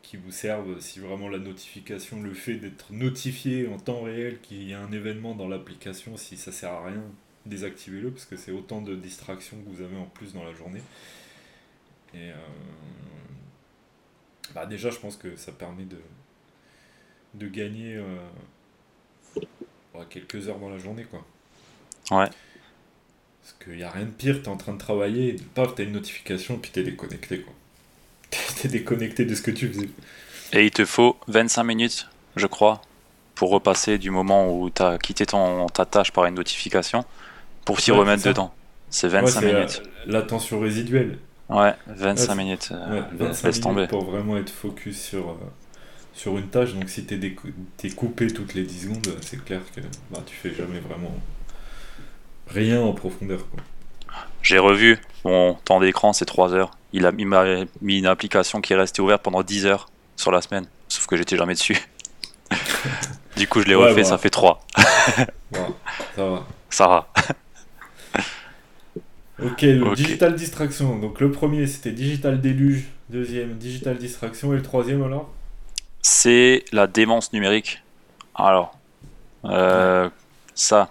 qui 0.02 0.16
vous 0.16 0.30
servent 0.30 0.80
si 0.80 1.00
vraiment 1.00 1.28
la 1.28 1.38
notification, 1.38 2.22
le 2.22 2.32
fait 2.32 2.54
d'être 2.54 2.92
notifié 2.92 3.68
en 3.68 3.76
temps 3.78 4.02
réel 4.02 4.40
qu'il 4.40 4.68
y 4.68 4.72
a 4.72 4.80
un 4.80 4.92
événement 4.92 5.34
dans 5.34 5.48
l'application, 5.48 6.16
si 6.16 6.36
ça 6.36 6.52
sert 6.52 6.72
à 6.72 6.86
rien, 6.86 7.02
désactivez-le 7.46 8.10
parce 8.10 8.26
que 8.26 8.36
c'est 8.36 8.52
autant 8.52 8.80
de 8.80 8.94
distractions 8.94 9.56
que 9.56 9.68
vous 9.74 9.82
avez 9.82 9.96
en 9.96 10.06
plus 10.06 10.32
dans 10.32 10.44
la 10.44 10.52
journée. 10.52 10.82
Et 12.14 12.30
euh, 12.30 12.34
bah 14.54 14.66
déjà, 14.66 14.90
je 14.90 14.98
pense 14.98 15.16
que 15.16 15.36
ça 15.36 15.52
permet 15.52 15.84
de, 15.84 16.00
de 17.34 17.48
gagner 17.48 17.96
euh, 17.96 19.42
quelques 20.10 20.48
heures 20.48 20.58
dans 20.58 20.70
la 20.70 20.78
journée. 20.78 21.04
quoi. 21.04 21.24
Ouais. 22.10 22.28
Parce 23.42 23.56
qu'il 23.64 23.76
n'y 23.76 23.82
a 23.82 23.90
rien 23.90 24.06
de 24.06 24.10
pire, 24.10 24.36
tu 24.42 24.44
es 24.44 24.48
en 24.48 24.56
train 24.56 24.72
de 24.72 24.78
travailler, 24.78 25.28
et 25.28 25.36
paf, 25.54 25.74
tu 25.74 25.82
as 25.82 25.84
une 25.84 25.92
notification, 25.92 26.58
puis 26.58 26.70
tu 26.72 26.80
es 26.80 26.82
déconnecté. 26.82 27.40
quoi. 27.40 27.52
tu 28.60 28.66
es 28.66 28.70
déconnecté 28.70 29.24
de 29.24 29.34
ce 29.34 29.42
que 29.42 29.50
tu 29.50 29.68
faisais. 29.68 29.88
Et 30.52 30.64
il 30.64 30.70
te 30.70 30.84
faut 30.84 31.16
25 31.28 31.64
minutes, 31.64 32.08
je 32.36 32.46
crois, 32.46 32.82
pour 33.34 33.50
repasser 33.50 33.98
du 33.98 34.10
moment 34.10 34.48
où 34.52 34.70
tu 34.70 34.82
as 34.82 34.98
quitté 34.98 35.26
ton, 35.26 35.66
ta 35.66 35.84
tâche 35.84 36.12
par 36.12 36.26
une 36.26 36.34
notification 36.34 37.04
pour 37.66 37.80
s'y 37.80 37.90
remettre 37.90 38.22
dedans. 38.24 38.54
C'est 38.88 39.08
25 39.08 39.42
minutes. 39.42 39.82
L'attention 40.06 40.60
résiduelle. 40.60 41.18
Ouais, 41.50 41.74
25 41.88 42.34
minutes. 42.34 42.68
Euh, 42.72 43.02
25 43.12 43.48
minutes 43.48 43.62
tomber. 43.62 43.86
pour 43.88 44.04
vraiment 44.04 44.38
être 44.38 44.50
focus 44.50 45.00
sur, 45.00 45.30
euh, 45.30 45.34
sur 46.14 46.38
une 46.38 46.48
tâche. 46.48 46.72
Donc 46.72 46.88
si 46.88 47.04
tu 47.04 47.14
es, 47.84 47.90
coupé 47.90 48.28
toutes 48.28 48.54
les 48.54 48.62
10 48.62 48.80
secondes, 48.82 49.08
c'est 49.20 49.44
clair 49.44 49.60
que 49.74 49.80
bah, 50.10 50.20
tu 50.24 50.34
fais 50.34 50.54
jamais 50.54 50.80
vraiment 50.80 51.14
rien 52.48 52.80
en 52.80 52.92
profondeur. 52.92 53.40
J'ai 54.42 54.58
revu 54.58 54.98
mon 55.24 55.54
temps 55.54 55.80
d'écran, 55.80 56.12
c'est 56.12 56.24
3 56.24 56.54
heures. 56.54 56.70
Il 56.92 57.02
m'a 57.02 57.44
mis 57.82 57.98
une 57.98 58.06
application 58.06 58.60
qui 58.60 58.72
est 58.72 58.76
restée 58.76 59.02
ouverte 59.02 59.22
pendant 59.22 59.42
10 59.42 59.66
heures 59.66 59.88
sur 60.16 60.30
la 60.30 60.40
semaine. 60.40 60.66
Sauf 60.88 61.06
que 61.06 61.16
j'étais 61.16 61.36
jamais 61.36 61.54
dessus. 61.54 61.76
du 63.36 63.48
coup, 63.48 63.60
je 63.60 63.66
l'ai 63.66 63.74
refait, 63.74 64.04
ça 64.04 64.18
fait 64.18 64.30
3. 64.30 64.64
ça 65.52 65.66
va. 66.16 66.46
Ça 66.70 66.86
va. 66.88 67.08
Ok, 69.42 69.62
le 69.62 69.94
digital 69.94 70.34
distraction. 70.34 70.98
Donc 70.98 71.20
le 71.20 71.30
premier 71.30 71.66
c'était 71.66 71.92
digital 71.92 72.40
déluge, 72.40 72.84
deuxième 73.10 73.58
digital 73.58 73.98
distraction 73.98 74.52
et 74.52 74.56
le 74.56 74.62
troisième 74.62 75.02
alors? 75.02 75.32
C'est 76.00 76.64
la 76.72 76.86
démence 76.86 77.32
numérique. 77.32 77.82
Alors, 78.34 78.78
euh, 79.44 80.08
ça, 80.54 80.90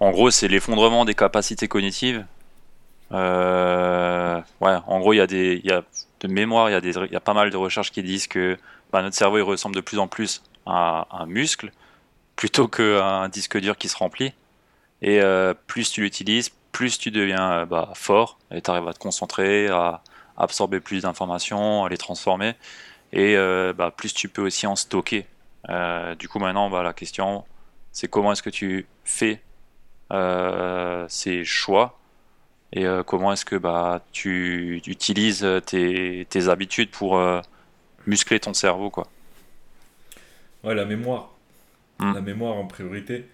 en 0.00 0.10
gros 0.10 0.30
c'est 0.30 0.48
l'effondrement 0.48 1.04
des 1.04 1.14
capacités 1.14 1.66
cognitives. 1.66 2.26
Euh, 3.12 4.40
ouais, 4.60 4.76
en 4.86 4.98
gros 4.98 5.14
il 5.14 5.18
y 5.18 5.20
a 5.20 5.26
des, 5.26 5.60
y 5.64 5.70
a 5.70 5.82
de 6.20 6.28
mémoire, 6.28 6.68
il 6.68 6.72
y 6.72 6.76
a 6.76 6.80
des, 6.80 6.92
y 6.92 7.16
a 7.16 7.20
pas 7.20 7.34
mal 7.34 7.50
de 7.50 7.56
recherches 7.56 7.90
qui 7.90 8.02
disent 8.02 8.26
que 8.26 8.58
bah, 8.92 9.00
notre 9.00 9.16
cerveau 9.16 9.38
il 9.38 9.42
ressemble 9.42 9.76
de 9.76 9.80
plus 9.80 9.98
en 9.98 10.08
plus 10.08 10.42
à 10.66 11.06
un 11.10 11.26
muscle 11.26 11.70
plutôt 12.34 12.68
qu'à 12.68 13.06
un 13.06 13.28
disque 13.30 13.58
dur 13.58 13.78
qui 13.78 13.88
se 13.88 13.96
remplit. 13.96 14.34
Et 15.02 15.20
euh, 15.20 15.54
plus 15.66 15.90
tu 15.90 16.02
l'utilises, 16.02 16.50
plus 16.76 16.98
tu 16.98 17.10
deviens 17.10 17.52
euh, 17.52 17.64
bah, 17.64 17.92
fort 17.94 18.38
et 18.50 18.60
tu 18.60 18.70
arrives 18.70 18.86
à 18.86 18.92
te 18.92 18.98
concentrer, 18.98 19.68
à 19.68 20.02
absorber 20.36 20.78
plus 20.78 21.04
d'informations, 21.04 21.86
à 21.86 21.88
les 21.88 21.96
transformer. 21.96 22.52
Et 23.14 23.34
euh, 23.34 23.72
bah, 23.72 23.90
plus 23.90 24.12
tu 24.12 24.28
peux 24.28 24.42
aussi 24.42 24.66
en 24.66 24.76
stocker. 24.76 25.24
Euh, 25.70 26.14
du 26.16 26.28
coup, 26.28 26.38
maintenant, 26.38 26.68
bah, 26.68 26.82
la 26.82 26.92
question, 26.92 27.44
c'est 27.92 28.08
comment 28.08 28.32
est-ce 28.32 28.42
que 28.42 28.50
tu 28.50 28.86
fais 29.04 29.40
ses 31.08 31.44
choix 31.44 31.98
et 32.74 32.84
comment 33.06 33.32
est-ce 33.32 33.46
que 33.46 33.56
bah, 33.56 34.04
tu, 34.12 34.82
utilises 34.86 35.48
tes, 35.64 36.26
tes, 36.28 36.48
habitudes 36.48 36.90
pour 36.90 37.18
muscler 38.06 38.38
ton 38.38 38.52
cerveau. 38.52 38.90
Quoi. 38.90 39.06
Ouais, 40.62 40.74
la 40.74 40.84
mémoire. 40.84 41.30
Hmm. 42.00 42.12
La 42.12 42.20
mémoire 42.20 42.56
en 42.56 42.66
priorité. 42.66 43.26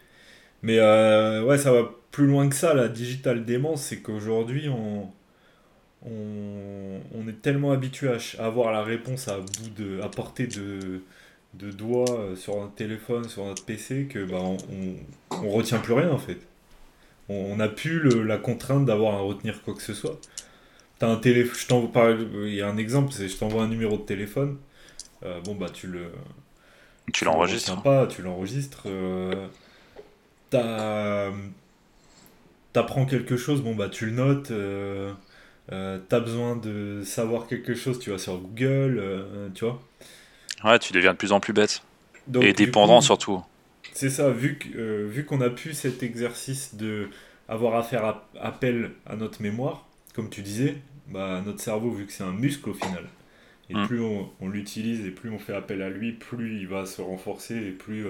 Mais 0.63 0.79
ouais, 0.79 1.59
ça 1.59 1.73
va 1.73 1.91
plus 2.13 2.27
loin 2.27 2.49
que 2.49 2.55
ça, 2.55 2.75
la 2.75 2.89
digital 2.89 3.45
démence, 3.45 3.83
c'est 3.83 4.01
qu'aujourd'hui, 4.01 4.69
on, 4.69 5.11
on, 6.05 7.29
est 7.29 7.41
tellement 7.41 7.73
habitué 7.73 8.09
à, 8.09 8.45
avoir 8.45 8.71
la 8.71 8.83
réponse 8.83 9.29
à 9.29 9.39
bout 9.39 9.71
de, 9.77 10.01
à 10.03 10.09
portée 10.09 10.47
de, 10.47 11.03
de 11.55 11.71
doigts 11.71 12.11
euh, 12.11 12.37
sur 12.37 12.57
notre 12.61 12.75
téléphone, 12.75 13.29
sur 13.29 13.45
notre 13.47 13.65
PC, 13.65 14.07
que 14.11 14.25
bah, 14.25 14.39
on, 14.41 14.59
on, 15.31 15.51
retient 15.51 15.79
plus 15.79 15.95
rien 15.95 16.11
en 16.11 16.19
fait. 16.19 16.39
On 17.29 17.57
n'a 17.57 17.69
plus 17.69 18.25
la 18.25 18.37
contrainte 18.37 18.85
d'avoir 18.85 19.15
à 19.15 19.21
retenir 19.21 19.63
quoi 19.63 19.75
que 19.75 19.83
ce 19.83 19.95
soit. 19.95 20.21
As 21.01 21.07
un 21.07 21.17
téléphone, 21.17 21.89
il 22.45 22.55
y 22.55 22.61
a 22.61 22.69
un 22.69 22.77
exemple, 22.77 23.13
c'est 23.13 23.27
je 23.27 23.37
t'envoie 23.37 23.65
un 23.65 23.69
numéro 23.69 23.97
de 23.97 24.03
téléphone. 24.03 24.59
Euh, 25.25 25.41
bon 25.41 25.55
bah 25.55 25.69
tu 25.73 25.89
le, 25.89 26.13
tu 27.13 27.25
l'enregistres. 27.25 27.83
pas, 27.83 28.07
tu 28.07 28.23
l'enregistres. 28.23 28.85
Euh, 28.87 29.49
t'apprends 32.73 33.07
quelque 33.07 33.37
chose, 33.37 33.63
bon 33.63 33.75
bah 33.75 33.89
tu 33.89 34.07
le 34.07 34.13
notes. 34.13 34.51
Euh, 34.51 35.13
euh, 35.71 35.99
t'as 36.09 36.21
besoin 36.21 36.57
de 36.57 37.03
savoir 37.05 37.47
quelque 37.47 37.75
chose, 37.75 37.99
tu 37.99 38.11
vas 38.11 38.19
sur 38.19 38.39
Google, 38.39 38.99
euh, 38.99 39.49
tu 39.55 39.65
vois. 39.65 39.81
Ouais, 40.65 40.79
tu 40.79 40.93
deviens 40.93 41.13
de 41.13 41.19
plus 41.19 41.33
en 41.33 41.41
plus 41.41 41.53
bête. 41.53 41.83
et 42.41 42.53
dépendant 42.53 43.01
surtout. 43.01 43.43
C'est 43.93 44.11
ça, 44.11 44.31
vu 44.31 44.59
vu 44.75 45.25
qu'on 45.25 45.41
a 45.41 45.51
pu 45.51 45.75
cet 45.75 46.03
exercice 46.03 46.75
de 46.77 47.09
avoir 47.49 47.77
à 47.77 47.83
faire 47.83 48.23
appel 48.41 48.93
à 49.07 49.17
notre 49.17 49.43
mémoire, 49.43 49.87
comme 50.15 50.31
tu 50.31 50.43
disais, 50.43 50.77
bah, 51.09 51.43
notre 51.45 51.61
cerveau, 51.61 51.91
vu 51.91 52.07
que 52.07 52.13
c'est 52.13 52.23
un 52.23 52.33
muscle 52.33 52.71
au 52.71 52.75
final, 52.75 53.05
et 53.69 53.75
mm. 53.75 53.87
plus 53.87 54.01
on, 54.01 54.31
on 54.41 54.49
l'utilise 54.49 55.05
et 55.05 55.11
plus 55.11 55.31
on 55.31 55.39
fait 55.39 55.55
appel 55.55 55.83
à 55.83 55.91
lui, 55.91 56.13
plus 56.13 56.61
il 56.61 56.69
va 56.69 56.87
se 56.87 57.03
renforcer 57.03 57.57
et 57.57 57.71
plus 57.71 58.07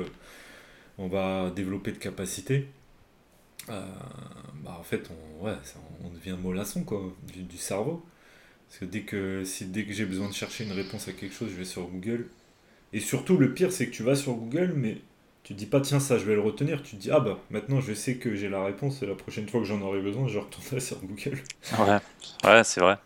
on 0.98 1.08
va 1.08 1.50
développer 1.50 1.90
de 1.90 1.98
capacités. 1.98 2.68
Euh, 3.68 3.80
bah 4.64 4.76
en 4.78 4.82
fait, 4.82 5.10
on, 5.10 5.44
ouais, 5.44 5.54
on 6.04 6.08
devient 6.10 6.36
mollasson 6.42 6.84
quoi, 6.84 7.00
du, 7.26 7.56
cerveau. 7.56 8.04
Parce 8.68 8.80
que 8.80 8.84
dès 8.84 9.02
que, 9.02 9.44
si, 9.44 9.66
dès 9.66 9.84
que 9.84 9.92
j'ai 9.92 10.04
besoin 10.04 10.28
de 10.28 10.34
chercher 10.34 10.64
une 10.64 10.72
réponse 10.72 11.08
à 11.08 11.12
quelque 11.12 11.34
chose, 11.34 11.50
je 11.50 11.56
vais 11.56 11.64
sur 11.64 11.82
Google. 11.82 12.28
Et 12.92 13.00
surtout, 13.00 13.36
le 13.36 13.54
pire, 13.54 13.72
c'est 13.72 13.86
que 13.86 13.92
tu 13.92 14.02
vas 14.02 14.16
sur 14.16 14.34
Google, 14.34 14.72
mais 14.76 14.98
tu 15.44 15.54
dis 15.54 15.66
pas, 15.66 15.80
tiens, 15.80 16.00
ça, 16.00 16.18
je 16.18 16.24
vais 16.24 16.34
le 16.34 16.40
retenir. 16.40 16.82
Tu 16.82 16.96
te 16.96 17.02
dis, 17.02 17.10
ah 17.10 17.20
bah, 17.20 17.38
maintenant, 17.50 17.80
je 17.80 17.92
sais 17.94 18.16
que 18.16 18.34
j'ai 18.34 18.48
la 18.48 18.64
réponse, 18.64 19.02
et 19.02 19.06
la 19.06 19.14
prochaine 19.14 19.48
fois 19.48 19.60
que 19.60 19.66
j'en 19.66 19.80
aurai 19.80 20.00
besoin, 20.00 20.28
je 20.28 20.38
retournerai 20.38 20.80
sur 20.80 20.98
Google. 20.98 21.38
Ouais, 21.78 21.98
ouais 22.44 22.64
c'est 22.64 22.80
vrai. 22.80 22.98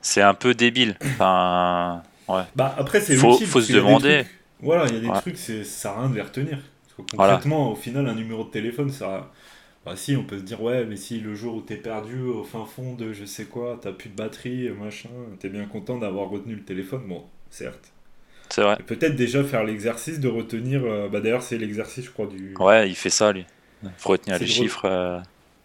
C'est 0.00 0.22
un 0.22 0.34
peu 0.34 0.54
débile. 0.54 0.96
Enfin, 1.02 2.02
ouais. 2.28 2.42
Bah, 2.56 2.74
après, 2.76 3.00
c'est 3.00 3.16
faut, 3.16 3.38
faut 3.38 3.60
se 3.60 3.72
demander. 3.72 4.24
voilà, 4.60 4.86
il 4.88 4.94
y 4.94 4.96
a 4.96 5.00
des 5.00 5.20
trucs, 5.20 5.38
ça 5.38 5.64
sert 5.64 5.92
à 5.92 6.00
rien 6.00 6.10
de 6.10 6.14
les 6.16 6.22
retenir. 6.22 6.58
Parce 6.58 7.08
que 7.08 7.16
concrètement, 7.16 7.72
au 7.72 7.76
final, 7.76 8.08
un 8.08 8.14
numéro 8.14 8.44
de 8.44 8.50
téléphone, 8.50 8.90
ça 8.90 9.30
bah 9.84 9.96
si, 9.96 10.16
on 10.16 10.24
peut 10.24 10.38
se 10.38 10.44
dire, 10.44 10.62
ouais, 10.62 10.84
mais 10.84 10.96
si 10.96 11.18
le 11.18 11.34
jour 11.34 11.56
où 11.56 11.60
t'es 11.60 11.76
perdu 11.76 12.22
au 12.22 12.44
fin 12.44 12.64
fond 12.64 12.94
de 12.94 13.12
je 13.12 13.24
sais 13.24 13.46
quoi, 13.46 13.78
t'as 13.80 13.92
plus 13.92 14.10
de 14.10 14.14
batterie, 14.14 14.70
machin, 14.70 15.08
t'es 15.40 15.48
bien 15.48 15.66
content 15.66 15.98
d'avoir 15.98 16.28
retenu 16.28 16.54
le 16.54 16.62
téléphone, 16.62 17.02
bon, 17.08 17.24
certes. 17.50 17.92
C'est 18.48 18.62
vrai. 18.62 18.76
Peut-être 18.86 19.16
déjà 19.16 19.42
faire 19.42 19.64
l'exercice 19.64 20.20
de 20.20 20.28
retenir, 20.28 20.84
euh, 20.84 21.08
bah 21.08 21.20
d'ailleurs 21.20 21.42
c'est 21.42 21.56
l'exercice 21.56 22.04
je 22.04 22.10
crois 22.10 22.26
du... 22.26 22.54
Ouais, 22.58 22.88
il 22.88 22.94
fait 22.94 23.10
ça 23.10 23.32
lui. 23.32 23.46
Il 23.82 23.90
faut 23.96 24.10
retenir 24.10 24.38
les 24.38 24.46
chiffres. 24.46 24.84
Euh. 24.84 25.20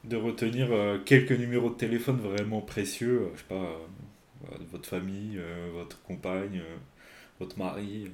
De 0.05 0.15
retenir 0.15 0.69
euh, 0.71 0.97
quelques 1.05 1.33
numéros 1.33 1.69
de 1.69 1.75
téléphone 1.75 2.17
vraiment 2.17 2.61
précieux, 2.61 3.29
je 3.35 3.39
sais 3.39 3.45
pas, 3.49 3.77
votre 4.71 4.87
famille, 4.87 5.37
votre 5.73 6.01
compagne, 6.03 6.61
votre 7.39 7.59
mari 7.59 8.09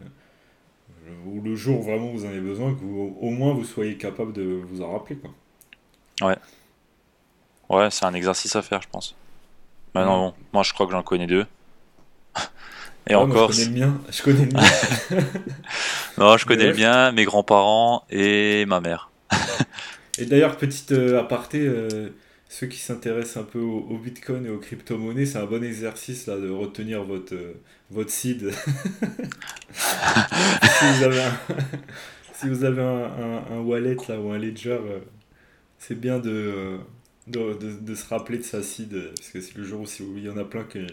ou 1.27 1.41
le 1.41 1.55
jour 1.55 1.79
où 1.79 1.83
vraiment 1.83 2.07
vous 2.07 2.25
en 2.25 2.29
avez 2.29 2.39
besoin, 2.39 2.73
que 2.73 2.79
vous, 2.79 3.17
au 3.21 3.29
moins 3.29 3.53
vous 3.53 3.65
soyez 3.65 3.95
capable 3.95 4.33
de 4.33 4.43
vous 4.43 4.81
en 4.81 4.91
rappeler. 4.91 5.17
Quoi. 5.17 5.31
Ouais. 6.23 6.37
Ouais, 7.69 7.89
c'est 7.91 8.05
un 8.05 8.13
exercice 8.13 8.55
à 8.55 8.61
faire, 8.61 8.81
je 8.81 8.87
pense. 8.89 9.15
Non, 9.95 10.05
bon, 10.05 10.33
moi 10.53 10.63
je 10.63 10.73
crois 10.73 10.85
que 10.85 10.91
j'en 10.91 11.03
connais 11.03 11.27
deux. 11.27 11.45
Et 13.07 13.15
encore. 13.15 13.51
je 13.51 13.65
connais 13.65 13.79
le 13.79 13.85
mien. 13.85 14.01
Je 14.09 14.23
connais 14.23 14.45
le 14.45 14.51
mien. 14.51 14.61
non, 16.17 16.37
je 16.37 16.45
connais 16.45 16.67
le 16.67 16.75
mien, 16.75 17.11
mes 17.11 17.25
grands-parents 17.25 18.05
et 18.09 18.65
ma 18.65 18.79
mère. 18.79 19.11
et 20.17 20.25
d'ailleurs, 20.25 20.57
petite 20.57 20.93
euh, 20.93 21.19
aparté, 21.19 21.59
euh, 21.59 22.09
ceux 22.47 22.67
qui 22.67 22.79
s'intéressent 22.79 23.43
un 23.43 23.45
peu 23.45 23.59
au, 23.59 23.97
bitcoin 23.97 24.45
et 24.45 24.49
aux 24.49 24.59
crypto-monnaies, 24.59 25.25
c'est 25.25 25.37
un 25.37 25.45
bon 25.45 25.63
exercice 25.63 26.27
là 26.27 26.37
de 26.37 26.49
retenir 26.49 27.03
votre, 27.03 27.35
euh, 27.35 27.61
votre 27.91 28.09
seed. 28.09 28.51
si 29.73 30.85
vous 30.97 31.03
avez 31.03 31.23
un, 31.23 31.33
si 32.33 32.47
vous 32.47 32.63
avez 32.63 32.81
un, 32.81 33.43
un, 33.51 33.59
wallet 33.59 33.97
là, 34.07 34.17
ou 34.17 34.31
un 34.31 34.37
ledger 34.37 34.79
c'est 35.85 35.99
bien 35.99 36.17
de, 36.17 36.79
de, 37.27 37.53
de, 37.53 37.95
se 37.95 38.07
rappeler 38.07 38.37
de 38.37 38.43
sa 38.43 38.63
seed, 38.63 39.11
parce 39.15 39.29
que 39.29 39.41
c'est 39.41 39.55
le 39.57 39.65
jour 39.65 39.81
où 39.81 40.17
il 40.17 40.23
y 40.23 40.29
en 40.29 40.37
a 40.37 40.45
plein 40.45 40.63
qui, 40.63 40.87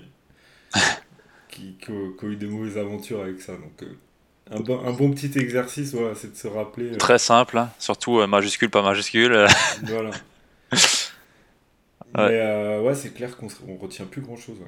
qui, 1.49 1.77
qui, 1.81 1.91
ont, 1.93 2.15
eu 2.25 2.37
de 2.37 2.49
mauvaises 2.49 2.77
aventures 2.77 3.21
avec 3.21 3.41
ça. 3.41 3.53
Donc, 3.53 3.83
euh, 3.83 3.95
un, 4.51 4.59
bon, 4.59 4.85
un 4.85 4.93
bon 4.93 5.13
petit 5.13 5.39
exercice, 5.39 5.95
voilà, 5.95 6.17
c'est 6.17 6.33
de 6.33 6.37
se 6.37 6.49
rappeler. 6.49 6.93
Euh, 6.93 6.97
Très 6.97 7.21
simple, 7.21 7.57
hein. 7.59 7.71
surtout 7.79 8.19
euh, 8.19 8.27
majuscule, 8.27 8.69
pas 8.69 8.83
majuscule. 8.83 9.47
voilà. 9.85 10.11
Mais 12.17 12.79
ouais, 12.81 12.95
c'est 12.97 13.15
clair 13.15 13.37
qu'on 13.37 13.47
on 13.69 13.77
retient 13.77 14.07
plus 14.07 14.23
grand 14.23 14.37
chose. 14.37 14.59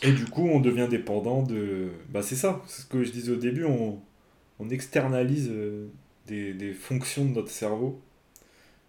Et 0.00 0.12
du 0.12 0.24
coup, 0.24 0.48
on 0.48 0.60
devient 0.60 0.88
dépendant 0.88 1.42
de. 1.42 1.90
Bah, 2.08 2.22
c'est 2.22 2.36
ça, 2.36 2.62
c'est 2.66 2.82
ce 2.82 2.86
que 2.86 3.04
je 3.04 3.10
disais 3.10 3.32
au 3.32 3.36
début, 3.36 3.66
on, 3.66 4.00
on 4.58 4.70
externalise 4.70 5.52
des, 6.26 6.54
des 6.54 6.72
fonctions 6.72 7.26
de 7.26 7.34
notre 7.34 7.50
cerveau 7.50 8.00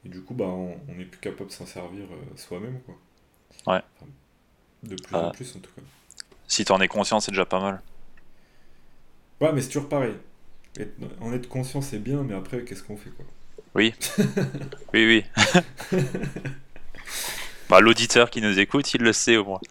et 0.06 0.10
du 0.10 0.22
coup, 0.22 0.34
bah, 0.34 0.46
on 0.46 0.78
n'est 0.96 1.06
plus 1.06 1.20
capable 1.20 1.50
de 1.50 1.54
s'en 1.54 1.66
servir 1.66 2.06
euh, 2.12 2.38
soi-même. 2.38 2.80
Quoi. 2.82 2.96
Ouais. 3.74 3.82
de 4.84 4.96
plus 4.96 5.16
en 5.16 5.32
plus, 5.32 5.56
en 5.56 5.60
tout 5.60 5.72
cas. 5.76 5.82
Si 6.48 6.66
tu 6.66 6.72
en 6.72 6.82
es 6.82 6.88
conscient, 6.88 7.20
c'est 7.20 7.32
déjà 7.32 7.46
pas 7.46 7.62
mal. 7.62 7.82
Ouais, 9.40 9.54
mais 9.54 9.62
c'est 9.62 9.68
toujours 9.70 9.90
pareil. 9.90 10.16
en 11.22 11.34
être 11.34 11.48
conscient, 11.48 11.82
c'est 11.82 12.00
bien, 12.00 12.24
mais 12.24 12.34
après, 12.34 12.64
qu'est-ce 12.64 12.84
qu'on 12.84 12.98
fait 12.98 13.12
quoi? 13.12 13.26
Oui. 13.76 13.94
oui, 14.94 15.24
oui. 15.34 16.00
bah, 17.70 17.80
L'auditeur 17.80 18.30
qui 18.30 18.42
nous 18.42 18.60
écoute, 18.60 18.94
il 18.94 19.02
le 19.02 19.14
sait 19.14 19.38
au 19.38 19.46
moins. 19.46 19.62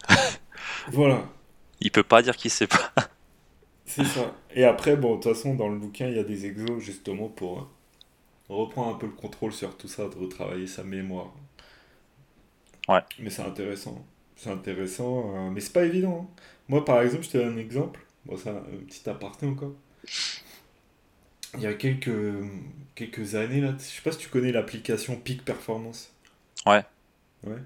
voilà. 0.87 1.29
Il 1.79 1.91
peut 1.91 2.03
pas 2.03 2.21
dire 2.21 2.35
qu'il 2.35 2.51
sait 2.51 2.67
pas. 2.67 2.91
c'est 3.85 4.05
ça. 4.05 4.35
Et 4.55 4.65
après, 4.65 4.95
bon, 4.95 5.15
de 5.17 5.21
toute 5.21 5.33
façon, 5.33 5.53
dans 5.53 5.69
le 5.69 5.77
bouquin, 5.77 6.07
il 6.07 6.15
y 6.15 6.19
a 6.19 6.23
des 6.23 6.45
exos 6.45 6.79
justement 6.79 7.29
pour 7.29 7.69
reprendre 8.53 8.95
un 8.95 8.99
peu 8.99 9.05
le 9.05 9.13
contrôle 9.13 9.53
sur 9.53 9.75
tout 9.77 9.87
ça, 9.87 10.07
de 10.07 10.15
retravailler 10.15 10.67
sa 10.67 10.83
mémoire. 10.83 11.33
Ouais. 12.87 13.01
Mais 13.19 13.29
c'est 13.29 13.43
intéressant. 13.43 14.05
C'est 14.35 14.49
intéressant, 14.49 15.33
euh, 15.35 15.49
mais 15.51 15.61
c'est 15.61 15.73
pas 15.73 15.85
évident. 15.85 16.27
Hein. 16.29 16.41
Moi, 16.67 16.83
par 16.83 17.01
exemple, 17.01 17.23
je 17.23 17.29
te 17.29 17.37
donne 17.37 17.53
un 17.53 17.57
exemple. 17.57 17.99
Bon, 18.25 18.37
c'est 18.37 18.49
un, 18.49 18.61
petit 18.87 19.09
aparté 19.09 19.45
encore. 19.45 19.73
Il 21.55 21.61
y 21.61 21.67
a 21.67 21.73
quelques, 21.73 22.11
quelques 22.95 23.35
années, 23.35 23.61
là, 23.61 23.73
je 23.77 23.83
sais 23.83 24.01
pas 24.01 24.11
si 24.11 24.17
tu 24.17 24.29
connais 24.29 24.51
l'application 24.51 25.15
Peak 25.15 25.45
Performance. 25.45 26.11
Ouais. 26.65 26.83
Ouais. 27.43 27.59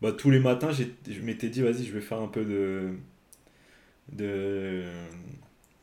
Bah, 0.00 0.12
tous 0.12 0.30
les 0.30 0.38
matins, 0.38 0.70
je 0.70 1.20
m'étais 1.20 1.48
dit, 1.48 1.62
vas-y, 1.62 1.84
je 1.84 1.92
vais 1.92 2.00
faire 2.00 2.20
un 2.20 2.28
peu 2.28 2.44
de. 2.44 2.94
de. 4.12 4.84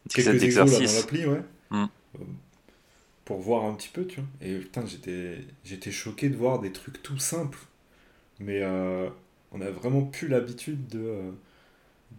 quelques 0.10 0.44
exercices 0.44 0.94
dans 0.94 1.00
l'appli, 1.00 1.26
ouais. 1.26 1.42
Hmm. 1.72 1.88
Pour 3.32 3.40
voir 3.40 3.64
un 3.64 3.74
petit 3.76 3.88
peu, 3.88 4.06
tu 4.06 4.20
vois. 4.20 4.28
Et 4.42 4.58
putain, 4.58 4.86
j'étais, 4.86 5.38
j'étais 5.64 5.90
choqué 5.90 6.28
de 6.28 6.36
voir 6.36 6.60
des 6.60 6.74
trucs 6.74 7.02
tout 7.02 7.18
simples. 7.18 7.60
Mais 8.42 8.60
euh, 8.62 9.10
on 9.54 9.62
a 9.62 9.72
vraiment 9.72 10.02
plus 10.02 10.28
l'habitude 10.28 10.86
de, 10.88 11.00
euh, 11.00 11.32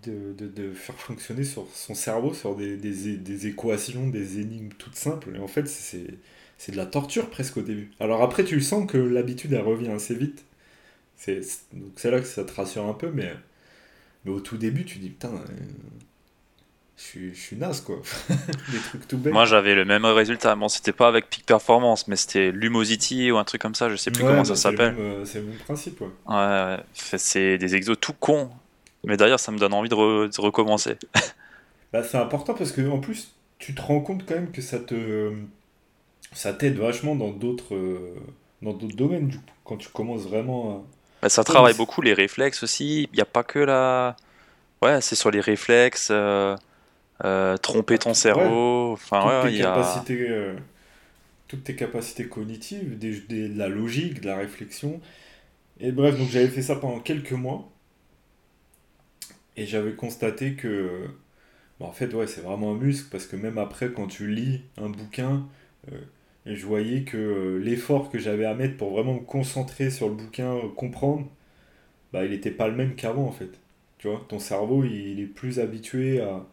de, 0.05 0.33
de, 0.33 0.49
de, 0.49 0.73
faire 0.73 0.95
fonctionner 0.95 1.45
sur 1.45 1.67
son 1.75 1.95
cerveau 1.95 2.33
sur 2.33 2.57
des, 2.57 2.79
des, 2.79 3.19
des, 3.19 3.47
équations, 3.47 4.09
des 4.09 4.41
énigmes 4.41 4.71
toutes 4.79 4.95
simples. 4.97 5.37
Et 5.37 5.39
en 5.39 5.49
fait, 5.49 5.69
c'est, 5.69 6.15
c'est 6.57 6.73
de 6.73 6.79
la 6.79 6.87
torture 6.87 7.29
presque 7.29 7.59
au 7.59 7.63
début. 7.63 7.91
Alors 8.01 8.23
après, 8.23 8.43
tu 8.43 8.59
sens 8.63 8.91
que 8.91 8.97
l'habitude, 8.97 9.53
elle 9.53 9.61
revient 9.61 9.91
assez 9.91 10.15
vite. 10.15 10.47
C'est, 11.17 11.43
donc 11.75 11.93
c'est 11.97 12.11
là 12.11 12.21
que 12.21 12.27
ça 12.27 12.45
te 12.45 12.55
rassure 12.55 12.87
un 12.87 12.95
peu, 12.95 13.11
mais, 13.11 13.35
mais 14.25 14.33
au 14.33 14.41
tout 14.41 14.57
début, 14.57 14.87
tu 14.87 14.99
dis, 14.99 15.11
putain, 15.11 15.35
euh, 15.35 15.47
je 16.97 17.33
suis, 17.35 17.57
naze 17.57 17.81
quoi. 17.81 17.97
Des 18.29 18.79
trucs 18.79 19.09
tout 19.09 19.19
bêtes. 19.19 19.33
Moi 19.33 19.45
j'avais 19.45 19.75
le 19.75 19.85
même 19.85 20.05
résultat. 20.05 20.55
Bon, 20.55 20.69
c'était 20.69 20.93
pas 20.93 21.09
avec 21.09 21.29
Peak 21.29 21.45
Performance, 21.45 22.07
mais 22.09 22.17
c'était 22.17 22.53
Lumosity 22.53 23.31
ou 23.33 23.39
un 23.39 23.45
truc 23.45 23.61
comme 23.61 23.75
ça, 23.75 23.89
je 23.89 23.97
sais 23.97 24.11
plus 24.11 24.23
comment 24.23 24.45
ça 24.45 24.57
s'appelle. 24.57 24.95
Euh, 24.99 25.25
c'est 25.25 25.41
le 25.41 25.47
même 25.47 25.59
principe, 25.59 26.01
ouais. 26.01 26.09
Ouais, 26.29 26.77
c'est 26.93 27.59
des 27.59 27.75
exos 27.75 27.99
tout 28.01 28.15
cons. 28.15 28.51
Mais 29.05 29.17
d'ailleurs, 29.17 29.41
ça 29.41 29.51
me 29.51 29.59
donne 29.59 29.75
envie 29.75 29.89
de, 29.89 30.41
recommencer. 30.41 30.97
bah, 31.93 32.05
c'est 32.05 32.19
important 32.19 32.55
parce 32.55 32.71
que 32.71 32.89
en 32.89 33.01
plus, 33.01 33.33
tu 33.59 33.75
te 33.75 33.83
rends 33.83 34.01
compte 34.01 34.25
quand 34.27 34.35
même 34.35 34.53
que 34.53 34.63
ça 34.63 34.79
te. 34.79 35.33
Ça 36.35 36.53
t'aide 36.53 36.79
vachement 36.79 37.15
dans 37.17 37.31
d'autres 37.31 37.77
dans 38.63 38.73
d'autres 38.73 38.97
domaines, 38.97 39.29
du 39.29 39.39
coup, 39.39 39.45
quand 39.65 39.77
tu 39.77 39.89
commences 39.89 40.23
vraiment 40.23 40.71
à... 40.71 40.83
Bah, 41.23 41.29
ça 41.29 41.45
travaille 41.45 41.75
beaucoup 41.75 42.01
les 42.01 42.15
réflexes 42.15 42.63
aussi. 42.63 43.09
Il 43.13 43.17
n'y 43.17 43.21
a 43.21 43.27
pas 43.27 43.43
que 43.43 43.59
la. 43.59 44.17
Ouais, 44.81 45.01
c'est 45.01 45.15
sur 45.15 45.31
les 45.31 45.41
réflexes, 45.41 46.09
euh, 46.11 46.57
euh, 47.25 47.57
tromper 47.57 47.99
ton 47.99 48.15
cerveau. 48.15 48.93
Enfin, 48.93 49.45
ouais, 49.45 49.53
il 49.53 49.59
y 49.59 49.63
a... 49.63 50.03
Euh, 50.11 50.55
toutes 51.49 51.65
tes 51.65 51.77
capacités 51.77 52.27
cognitives, 52.27 52.99
des, 52.99 53.21
de 53.21 53.59
la 53.59 53.69
logique, 53.69 54.21
de 54.21 54.27
la 54.27 54.37
réflexion. 54.37 55.01
Et 55.81 55.93
bref, 55.93 56.19
donc 56.19 56.29
j'avais 56.31 56.49
fait 56.49 56.63
ça 56.63 56.77
pendant 56.77 57.01
quelques 57.01 57.33
mois. 57.33 57.71
Et 59.57 59.67
j'avais 59.67 59.93
constaté 59.93 60.55
que. 60.55 61.09
Bon, 61.79 61.87
en 61.87 61.93
fait, 61.93 62.13
ouais, 62.15 62.27
c'est 62.27 62.41
vraiment 62.41 62.73
un 62.73 62.77
muscle 62.77 63.09
parce 63.11 63.27
que 63.27 63.37
même 63.37 63.59
après, 63.59 63.93
quand 63.93 64.07
tu 64.07 64.29
lis 64.29 64.63
un 64.79 64.89
bouquin, 64.89 65.47
je 66.47 66.67
voyais 66.67 67.03
que 67.03 67.61
l'effort 67.63 68.11
que 68.11 68.19
j'avais 68.19 68.47
à 68.47 68.55
mettre 68.55 68.77
pour 68.77 68.91
vraiment 68.91 69.15
me 69.15 69.21
concentrer 69.21 69.91
sur 69.91 70.09
le 70.09 70.15
bouquin, 70.15 70.59
comprendre, 70.77 71.27
bah, 72.13 72.25
il 72.25 72.31
n'était 72.31 72.51
pas 72.51 72.69
le 72.69 72.75
même 72.75 72.95
qu'avant 72.95 73.27
en 73.27 73.33
fait. 73.33 73.51
Tu 73.99 74.09
vois, 74.09 74.25
ton 74.29 74.39
cerveau, 74.39 74.85
il, 74.85 75.21
est 75.21 75.27
plus 75.27 75.61
habitué 75.61 76.21
à, 76.21 76.45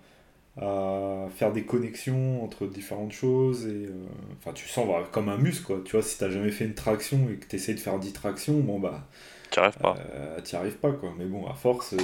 à, 0.61 1.27
faire 1.35 1.51
des 1.51 1.63
connexions 1.63 2.43
entre 2.43 2.67
différentes 2.67 3.11
choses. 3.11 3.65
Et, 3.65 3.87
euh, 3.87 4.05
enfin, 4.39 4.53
tu 4.53 4.67
sens 4.67 4.87
comme 5.11 5.29
un 5.29 5.37
muscle, 5.37 5.65
quoi. 5.65 5.81
Tu 5.85 5.93
vois, 5.93 6.01
si 6.01 6.17
tu 6.17 6.23
n'as 6.23 6.29
jamais 6.29 6.51
fait 6.51 6.65
une 6.65 6.75
traction 6.75 7.27
et 7.31 7.35
que 7.35 7.47
tu 7.47 7.55
essaies 7.55 7.73
de 7.73 7.79
faire 7.79 7.99
10 7.99 8.13
tractions, 8.13 8.59
bon, 8.59 8.79
bah. 8.79 9.07
Tu 9.51 9.59
arrives 9.59 9.77
pas. 9.77 9.95
Euh, 10.13 10.41
tu 10.41 10.55
arrives 10.55 10.77
pas, 10.77 10.91
quoi. 10.91 11.13
Mais 11.17 11.25
bon, 11.25 11.47
à 11.47 11.53
force, 11.53 11.93
euh, 11.93 11.97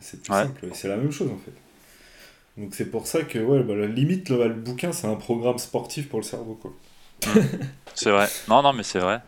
c'est 0.00 0.22
plus 0.22 0.32
simple. 0.32 0.68
c'est 0.72 0.88
la 0.88 0.96
même 0.96 1.12
chose, 1.12 1.30
en 1.30 1.38
fait. 1.38 1.52
Donc, 2.60 2.74
c'est 2.74 2.90
pour 2.90 3.06
ça 3.06 3.22
que, 3.22 3.38
ouais, 3.38 3.62
bah, 3.62 3.74
la 3.74 3.86
limite, 3.86 4.28
le, 4.28 4.48
le 4.48 4.54
bouquin, 4.54 4.92
c'est 4.92 5.06
un 5.06 5.16
programme 5.16 5.58
sportif 5.58 6.08
pour 6.08 6.20
le 6.20 6.24
cerveau, 6.24 6.58
quoi. 6.60 6.72
c'est 7.94 8.10
vrai. 8.10 8.28
Non, 8.48 8.62
non, 8.62 8.72
mais 8.72 8.82
c'est 8.82 8.98
vrai. 8.98 9.20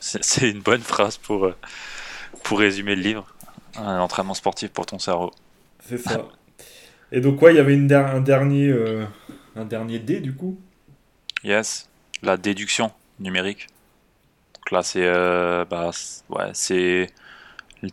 C'est 0.00 0.50
une 0.50 0.60
bonne 0.60 0.80
phrase 0.80 1.16
pour, 1.16 1.50
pour 2.44 2.58
résumer 2.60 2.94
le 2.94 3.02
livre 3.02 3.34
un 3.76 4.00
entraînement 4.00 4.34
sportif 4.34 4.70
pour 4.70 4.86
ton 4.86 4.98
cerveau. 4.98 5.32
C'est 5.86 5.98
ça. 5.98 6.24
Et 7.12 7.20
donc, 7.20 7.40
ouais, 7.42 7.52
il 7.52 7.56
y 7.56 7.60
avait 7.60 7.74
une 7.74 7.92
un, 7.92 8.20
dernier, 8.20 8.68
euh, 8.68 9.04
un 9.56 9.64
dernier 9.64 9.98
D 9.98 10.20
du 10.20 10.34
coup 10.34 10.58
Yes, 11.44 11.88
la 12.22 12.36
déduction 12.36 12.92
numérique. 13.18 13.68
Donc 14.54 14.70
là, 14.72 14.82
c'est 14.82 15.04
euh, 15.04 15.64
bah, 15.64 15.90
ouais, 16.30 16.50
c'est 16.52 17.06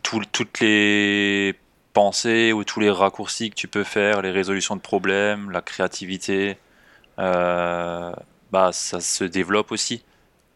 toutes 0.02 0.60
les 0.60 1.54
pensées 1.92 2.52
ou 2.52 2.64
tous 2.64 2.80
les 2.80 2.90
raccourcis 2.90 3.50
que 3.50 3.54
tu 3.54 3.68
peux 3.68 3.84
faire, 3.84 4.20
les 4.20 4.30
résolutions 4.30 4.76
de 4.76 4.80
problèmes, 4.80 5.50
la 5.50 5.62
créativité, 5.62 6.58
euh, 7.18 8.12
bah, 8.52 8.70
ça 8.72 9.00
se 9.00 9.24
développe 9.24 9.72
aussi 9.72 10.04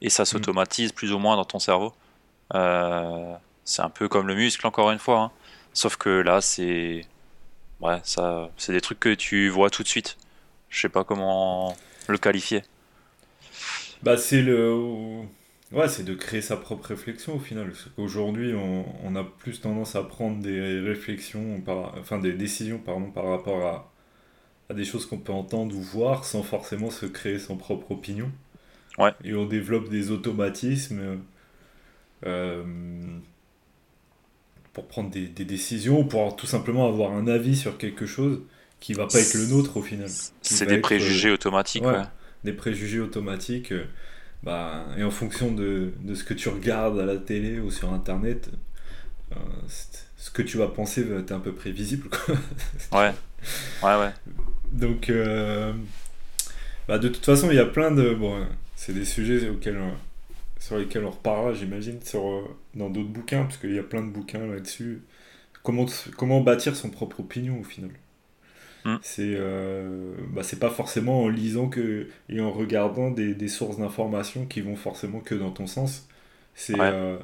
et 0.02 0.10
ça 0.10 0.24
mm. 0.24 0.26
s'automatise 0.26 0.92
plus 0.92 1.12
ou 1.12 1.18
moins 1.18 1.36
dans 1.36 1.44
ton 1.44 1.58
cerveau. 1.58 1.94
C'est 3.64 3.82
un 3.82 3.88
peu 3.88 4.08
comme 4.08 4.26
le 4.26 4.34
muscle, 4.34 4.66
encore 4.66 4.90
une 4.90 4.98
fois. 4.98 5.20
Hein. 5.20 5.30
Sauf 5.72 5.96
que 5.96 6.08
là, 6.08 6.40
c'est. 6.40 7.02
Ouais, 7.80 7.98
ça, 8.02 8.50
c'est 8.56 8.72
des 8.72 8.80
trucs 8.80 9.00
que 9.00 9.14
tu 9.14 9.48
vois 9.48 9.70
tout 9.70 9.82
de 9.82 9.88
suite. 9.88 10.16
Je 10.68 10.80
sais 10.80 10.88
pas 10.88 11.04
comment 11.04 11.74
le 12.08 12.18
qualifier. 12.18 12.62
Bah, 14.02 14.16
c'est 14.16 14.42
le. 14.42 15.22
Ouais, 15.72 15.88
c'est 15.88 16.04
de 16.04 16.14
créer 16.14 16.40
sa 16.40 16.56
propre 16.56 16.88
réflexion 16.88 17.36
au 17.36 17.38
final. 17.38 17.72
On, 17.96 18.84
on, 19.04 19.16
a 19.16 19.24
plus 19.24 19.60
tendance 19.60 19.94
à 19.94 20.02
prendre 20.02 20.42
des 20.42 20.80
réflexions, 20.80 21.60
par... 21.60 21.94
enfin 21.98 22.18
des 22.18 22.32
décisions 22.32 22.78
pardon, 22.78 23.10
par 23.10 23.26
rapport 23.26 23.64
à, 23.64 23.92
à 24.68 24.74
des 24.74 24.84
choses 24.84 25.06
qu'on 25.06 25.18
peut 25.18 25.32
entendre 25.32 25.76
ou 25.76 25.80
voir 25.80 26.24
sans 26.24 26.42
forcément 26.42 26.90
se 26.90 27.06
créer 27.06 27.38
son 27.38 27.56
propre 27.56 27.92
opinion. 27.92 28.32
Ouais. 28.98 29.12
Et 29.22 29.34
on 29.34 29.46
développe 29.46 29.88
des 29.88 30.10
automatismes. 30.10 31.20
Euh, 32.26 32.64
pour 34.80 34.88
prendre 34.88 35.10
des, 35.10 35.26
des, 35.26 35.44
décisions, 35.44 36.04
pour 36.04 36.34
tout 36.36 36.46
simplement 36.46 36.88
avoir 36.88 37.12
un 37.12 37.26
avis 37.26 37.54
sur 37.54 37.76
quelque 37.76 38.06
chose 38.06 38.40
qui 38.80 38.94
va 38.94 39.06
pas 39.06 39.20
être 39.20 39.34
le 39.34 39.46
nôtre 39.46 39.76
au 39.76 39.82
final. 39.82 40.08
C'est 40.40 40.64
des 40.64 40.78
préjugés 40.78 41.28
euh, 41.28 41.34
automatiques. 41.34 41.84
Des 42.44 42.54
préjugés 42.54 42.98
automatiques. 42.98 43.72
Euh, 43.72 43.84
bah, 44.42 44.86
et 44.96 45.04
en 45.04 45.10
fonction 45.10 45.52
de, 45.52 45.92
de, 46.00 46.14
ce 46.14 46.24
que 46.24 46.32
tu 46.32 46.48
regardes 46.48 46.98
à 46.98 47.04
la 47.04 47.18
télé 47.18 47.60
ou 47.60 47.70
sur 47.70 47.92
Internet, 47.92 48.48
euh, 49.32 49.36
ce 50.16 50.30
que 50.30 50.40
tu 50.40 50.56
vas 50.56 50.68
penser 50.68 51.02
va 51.02 51.20
être 51.20 51.32
un 51.32 51.40
peu 51.40 51.52
prévisible. 51.52 52.08
ouais. 52.92 53.12
Ouais, 53.82 53.96
ouais. 53.96 54.12
Donc, 54.72 55.12
bah, 56.88 56.98
de 56.98 57.08
toute 57.08 57.24
façon, 57.26 57.50
il 57.50 57.56
y 57.56 57.60
a 57.60 57.66
plein 57.66 57.90
de... 57.90 58.14
Bon, 58.14 58.46
c'est 58.76 58.94
des 58.94 59.04
sujets 59.04 59.50
auxquels 59.50 59.78
sur 60.70 60.78
lesquels 60.78 61.04
on 61.04 61.10
reparlera, 61.10 61.52
j'imagine, 61.52 62.00
sur, 62.00 62.24
euh, 62.24 62.44
dans 62.76 62.90
d'autres 62.90 63.08
bouquins, 63.08 63.42
parce 63.42 63.56
qu'il 63.56 63.74
y 63.74 63.78
a 63.80 63.82
plein 63.82 64.02
de 64.02 64.10
bouquins 64.10 64.46
là-dessus. 64.46 65.02
Comment, 65.64 65.86
comment 66.16 66.40
bâtir 66.42 66.76
son 66.76 66.90
propre 66.90 67.18
opinion 67.18 67.58
au 67.58 67.64
final 67.64 67.90
mm. 68.84 68.96
C'est 69.02 69.34
euh, 69.34 70.14
bah, 70.28 70.42
pas 70.60 70.70
forcément 70.70 71.24
en 71.24 71.28
lisant 71.28 71.68
que, 71.68 72.06
et 72.28 72.40
en 72.40 72.52
regardant 72.52 73.10
des, 73.10 73.34
des 73.34 73.48
sources 73.48 73.78
d'informations 73.78 74.46
qui 74.46 74.60
vont 74.60 74.76
forcément 74.76 75.18
que 75.18 75.34
dans 75.34 75.50
ton 75.50 75.66
sens. 75.66 76.06
C'est 76.54 76.78
euh, 76.78 77.18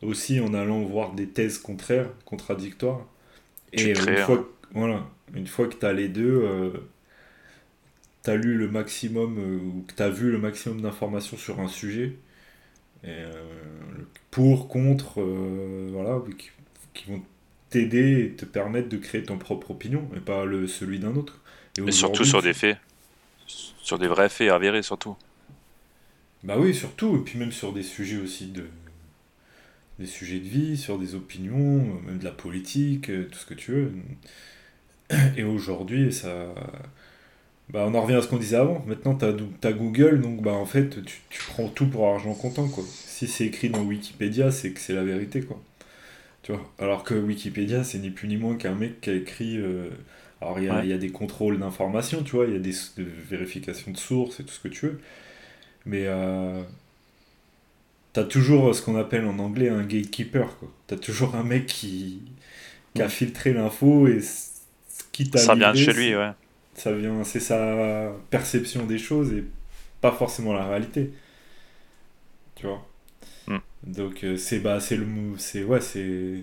aussi 0.00 0.38
en 0.38 0.54
allant 0.54 0.82
voir 0.82 1.14
des 1.14 1.26
thèses 1.26 1.58
contraires, 1.58 2.08
contradictoires. 2.24 3.04
et 3.72 3.98
une, 3.98 4.16
fois, 4.18 4.48
voilà, 4.74 5.08
une 5.34 5.48
fois 5.48 5.66
que 5.66 5.74
tu 5.74 5.86
as 5.86 5.92
les 5.92 6.08
deux, 6.08 6.72
tu 8.22 8.30
as 8.30 8.36
lu 8.36 8.54
le 8.54 8.68
maximum, 8.68 9.38
ou 9.38 9.82
que 9.88 9.92
tu 9.92 10.02
as 10.04 10.10
vu 10.10 10.30
le 10.30 10.38
maximum 10.38 10.82
d'informations 10.82 11.36
sur 11.36 11.58
un 11.58 11.68
sujet, 11.68 12.16
euh, 13.04 13.32
pour, 14.30 14.68
contre, 14.68 15.20
euh, 15.20 15.88
voilà, 15.92 16.20
qui, 16.94 17.10
vont 17.10 17.22
t'aider 17.70 18.24
et 18.24 18.30
te 18.32 18.44
permettre 18.44 18.88
de 18.88 18.96
créer 18.96 19.22
ton 19.22 19.38
propre 19.38 19.72
opinion 19.72 20.08
et 20.16 20.20
pas 20.20 20.44
le, 20.44 20.66
celui 20.66 20.98
d'un 20.98 21.16
autre. 21.16 21.40
Et, 21.78 21.90
surtout 21.90 22.24
sur 22.24 22.42
des 22.42 22.52
faits, 22.52 22.76
sur 23.46 23.98
des 23.98 24.08
vrais 24.08 24.28
faits 24.28 24.50
avérés 24.50 24.82
surtout. 24.82 25.16
Bah 26.44 26.56
oui, 26.58 26.74
surtout, 26.74 27.16
et 27.16 27.20
puis 27.20 27.38
même 27.38 27.52
sur 27.52 27.72
des 27.72 27.82
sujets 27.82 28.18
aussi 28.18 28.48
de 28.48 28.66
des 29.98 30.06
sujets 30.06 30.38
de 30.38 30.48
vie, 30.48 30.76
sur 30.76 30.98
des 30.98 31.14
opinions, 31.14 32.00
même 32.06 32.18
de 32.18 32.24
la 32.24 32.32
politique, 32.32 33.10
euh, 33.10 33.28
tout 33.30 33.38
ce 33.38 33.46
que 33.46 33.54
tu 33.54 33.72
veux. 33.72 33.92
Et 35.36 35.44
aujourd'hui, 35.44 36.12
ça, 36.12 36.54
bah, 37.72 37.86
on 37.88 37.94
en 37.94 38.02
revient 38.02 38.16
à 38.16 38.22
ce 38.22 38.28
qu'on 38.28 38.36
disait 38.36 38.56
avant. 38.56 38.84
Maintenant, 38.86 39.14
tu 39.16 39.24
as, 39.24 39.72
Google, 39.72 40.20
donc 40.20 40.42
bah, 40.42 40.52
en 40.52 40.66
fait, 40.66 41.02
tu, 41.04 41.20
tu, 41.30 41.42
prends 41.48 41.68
tout 41.68 41.86
pour 41.86 42.06
argent 42.06 42.34
comptant. 42.34 42.68
Quoi. 42.68 42.84
Si 42.86 43.26
c'est 43.26 43.46
écrit 43.46 43.70
dans 43.70 43.82
Wikipédia, 43.82 44.50
c'est 44.50 44.72
que 44.72 44.80
c'est 44.80 44.92
la 44.92 45.02
vérité. 45.02 45.40
Quoi. 45.40 45.58
Tu 46.42 46.52
vois? 46.52 46.70
Alors 46.78 47.02
que 47.02 47.14
Wikipédia, 47.14 47.82
c'est 47.82 47.98
ni 47.98 48.10
plus 48.10 48.28
ni 48.28 48.36
moins 48.36 48.56
qu'un 48.56 48.74
mec 48.74 49.00
qui 49.00 49.10
a 49.10 49.14
écrit. 49.14 49.56
Euh, 49.56 49.88
alors, 50.42 50.58
il 50.58 50.66
y, 50.66 50.68
a, 50.68 50.84
y 50.84 50.92
a 50.92 50.98
des 50.98 51.10
contrôles 51.10 51.58
d'information, 51.58 52.22
tu 52.22 52.32
vois, 52.32 52.46
il 52.46 52.52
y 52.52 52.56
a 52.56 52.58
des, 52.58 52.74
vérifications 53.30 53.90
de 53.90 53.96
sources 53.96 54.40
et 54.40 54.44
tout 54.44 54.52
ce 54.52 54.60
que 54.60 54.68
tu 54.68 54.86
veux. 54.86 55.00
Mais 55.86 56.04
euh, 56.06 56.62
tu 58.12 58.20
as 58.20 58.24
toujours 58.24 58.74
ce 58.74 58.82
qu'on 58.82 58.96
appelle 58.96 59.24
en 59.24 59.38
anglais 59.38 59.70
un 59.70 59.82
gatekeeper. 59.82 60.54
Tu 60.88 60.94
as 60.94 60.98
toujours 60.98 61.36
un 61.36 61.44
mec 61.44 61.66
qui, 61.66 62.20
qui 62.94 63.00
a 63.00 63.08
filtré 63.08 63.54
l'info 63.54 64.08
et 64.08 64.18
qui 65.12 65.30
t'a. 65.30 65.38
Ça 65.38 65.54
vient 65.54 65.72
de 65.72 65.78
chez 65.78 65.94
lui, 65.94 66.14
ouais 66.14 66.32
ça 66.74 66.92
vient, 66.92 67.22
c'est 67.24 67.40
sa 67.40 68.12
perception 68.30 68.86
des 68.86 68.98
choses 68.98 69.32
et 69.32 69.44
pas 70.00 70.12
forcément 70.12 70.52
la 70.52 70.66
réalité. 70.66 71.12
Tu 72.54 72.66
vois. 72.66 72.86
Hmm. 73.46 73.58
Donc 73.84 74.24
euh, 74.24 74.36
c'est 74.36 74.58
bah 74.58 74.80
c'est 74.80 74.96
le 74.96 75.06
c'est 75.38 75.64
ouais 75.64 75.80
c'est 75.80 76.42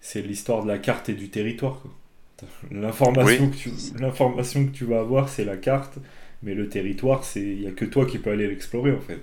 c'est 0.00 0.22
l'histoire 0.22 0.62
de 0.62 0.68
la 0.68 0.78
carte 0.78 1.08
et 1.08 1.14
du 1.14 1.28
territoire. 1.28 1.82
L'information 2.70 3.50
que 3.50 3.56
tu 3.56 3.70
l'information 3.98 4.66
que 4.66 4.70
tu 4.70 4.84
vas 4.84 5.00
avoir 5.00 5.28
c'est 5.28 5.44
la 5.44 5.56
carte, 5.56 5.98
mais 6.42 6.54
le 6.54 6.68
territoire 6.68 7.24
c'est 7.24 7.42
il 7.42 7.62
y 7.62 7.66
a 7.66 7.72
que 7.72 7.84
toi 7.84 8.06
qui 8.06 8.18
peux 8.18 8.30
aller 8.30 8.48
l'explorer 8.48 8.92
en 8.92 9.00
fait. 9.00 9.20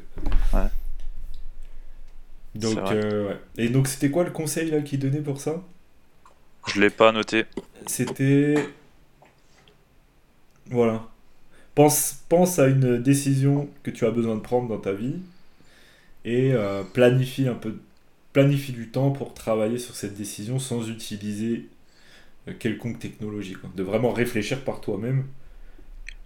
Ouais. 0.54 0.70
Donc 2.56 2.78
euh, 2.92 3.30
ouais. 3.30 3.38
et 3.58 3.70
donc 3.70 3.88
c'était 3.88 4.10
quoi 4.10 4.24
le 4.24 4.32
conseil 4.32 4.72
là 4.72 4.82
qu'il 4.82 5.00
donnait 5.00 5.22
pour 5.22 5.40
ça? 5.40 5.64
Je 6.68 6.80
l'ai 6.80 6.90
pas 6.90 7.12
noté. 7.12 7.46
C'était 7.88 8.56
voilà. 10.72 11.06
Pense, 11.76 12.24
pense 12.28 12.60
à 12.60 12.68
une 12.68 12.98
décision 13.02 13.70
que 13.84 13.92
tu 13.92 14.06
as 14.06 14.12
besoin 14.12 14.36
de 14.36 14.42
prendre 14.42 14.68
dans 14.68 14.80
ta 14.80 14.94
vie 14.94 15.16
et 16.26 16.52
euh, 16.54 16.84
planifie 16.84 17.48
un 17.48 17.56
peu 17.56 17.78
planifie 18.34 18.72
du 18.72 18.88
temps 18.90 19.12
pour 19.12 19.34
travailler 19.34 19.78
sur 19.78 19.94
cette 19.96 20.16
décision 20.16 20.58
sans 20.58 20.90
utiliser 20.90 21.68
euh, 22.48 22.54
quelconque 22.58 23.00
technologie. 23.00 23.58
De 23.76 23.84
vraiment 23.84 24.12
réfléchir 24.12 24.64
par 24.64 24.80
toi-même. 24.80 25.26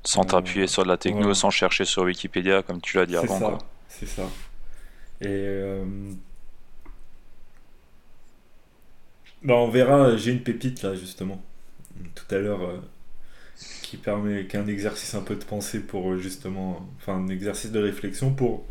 Sans 0.04 0.22
euh, 0.22 0.26
t'appuyer 0.26 0.68
sur 0.68 0.84
de 0.84 0.88
la 0.88 0.98
techno, 0.98 1.34
sans 1.34 1.50
chercher 1.50 1.86
sur 1.86 2.04
Wikipédia, 2.04 2.62
comme 2.62 2.80
tu 2.80 2.98
l'as 2.98 3.08
dit 3.08 3.18
avant. 3.18 3.58
C'est 3.90 4.08
ça. 4.08 4.30
Et 5.22 5.60
bah, 9.42 9.56
on 9.56 9.70
verra, 9.70 10.18
j'ai 10.18 10.32
une 10.32 10.42
pépite 10.42 10.84
là 10.84 10.94
justement. 10.94 11.42
Tout 12.14 12.36
à 12.36 12.38
l'heure, 12.38 12.82
qui 13.96 14.02
permet 14.02 14.46
qu'un 14.46 14.68
exercice 14.68 15.16
un 15.16 15.22
peu 15.22 15.36
de 15.36 15.44
pensée 15.44 15.80
pour 15.80 16.12
euh, 16.12 16.18
justement, 16.18 16.86
enfin 16.98 17.16
un 17.16 17.28
exercice 17.30 17.72
de 17.72 17.80
réflexion 17.80 18.34
pour 18.34 18.66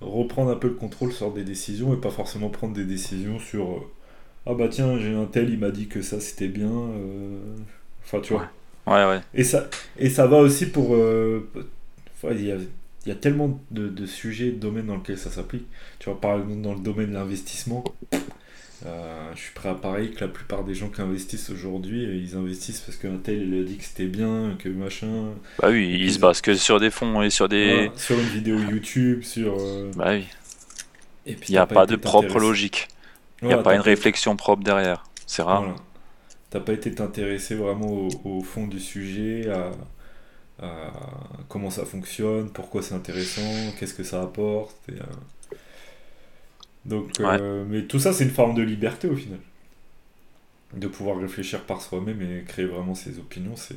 reprendre 0.00 0.50
un 0.50 0.56
peu 0.56 0.68
le 0.68 0.74
contrôle 0.74 1.12
sur 1.12 1.30
des 1.32 1.44
décisions 1.44 1.92
et 1.92 1.98
pas 1.98 2.10
forcément 2.10 2.48
prendre 2.48 2.72
des 2.72 2.84
décisions 2.84 3.38
sur 3.38 3.70
euh, 3.70 3.80
ah 4.46 4.54
bah 4.54 4.68
tiens 4.68 4.98
j'ai 4.98 5.14
un 5.14 5.26
tel 5.26 5.50
il 5.50 5.58
m'a 5.58 5.70
dit 5.70 5.88
que 5.88 6.00
ça 6.00 6.20
c'était 6.20 6.48
bien 6.48 6.70
euh, 6.70 7.38
enfin 8.02 8.20
tu 8.20 8.32
vois. 8.32 8.48
Ouais. 8.86 9.04
Ouais, 9.04 9.20
et 9.34 9.44
ça 9.44 9.68
et 9.98 10.08
ça 10.08 10.26
va 10.26 10.38
aussi 10.38 10.66
pour 10.66 10.96
il 10.96 12.46
y 12.46 12.50
a, 12.50 12.56
il 12.56 13.08
y 13.08 13.12
a 13.12 13.14
tellement 13.14 13.60
de, 13.70 13.88
de, 13.88 14.06
sujets 14.06 14.52
de 14.52 14.56
domaines 14.56 14.86
dans 14.86 14.96
lesquels 14.96 15.18
ça 15.18 15.30
s'applique. 15.30 15.66
Tu 15.98 16.08
vois 16.08 16.18
par 16.18 16.40
exemple 16.40 16.62
dans 16.62 16.74
le 16.74 16.80
domaine 16.80 17.10
de 17.10 17.14
l'investissement 17.14 17.84
euh, 18.86 19.30
je 19.34 19.40
suis 19.40 19.52
prêt 19.52 19.68
à 19.68 19.74
parier 19.74 20.10
que 20.10 20.20
la 20.20 20.28
plupart 20.28 20.64
des 20.64 20.74
gens 20.74 20.88
qui 20.88 21.02
investissent 21.02 21.50
aujourd'hui, 21.50 22.06
euh, 22.06 22.14
ils 22.14 22.34
investissent 22.34 22.80
parce 22.80 22.96
qu'un 22.96 23.18
tel 23.18 23.42
il 23.42 23.60
a 23.60 23.62
dit 23.62 23.76
que 23.76 23.84
c'était 23.84 24.06
bien, 24.06 24.56
que 24.58 24.70
machin. 24.70 25.34
Bah 25.58 25.68
oui, 25.70 25.98
ils 26.00 26.14
se 26.14 26.18
basent 26.18 26.40
que 26.40 26.54
sur 26.54 26.80
des 26.80 26.90
fonds 26.90 27.20
et 27.22 27.28
sur 27.28 27.48
des. 27.48 27.90
sur 27.96 28.18
une 28.18 28.26
vidéo 28.26 28.58
YouTube, 28.58 29.22
sur. 29.22 29.54
Euh, 29.58 29.90
bah 29.94 30.12
oui. 30.12 30.26
Et 31.26 31.34
puis 31.34 31.50
il 31.50 31.52
n'y 31.52 31.58
a 31.58 31.66
pas, 31.66 31.84
de 31.84 31.96
propre 31.96 32.38
logique. 32.38 32.88
Il 33.42 33.48
n'y 33.48 33.54
a 33.54 33.58
pas 33.58 33.74
une 33.74 33.82
réflexion 33.82 34.34
propre 34.36 34.62
derrière. 34.62 35.04
C'est 35.26 35.42
rare. 35.42 35.62
Voilà. 35.62 35.76
T'as 36.48 36.60
pas 36.60 36.72
été 36.72 36.92
t'intéresser 36.92 37.54
vraiment 37.54 38.08
au, 38.24 38.42
fond 38.42 38.66
du 38.66 38.80
sujet, 38.80 39.48
à, 39.50 39.70
comment 41.48 41.70
ça 41.70 41.84
fonctionne, 41.84 42.50
pourquoi 42.50 42.82
c'est 42.82 42.94
intéressant, 42.94 43.72
qu'est-ce 43.78 43.94
que 43.94 44.02
ça 44.02 44.22
apporte. 44.22 44.76
Et, 44.88 44.94
donc, 46.84 47.20
euh, 47.20 47.64
mais 47.68 47.82
tout 47.82 47.98
ça, 47.98 48.12
c'est 48.12 48.24
une 48.24 48.30
forme 48.30 48.54
de 48.54 48.62
liberté 48.62 49.08
au 49.08 49.16
final. 49.16 49.38
De 50.74 50.86
pouvoir 50.86 51.18
réfléchir 51.18 51.62
par 51.62 51.82
soi-même 51.82 52.22
et 52.22 52.44
créer 52.44 52.64
vraiment 52.64 52.94
ses 52.94 53.18
opinions, 53.18 53.56
c'est. 53.56 53.76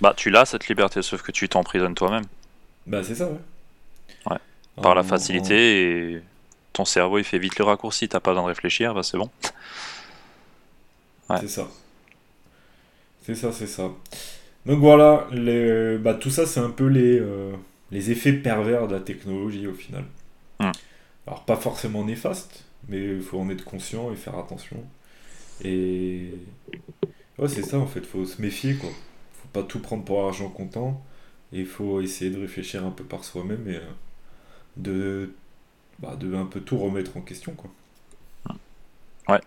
Bah, 0.00 0.14
tu 0.16 0.30
l'as 0.30 0.44
cette 0.44 0.68
liberté, 0.68 1.00
sauf 1.02 1.22
que 1.22 1.32
tu 1.32 1.48
t'emprisonnes 1.48 1.94
toi-même. 1.94 2.24
Bah, 2.86 3.02
c'est 3.04 3.14
ça, 3.14 3.28
ouais. 3.28 3.38
Ouais. 4.30 4.38
Par 4.82 4.94
la 4.94 5.02
facilité 5.02 6.14
et 6.14 6.22
ton 6.72 6.84
cerveau 6.84 7.18
il 7.18 7.24
fait 7.24 7.38
vite 7.38 7.58
le 7.58 7.64
raccourci, 7.64 8.08
t'as 8.08 8.20
pas 8.20 8.30
besoin 8.30 8.44
de 8.44 8.48
réfléchir, 8.48 8.94
bah 8.94 9.02
c'est 9.02 9.18
bon. 9.18 9.30
Ouais. 11.28 11.36
C'est 11.40 11.48
ça. 11.48 11.68
C'est 13.24 13.34
ça, 13.34 13.52
c'est 13.52 13.66
ça. 13.66 13.90
Donc 14.66 14.80
voilà, 14.80 15.26
les... 15.32 15.98
bah, 15.98 16.14
tout 16.14 16.30
ça 16.30 16.46
c'est 16.46 16.60
un 16.60 16.70
peu 16.70 16.86
les, 16.86 17.18
euh, 17.18 17.52
les 17.90 18.10
effets 18.10 18.32
pervers 18.32 18.88
de 18.88 18.94
la 18.94 19.00
technologie 19.00 19.66
au 19.66 19.74
final. 19.74 20.04
Hum. 20.60 20.72
Alors 21.26 21.44
pas 21.44 21.56
forcément 21.56 22.04
néfaste, 22.04 22.64
mais 22.88 23.16
il 23.16 23.22
faut 23.22 23.38
en 23.38 23.48
être 23.50 23.64
conscient 23.64 24.12
et 24.12 24.16
faire 24.16 24.38
attention. 24.38 24.84
Et 25.62 26.32
ouais, 27.38 27.48
c'est 27.48 27.62
ça 27.62 27.78
en 27.78 27.86
fait, 27.86 28.04
faut 28.04 28.24
se 28.24 28.42
méfier 28.42 28.74
quoi. 28.76 28.90
Faut 29.34 29.48
pas 29.52 29.62
tout 29.62 29.80
prendre 29.80 30.04
pour 30.04 30.24
argent 30.24 30.48
comptant. 30.48 31.02
Et 31.52 31.60
il 31.60 31.66
faut 31.66 32.00
essayer 32.00 32.30
de 32.30 32.40
réfléchir 32.40 32.84
un 32.84 32.90
peu 32.90 33.04
par 33.04 33.24
soi-même 33.24 33.68
et 33.68 33.76
euh, 33.76 33.90
de, 34.76 35.34
bah, 35.98 36.16
de 36.16 36.34
un 36.34 36.46
peu 36.46 36.60
tout 36.60 36.78
remettre 36.78 37.16
en 37.16 37.20
question 37.20 37.52
quoi. 37.52 37.70
Ouais. 39.28 39.40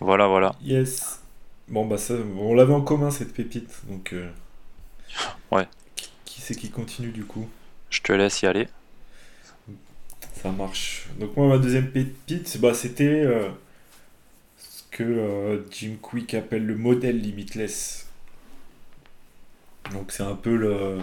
Voilà, 0.00 0.26
voilà. 0.26 0.54
Yes. 0.62 1.20
Bon 1.68 1.86
bah 1.86 1.98
ça, 1.98 2.14
on 2.38 2.54
l'avait 2.54 2.74
en 2.74 2.80
commun 2.80 3.10
cette 3.10 3.32
pépite, 3.34 3.82
donc. 3.88 4.12
Euh, 4.12 4.30
ouais. 5.52 5.66
Qui, 5.94 6.10
qui 6.24 6.40
c'est 6.40 6.54
qui 6.54 6.70
continue 6.70 7.10
du 7.10 7.24
coup? 7.24 7.48
Je 7.90 8.00
te 8.00 8.12
laisse 8.12 8.42
y 8.42 8.46
aller. 8.46 8.68
Ça 10.42 10.52
marche. 10.52 11.06
Donc 11.18 11.36
moi, 11.36 11.48
ma 11.48 11.58
deuxième 11.58 11.90
pépite, 11.90 12.58
bah, 12.60 12.74
c'était 12.74 13.04
euh, 13.04 13.48
ce 14.58 14.82
que 14.90 15.02
euh, 15.02 15.64
Jim 15.70 15.96
Quick 16.00 16.34
appelle 16.34 16.66
le 16.66 16.76
modèle 16.76 17.20
limitless. 17.20 18.06
Donc 19.92 20.12
c'est 20.12 20.24
un 20.24 20.34
peu 20.34 20.54
le, 20.56 20.98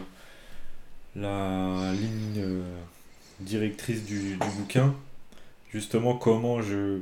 la 1.16 1.94
ligne 1.94 2.38
euh, 2.38 2.80
directrice 3.40 4.06
du, 4.06 4.38
bouquin. 4.58 4.94
Justement, 5.72 6.16
comment 6.16 6.62
je 6.62 7.02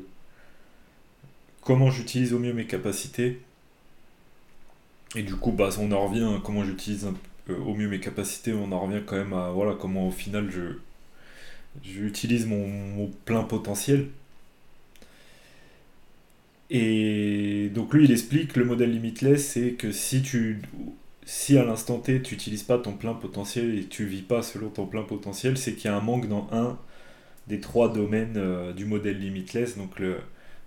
comment 1.61 1.91
j'utilise 1.91 2.33
au 2.33 2.39
mieux 2.39 2.53
mes 2.53 2.65
capacités. 2.65 3.41
Et 5.15 5.23
du 5.23 5.35
coup, 5.35 5.51
bah, 5.51 5.69
on 5.79 5.91
en 5.91 6.07
revient, 6.07 6.39
comment 6.43 6.63
j'utilise 6.63 7.07
au 7.49 7.73
mieux 7.73 7.89
mes 7.89 7.99
capacités, 7.99 8.53
on 8.53 8.71
en 8.71 8.79
revient 8.79 9.01
quand 9.05 9.17
même 9.17 9.33
à 9.33 9.49
voilà, 9.49 9.75
comment 9.75 10.07
au 10.07 10.11
final 10.11 10.49
je, 10.49 10.77
j'utilise 11.83 12.45
mon, 12.45 13.09
plein 13.25 13.43
potentiel. 13.43 14.09
Et 16.69 17.69
donc 17.73 17.93
lui, 17.93 18.05
il 18.05 18.11
explique 18.11 18.55
le 18.55 18.65
modèle 18.65 18.91
limitless, 18.91 19.45
c'est 19.49 19.71
que 19.73 19.91
si 19.91 20.21
tu, 20.21 20.61
si 21.25 21.57
à 21.57 21.65
l'instant 21.65 21.99
T, 21.99 22.21
tu 22.21 22.35
n'utilises 22.35 22.63
pas 22.63 22.77
ton 22.77 22.93
plein 22.93 23.13
potentiel 23.13 23.77
et 23.77 23.85
tu 23.85 24.05
vis 24.05 24.21
pas 24.21 24.41
selon 24.41 24.69
ton 24.69 24.85
plein 24.85 25.03
potentiel, 25.03 25.57
c'est 25.57 25.73
qu'il 25.73 25.85
y 25.91 25.93
a 25.93 25.97
un 25.97 26.01
manque 26.01 26.29
dans 26.29 26.47
un 26.51 26.77
des 27.47 27.59
trois 27.59 27.91
domaines 27.91 28.35
euh, 28.37 28.73
du 28.73 28.85
modèle 28.85 29.19
limitless. 29.19 29.77
Donc 29.77 29.99
le, 29.99 30.17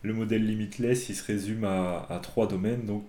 le, 0.02 0.12
modèle 0.12 0.46
limitless, 0.46 1.08
il 1.08 1.14
se 1.16 1.24
résume 1.24 1.64
à, 1.64 2.06
à 2.10 2.18
trois 2.18 2.46
domaines. 2.48 2.84
Donc 2.86 3.04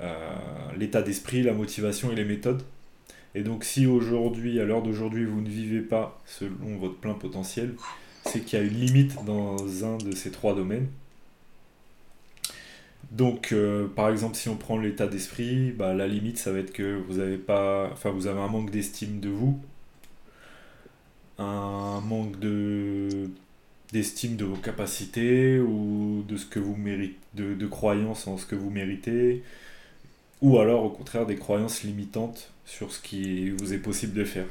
euh, 0.00 0.36
l'état 0.76 1.02
d'esprit, 1.02 1.42
la 1.42 1.52
motivation 1.52 2.10
et 2.12 2.16
les 2.16 2.24
méthodes. 2.24 2.62
Et 3.34 3.42
donc 3.42 3.64
si 3.64 3.86
aujourd'hui, 3.86 4.60
à 4.60 4.64
l'heure 4.64 4.82
d'aujourd'hui, 4.82 5.24
vous 5.24 5.40
ne 5.40 5.48
vivez 5.48 5.80
pas 5.80 6.20
selon 6.26 6.76
votre 6.78 6.96
plein 6.96 7.14
potentiel, 7.14 7.74
c'est 8.26 8.40
qu'il 8.40 8.58
y 8.58 8.62
a 8.62 8.64
une 8.64 8.78
limite 8.78 9.24
dans 9.24 9.84
un 9.84 9.96
de 9.98 10.12
ces 10.14 10.30
trois 10.30 10.54
domaines. 10.54 10.88
Donc, 13.10 13.52
euh, 13.52 13.88
par 13.88 14.08
exemple, 14.08 14.36
si 14.36 14.48
on 14.48 14.56
prend 14.56 14.78
l'état 14.78 15.06
d'esprit, 15.06 15.70
bah, 15.72 15.92
la 15.92 16.06
limite, 16.06 16.38
ça 16.38 16.50
va 16.52 16.60
être 16.60 16.72
que 16.72 16.96
vous 17.08 17.18
avez 17.18 17.36
pas, 17.36 17.90
enfin, 17.92 18.10
vous 18.10 18.26
avez 18.26 18.40
un 18.40 18.48
manque 18.48 18.70
d'estime 18.70 19.20
de 19.20 19.28
vous, 19.28 19.58
un 21.38 22.00
manque 22.00 22.38
de 22.38 23.30
d'estime 23.92 24.36
de 24.36 24.44
vos 24.46 24.56
capacités 24.56 25.60
ou 25.60 26.24
de 26.26 26.38
ce 26.38 26.46
que 26.46 26.58
vous 26.58 26.76
méritez, 26.76 27.18
de, 27.34 27.54
de 27.54 27.66
croyance 27.66 28.26
en 28.26 28.38
ce 28.38 28.46
que 28.46 28.54
vous 28.54 28.70
méritez, 28.70 29.42
ou 30.40 30.58
alors 30.58 30.84
au 30.84 30.90
contraire 30.90 31.26
des 31.26 31.36
croyances 31.36 31.82
limitantes 31.84 32.51
sur 32.64 32.92
ce 32.92 33.00
qui 33.00 33.50
vous 33.50 33.72
est 33.72 33.78
possible 33.78 34.14
de 34.14 34.24
faire. 34.24 34.46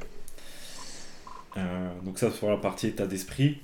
Euh, 1.57 1.89
donc 2.03 2.19
ça 2.19 2.31
sur 2.31 2.49
la 2.49 2.57
partie 2.57 2.87
état 2.87 3.05
d'esprit. 3.05 3.59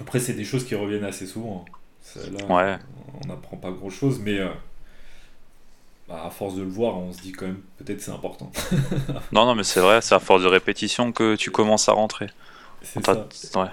Après 0.00 0.20
c'est 0.20 0.34
des 0.34 0.44
choses 0.44 0.64
qui 0.64 0.74
reviennent 0.74 1.04
assez 1.04 1.26
souvent. 1.26 1.64
Là, 2.16 2.80
on 3.22 3.28
n'apprend 3.28 3.56
pas 3.56 3.70
grand 3.70 3.90
chose, 3.90 4.18
mais 4.18 4.38
euh, 4.38 4.48
bah, 6.08 6.24
à 6.26 6.30
force 6.30 6.56
de 6.56 6.62
le 6.62 6.68
voir, 6.68 6.96
on 6.96 7.12
se 7.12 7.20
dit 7.20 7.32
quand 7.32 7.46
même 7.46 7.60
peut-être 7.78 8.00
c'est 8.00 8.10
important. 8.10 8.50
non 9.32 9.46
non 9.46 9.54
mais 9.54 9.64
c'est 9.64 9.80
vrai, 9.80 10.00
c'est 10.00 10.14
à 10.14 10.18
force 10.18 10.42
de 10.42 10.48
répétition 10.48 11.12
que 11.12 11.36
tu 11.36 11.50
commences 11.50 11.88
à 11.88 11.92
rentrer. 11.92 12.26
C'est 12.82 13.04
ça. 13.04 13.72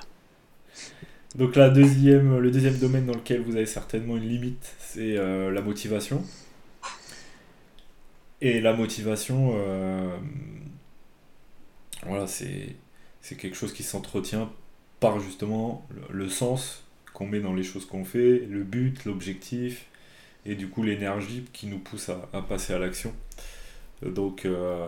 Donc 1.36 1.56
la 1.56 1.70
deuxième, 1.70 2.40
le 2.40 2.52
deuxième 2.52 2.78
domaine 2.78 3.06
dans 3.06 3.14
lequel 3.14 3.42
vous 3.42 3.56
avez 3.56 3.66
certainement 3.66 4.18
une 4.18 4.28
limite, 4.28 4.74
c'est 4.80 5.18
euh, 5.18 5.52
la 5.52 5.62
motivation. 5.62 6.24
Et 8.42 8.62
la 8.62 8.74
motivation, 8.74 9.52
euh, 9.56 10.18
voilà, 12.06 12.26
c'est, 12.28 12.76
quelque 13.22 13.56
chose 13.56 13.74
qui 13.74 13.84
s'entretient 13.84 14.52
par 15.00 15.20
justement 15.20 15.86
le, 16.10 16.30
sens 16.30 16.86
qu'on 17.14 17.28
met 17.28 17.42
dans 17.42 17.54
les 17.54 17.64
choses 17.64 17.86
qu'on 17.86 18.06
fait, 18.06 18.40
le 18.40 18.64
but, 18.64 19.04
l'objectif, 19.06 19.88
et 20.46 20.56
du 20.56 20.70
coup 20.70 20.84
l'énergie 20.84 21.46
qui 21.54 21.68
nous 21.68 21.80
pousse 21.80 22.10
à, 22.10 22.42
passer 22.42 22.74
à 22.74 22.80
l'action. 22.80 23.14
Donc, 24.02 24.46
euh, 24.46 24.88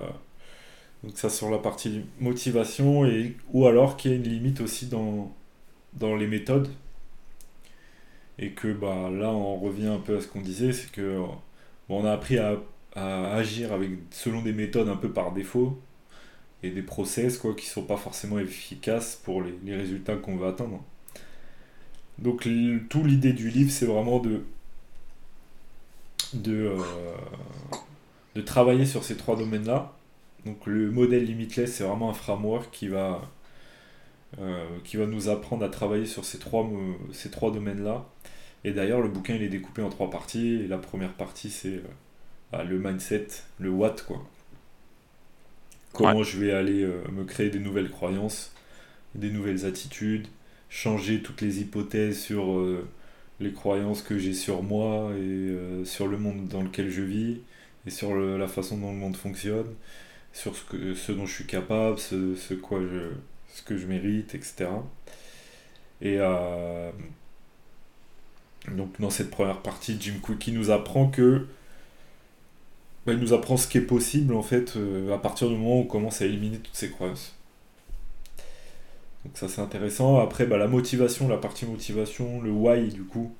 donc 1.03 1.17
ça 1.17 1.29
sur 1.29 1.49
la 1.49 1.57
partie 1.57 2.05
motivation, 2.19 3.05
et, 3.05 3.35
ou 3.51 3.67
alors 3.67 3.97
qu'il 3.97 4.11
y 4.11 4.13
a 4.13 4.17
une 4.17 4.23
limite 4.23 4.61
aussi 4.61 4.87
dans, 4.87 5.35
dans 5.93 6.15
les 6.15 6.27
méthodes. 6.27 6.69
Et 8.39 8.51
que 8.51 8.71
bah, 8.71 9.09
là 9.11 9.29
on 9.29 9.57
revient 9.57 9.87
un 9.87 9.99
peu 9.99 10.17
à 10.17 10.21
ce 10.21 10.27
qu'on 10.27 10.41
disait, 10.41 10.71
c'est 10.71 10.91
que 10.91 11.21
on 11.89 12.05
a 12.05 12.13
appris 12.13 12.37
à 12.37 12.57
à 12.95 13.35
agir 13.35 13.71
avec, 13.71 13.91
selon 14.09 14.41
des 14.41 14.53
méthodes 14.53 14.89
un 14.89 14.97
peu 14.97 15.11
par 15.11 15.31
défaut 15.31 15.79
et 16.61 16.69
des 16.69 16.81
process 16.81 17.37
quoi, 17.37 17.55
qui 17.55 17.65
sont 17.65 17.83
pas 17.83 17.97
forcément 17.97 18.37
efficaces 18.37 19.15
pour 19.23 19.41
les, 19.41 19.53
les 19.63 19.75
résultats 19.75 20.15
qu'on 20.15 20.35
veut 20.35 20.47
atteindre. 20.47 20.83
Donc 22.19 22.47
tout 22.89 23.03
l'idée 23.03 23.33
du 23.33 23.49
livre 23.49 23.71
c'est 23.71 23.85
vraiment 23.85 24.19
de, 24.19 24.43
de, 26.33 26.67
euh, 26.67 26.77
de 28.35 28.41
travailler 28.41 28.85
sur 28.85 29.03
ces 29.03 29.15
trois 29.15 29.37
domaines-là. 29.37 29.93
Donc 30.45 30.65
le 30.65 30.91
modèle 30.91 31.23
Limitless 31.23 31.75
c'est 31.75 31.85
vraiment 31.85 32.09
un 32.09 32.13
framework 32.13 32.69
qui 32.71 32.89
va, 32.89 33.21
euh, 34.39 34.67
qui 34.83 34.97
va 34.97 35.05
nous 35.05 35.29
apprendre 35.29 35.63
à 35.63 35.69
travailler 35.69 36.05
sur 36.05 36.25
ces 36.25 36.39
trois, 36.39 36.69
ces 37.13 37.31
trois 37.31 37.51
domaines-là. 37.51 38.05
Et 38.65 38.73
d'ailleurs 38.73 39.01
le 39.01 39.07
bouquin 39.07 39.35
il 39.35 39.43
est 39.43 39.49
découpé 39.49 39.81
en 39.81 39.89
trois 39.89 40.09
parties. 40.09 40.55
Et 40.55 40.67
la 40.67 40.77
première 40.77 41.13
partie 41.13 41.49
c'est... 41.49 41.75
Euh, 41.77 41.83
le 42.53 42.79
mindset, 42.79 43.27
le 43.59 43.69
what, 43.69 43.95
quoi. 44.07 44.25
Comment 45.93 46.23
je 46.23 46.37
vais 46.37 46.51
aller 46.51 46.83
euh, 46.83 47.03
me 47.11 47.25
créer 47.25 47.49
des 47.49 47.59
nouvelles 47.59 47.89
croyances, 47.89 48.53
des 49.15 49.29
nouvelles 49.29 49.65
attitudes, 49.65 50.27
changer 50.69 51.21
toutes 51.21 51.41
les 51.41 51.59
hypothèses 51.59 52.19
sur 52.19 52.53
euh, 52.53 52.87
les 53.39 53.51
croyances 53.51 54.01
que 54.01 54.17
j'ai 54.17 54.33
sur 54.33 54.63
moi 54.63 55.11
et 55.15 55.19
euh, 55.19 55.83
sur 55.83 56.07
le 56.07 56.17
monde 56.17 56.47
dans 56.47 56.61
lequel 56.61 56.89
je 56.89 57.01
vis 57.01 57.41
et 57.85 57.89
sur 57.89 58.15
la 58.15 58.47
façon 58.47 58.77
dont 58.77 58.91
le 58.91 58.97
monde 58.97 59.17
fonctionne. 59.17 59.65
sur 60.33 60.55
ce, 60.55 60.63
que, 60.63 60.93
ce 60.93 61.11
dont 61.11 61.25
je 61.25 61.33
suis 61.33 61.45
capable, 61.45 61.99
ce, 61.99 62.35
ce, 62.35 62.53
quoi 62.53 62.79
je, 62.81 63.09
ce 63.53 63.63
que 63.63 63.77
je 63.77 63.87
mérite, 63.87 64.35
etc. 64.35 64.67
Et 66.01 66.19
donc 68.67 68.99
dans 68.99 69.09
cette 69.09 69.31
première 69.31 69.61
partie, 69.63 69.97
Jim 69.99 70.13
Cookie 70.21 70.51
nous 70.51 70.69
apprend 70.69 71.09
que 71.09 71.47
bah, 73.05 73.13
il 73.13 73.19
nous 73.19 73.33
apprend 73.33 73.57
ce 73.57 73.67
qui 73.67 73.77
est 73.77 73.81
possible 73.81 74.33
en 74.33 74.43
fait 74.43 74.77
à 75.13 75.17
partir 75.17 75.49
du 75.49 75.55
moment 75.55 75.77
où 75.77 75.81
on 75.81 75.85
commence 75.85 76.21
à 76.21 76.25
éliminer 76.25 76.57
toutes 76.57 76.75
ces 76.75 76.89
croyances. 76.89 77.35
Donc 79.25 79.37
ça 79.37 79.47
c'est 79.47 79.61
intéressant. 79.61 80.19
Après 80.19 80.45
bah, 80.45 80.57
la 80.57 80.67
motivation, 80.67 81.27
la 81.27 81.37
partie 81.37 81.65
motivation, 81.65 82.41
le 82.41 82.51
why 82.51 82.89
du 82.89 83.03
coup, 83.03 83.33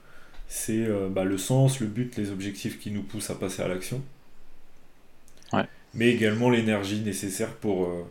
c'est 0.48 0.86
euh, 0.86 1.10
bah, 1.10 1.24
le 1.24 1.38
sens, 1.38 1.80
le 1.80 1.88
but, 1.88 2.16
les 2.18 2.32
objectifs 2.32 2.80
qui 2.80 2.92
nous 2.92 3.04
poussent 3.04 3.30
à 3.30 3.36
passer 3.36 3.62
à 3.62 3.68
l'action. 3.68 4.02
Mais 5.94 6.08
également 6.08 6.50
l'énergie 6.50 7.02
nécessaire 7.02 7.54
pour, 7.56 7.84
euh, 7.84 8.06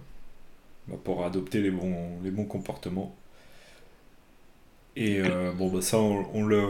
bah, 0.86 0.96
pour 1.02 1.24
adopter 1.24 1.62
les 1.62 1.70
bons, 1.70 2.20
les 2.22 2.30
bons 2.30 2.44
comportements. 2.44 3.14
Et 4.96 5.20
euh, 5.20 5.52
bon 5.52 5.70
bah 5.70 5.80
ça 5.80 5.98
on, 5.98 6.44
le. 6.44 6.60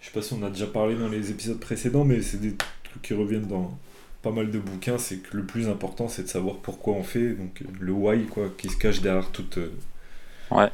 Je 0.00 0.06
sais 0.06 0.12
pas 0.12 0.22
si 0.22 0.32
on 0.32 0.42
a 0.42 0.48
déjà 0.48 0.66
parlé 0.66 0.96
dans 0.96 1.08
les 1.08 1.30
épisodes 1.30 1.60
précédents, 1.60 2.04
mais 2.04 2.22
c'est 2.22 2.40
des 2.40 2.54
trucs 2.84 3.02
qui 3.02 3.12
reviennent 3.12 3.46
dans 3.46 3.76
pas 4.24 4.32
mal 4.32 4.50
de 4.50 4.58
bouquins, 4.58 4.98
c'est 4.98 5.18
que 5.18 5.36
le 5.36 5.44
plus 5.44 5.68
important 5.68 6.08
c'est 6.08 6.24
de 6.24 6.28
savoir 6.28 6.56
pourquoi 6.56 6.94
on 6.94 7.04
fait, 7.04 7.34
donc 7.34 7.62
le 7.78 7.92
why 7.92 8.24
quoi, 8.26 8.46
qui 8.58 8.68
se 8.68 8.76
cache 8.76 9.00
derrière 9.00 9.30
toute 9.30 9.58
Ouais. 10.50 10.70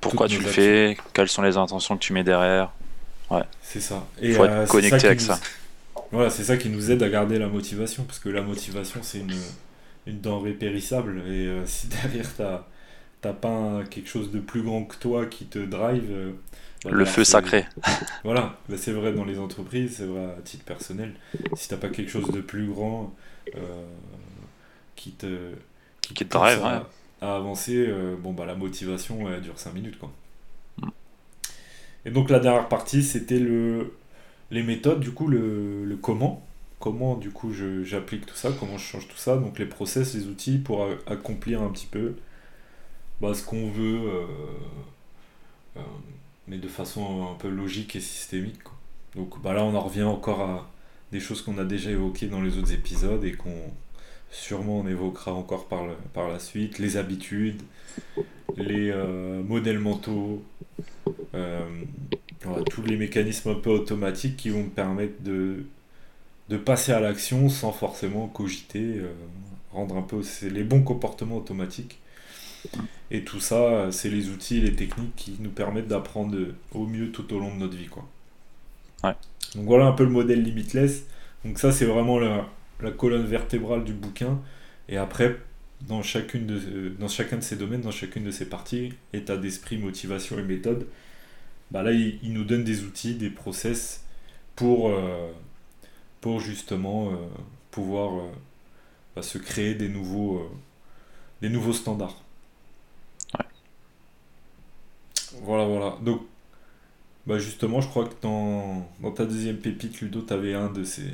Pourquoi 0.00 0.28
tu 0.28 0.38
le 0.38 0.46
fais 0.46 0.96
Quelles 1.12 1.28
sont 1.28 1.42
les 1.42 1.56
intentions 1.56 1.96
que 1.96 2.02
tu 2.02 2.12
mets 2.12 2.24
derrière 2.24 2.72
Ouais. 3.30 3.42
C'est 3.62 3.80
ça. 3.80 4.06
Et 4.20 4.32
faut 4.32 4.44
être 4.44 4.52
euh, 4.52 4.66
connecté 4.66 5.06
avec 5.06 5.20
ça. 5.20 5.40
Voilà, 6.12 6.30
c'est 6.30 6.44
ça 6.44 6.56
qui 6.56 6.68
nous 6.68 6.90
aide 6.90 7.02
à 7.02 7.08
garder 7.08 7.38
la 7.38 7.48
motivation, 7.48 8.04
parce 8.04 8.18
que 8.18 8.28
la 8.28 8.42
motivation, 8.42 9.00
c'est 9.02 9.18
une, 9.18 9.34
une 10.06 10.20
denrée 10.20 10.52
périssable. 10.52 11.22
Et 11.26 11.46
euh, 11.46 11.62
si 11.66 11.88
derrière, 11.88 12.26
t'as 12.36 12.66
t'as 13.22 13.32
pas 13.32 13.82
quelque 13.90 14.08
chose 14.08 14.30
de 14.30 14.38
plus 14.38 14.62
grand 14.62 14.84
que 14.84 14.96
toi 14.96 15.26
qui 15.26 15.46
te 15.46 15.58
drive. 15.58 16.34
Euh, 16.86 16.90
bah, 16.90 16.96
le 16.96 17.04
feu 17.04 17.24
sacré. 17.24 17.66
voilà, 18.24 18.58
c'est 18.76 18.92
vrai 18.92 19.12
dans 19.12 19.24
les 19.24 19.38
entreprises, 19.38 19.96
c'est 19.96 20.06
vrai 20.06 20.24
à 20.38 20.42
titre 20.42 20.64
personnel. 20.64 21.14
Si 21.56 21.68
t'as 21.68 21.76
pas 21.76 21.88
quelque 21.88 22.10
chose 22.10 22.30
de 22.30 22.40
plus 22.40 22.68
grand 22.68 23.14
qui 24.96 25.12
te. 25.12 25.52
Qui, 26.00 26.14
te 26.14 26.36
ouais 26.36 26.82
à 27.20 27.36
avancer, 27.36 27.86
euh, 27.88 28.16
bon 28.18 28.32
bah 28.32 28.44
la 28.44 28.54
motivation 28.54 29.30
elle 29.30 29.40
dure 29.40 29.58
5 29.58 29.72
minutes 29.72 29.98
quoi. 29.98 30.12
Mm. 30.82 30.88
Et 32.04 32.10
donc 32.10 32.28
la 32.28 32.38
dernière 32.38 32.68
partie 32.68 33.02
c'était 33.02 33.38
le 33.38 33.94
les 34.50 34.62
méthodes 34.62 35.00
du 35.00 35.10
coup 35.10 35.26
le, 35.26 35.84
le 35.84 35.96
comment 35.96 36.46
comment 36.80 37.16
du 37.16 37.30
coup 37.30 37.50
j'applique 37.82 38.26
tout 38.26 38.34
ça, 38.34 38.50
comment 38.60 38.76
je 38.76 38.84
change 38.84 39.08
tout 39.08 39.16
ça, 39.16 39.38
donc 39.38 39.58
les 39.58 39.64
process, 39.64 40.14
les 40.14 40.26
outils 40.26 40.58
pour 40.58 40.86
accomplir 41.06 41.62
un 41.62 41.70
petit 41.70 41.86
peu 41.86 42.14
bah, 43.22 43.32
ce 43.32 43.42
qu'on 43.42 43.70
veut, 43.70 44.00
euh, 44.00 44.26
euh, 45.78 45.80
mais 46.48 46.58
de 46.58 46.68
façon 46.68 47.28
un 47.32 47.34
peu 47.34 47.48
logique 47.48 47.96
et 47.96 48.00
systémique. 48.00 48.62
Donc 49.14 49.40
bah, 49.42 49.54
là 49.54 49.64
on 49.64 49.74
en 49.74 49.80
revient 49.80 50.02
encore 50.02 50.40
à 50.40 50.70
des 51.12 51.20
choses 51.20 51.42
qu'on 51.42 51.58
a 51.58 51.64
déjà 51.64 51.90
évoquées 51.90 52.26
dans 52.26 52.40
les 52.42 52.58
autres 52.58 52.72
épisodes 52.72 53.24
et 53.24 53.32
qu'on 53.32 53.72
sûrement 54.30 54.80
on 54.80 54.86
évoquera 54.88 55.32
encore 55.32 55.66
par, 55.66 55.84
par 56.12 56.28
la 56.28 56.38
suite, 56.38 56.78
les 56.78 56.96
habitudes, 56.96 57.62
les 58.56 58.90
euh, 58.90 59.42
modèles 59.42 59.78
mentaux, 59.78 60.42
euh, 61.34 61.68
tous 62.70 62.82
les 62.82 62.96
mécanismes 62.96 63.50
un 63.50 63.54
peu 63.54 63.70
automatiques 63.70 64.36
qui 64.36 64.50
vont 64.50 64.64
me 64.64 64.70
permettre 64.70 65.22
de, 65.22 65.64
de 66.48 66.56
passer 66.56 66.92
à 66.92 67.00
l'action 67.00 67.48
sans 67.48 67.72
forcément 67.72 68.26
cogiter, 68.26 68.98
euh, 68.98 69.12
rendre 69.72 69.96
un 69.96 70.02
peu 70.02 70.20
les 70.42 70.64
bons 70.64 70.82
comportements 70.82 71.36
automatiques. 71.36 72.00
Et 73.14 73.22
tout 73.22 73.38
ça, 73.38 73.92
c'est 73.92 74.10
les 74.10 74.28
outils, 74.30 74.60
les 74.60 74.74
techniques 74.74 75.14
qui 75.14 75.36
nous 75.38 75.50
permettent 75.50 75.86
d'apprendre 75.86 76.36
au 76.72 76.84
mieux 76.84 77.12
tout 77.12 77.32
au 77.32 77.38
long 77.38 77.54
de 77.54 77.60
notre 77.60 77.76
vie. 77.76 77.86
Quoi. 77.86 78.04
Donc 79.54 79.66
voilà 79.66 79.86
un 79.86 79.92
peu 79.92 80.02
le 80.02 80.10
modèle 80.10 80.42
limitless. 80.42 81.04
Donc 81.44 81.60
ça, 81.60 81.70
c'est 81.70 81.84
vraiment 81.84 82.18
la, 82.18 82.48
la 82.80 82.90
colonne 82.90 83.24
vertébrale 83.24 83.84
du 83.84 83.92
bouquin. 83.92 84.40
Et 84.88 84.96
après, 84.96 85.38
dans, 85.82 86.02
chacune 86.02 86.46
de, 86.46 86.88
dans 86.98 87.06
chacun 87.06 87.36
de 87.36 87.42
ces 87.42 87.54
domaines, 87.54 87.82
dans 87.82 87.92
chacune 87.92 88.24
de 88.24 88.32
ces 88.32 88.48
parties, 88.48 88.92
état 89.12 89.36
d'esprit, 89.36 89.78
motivation 89.78 90.36
et 90.38 90.42
méthode, 90.42 90.88
bah 91.70 91.84
là, 91.84 91.92
il, 91.92 92.32
nous 92.32 92.44
donne 92.44 92.64
des 92.64 92.82
outils, 92.82 93.14
des 93.14 93.30
process 93.30 94.04
pour, 94.56 94.90
euh, 94.90 95.30
pour 96.20 96.40
justement 96.40 97.12
euh, 97.12 97.16
pouvoir 97.70 98.18
euh, 98.18 98.32
bah, 99.14 99.22
se 99.22 99.38
créer 99.38 99.74
des 99.74 99.88
nouveaux, 99.88 100.50
des 101.42 101.48
nouveaux 101.48 101.72
standards. 101.72 102.23
Voilà, 105.42 105.64
voilà. 105.64 105.96
Donc, 106.02 106.22
bah 107.26 107.38
justement, 107.38 107.80
je 107.80 107.88
crois 107.88 108.06
que 108.06 108.14
dans, 108.22 108.86
dans 109.00 109.10
ta 109.10 109.24
deuxième 109.24 109.56
pépite, 109.56 110.00
Ludo, 110.00 110.22
tu 110.22 110.32
avais 110.32 110.54
un 110.54 110.70
de 110.70 110.84
ces, 110.84 111.10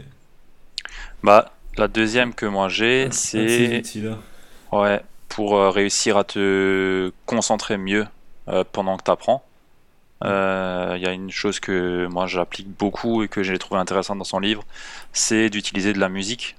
bah, 1.23 1.53
la 1.77 1.89
deuxième 1.89 2.35
que 2.35 2.47
moi 2.47 2.69
j'ai, 2.69 3.09
c'est. 3.13 3.83
Ouais, 4.73 5.01
pour 5.29 5.57
euh, 5.57 5.71
réussir 5.71 6.17
à 6.17 6.25
te 6.25 7.13
concentrer 7.27 7.77
mieux 7.77 8.07
euh, 8.49 8.65
pendant 8.71 8.97
que 8.97 9.05
tu 9.05 9.11
apprends. 9.11 9.45
Euh, 10.23 10.95
il 10.97 11.03
y 11.03 11.07
a 11.07 11.13
une 11.13 11.31
chose 11.31 11.61
que 11.61 12.07
moi 12.11 12.27
j'applique 12.27 12.69
beaucoup 12.69 13.23
et 13.23 13.29
que 13.29 13.43
j'ai 13.43 13.59
trouvé 13.59 13.81
intéressante 13.81 14.19
dans 14.19 14.25
son 14.25 14.39
livre, 14.39 14.65
c'est 15.13 15.49
d'utiliser 15.49 15.93
de 15.93 15.99
la 15.99 16.09
musique 16.11 16.57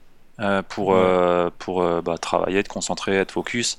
pour, 0.69 0.97
pour 1.59 2.01
bah, 2.01 2.17
travailler, 2.17 2.63
te 2.63 2.69
concentrer, 2.69 3.17
être 3.17 3.31
focus. 3.31 3.77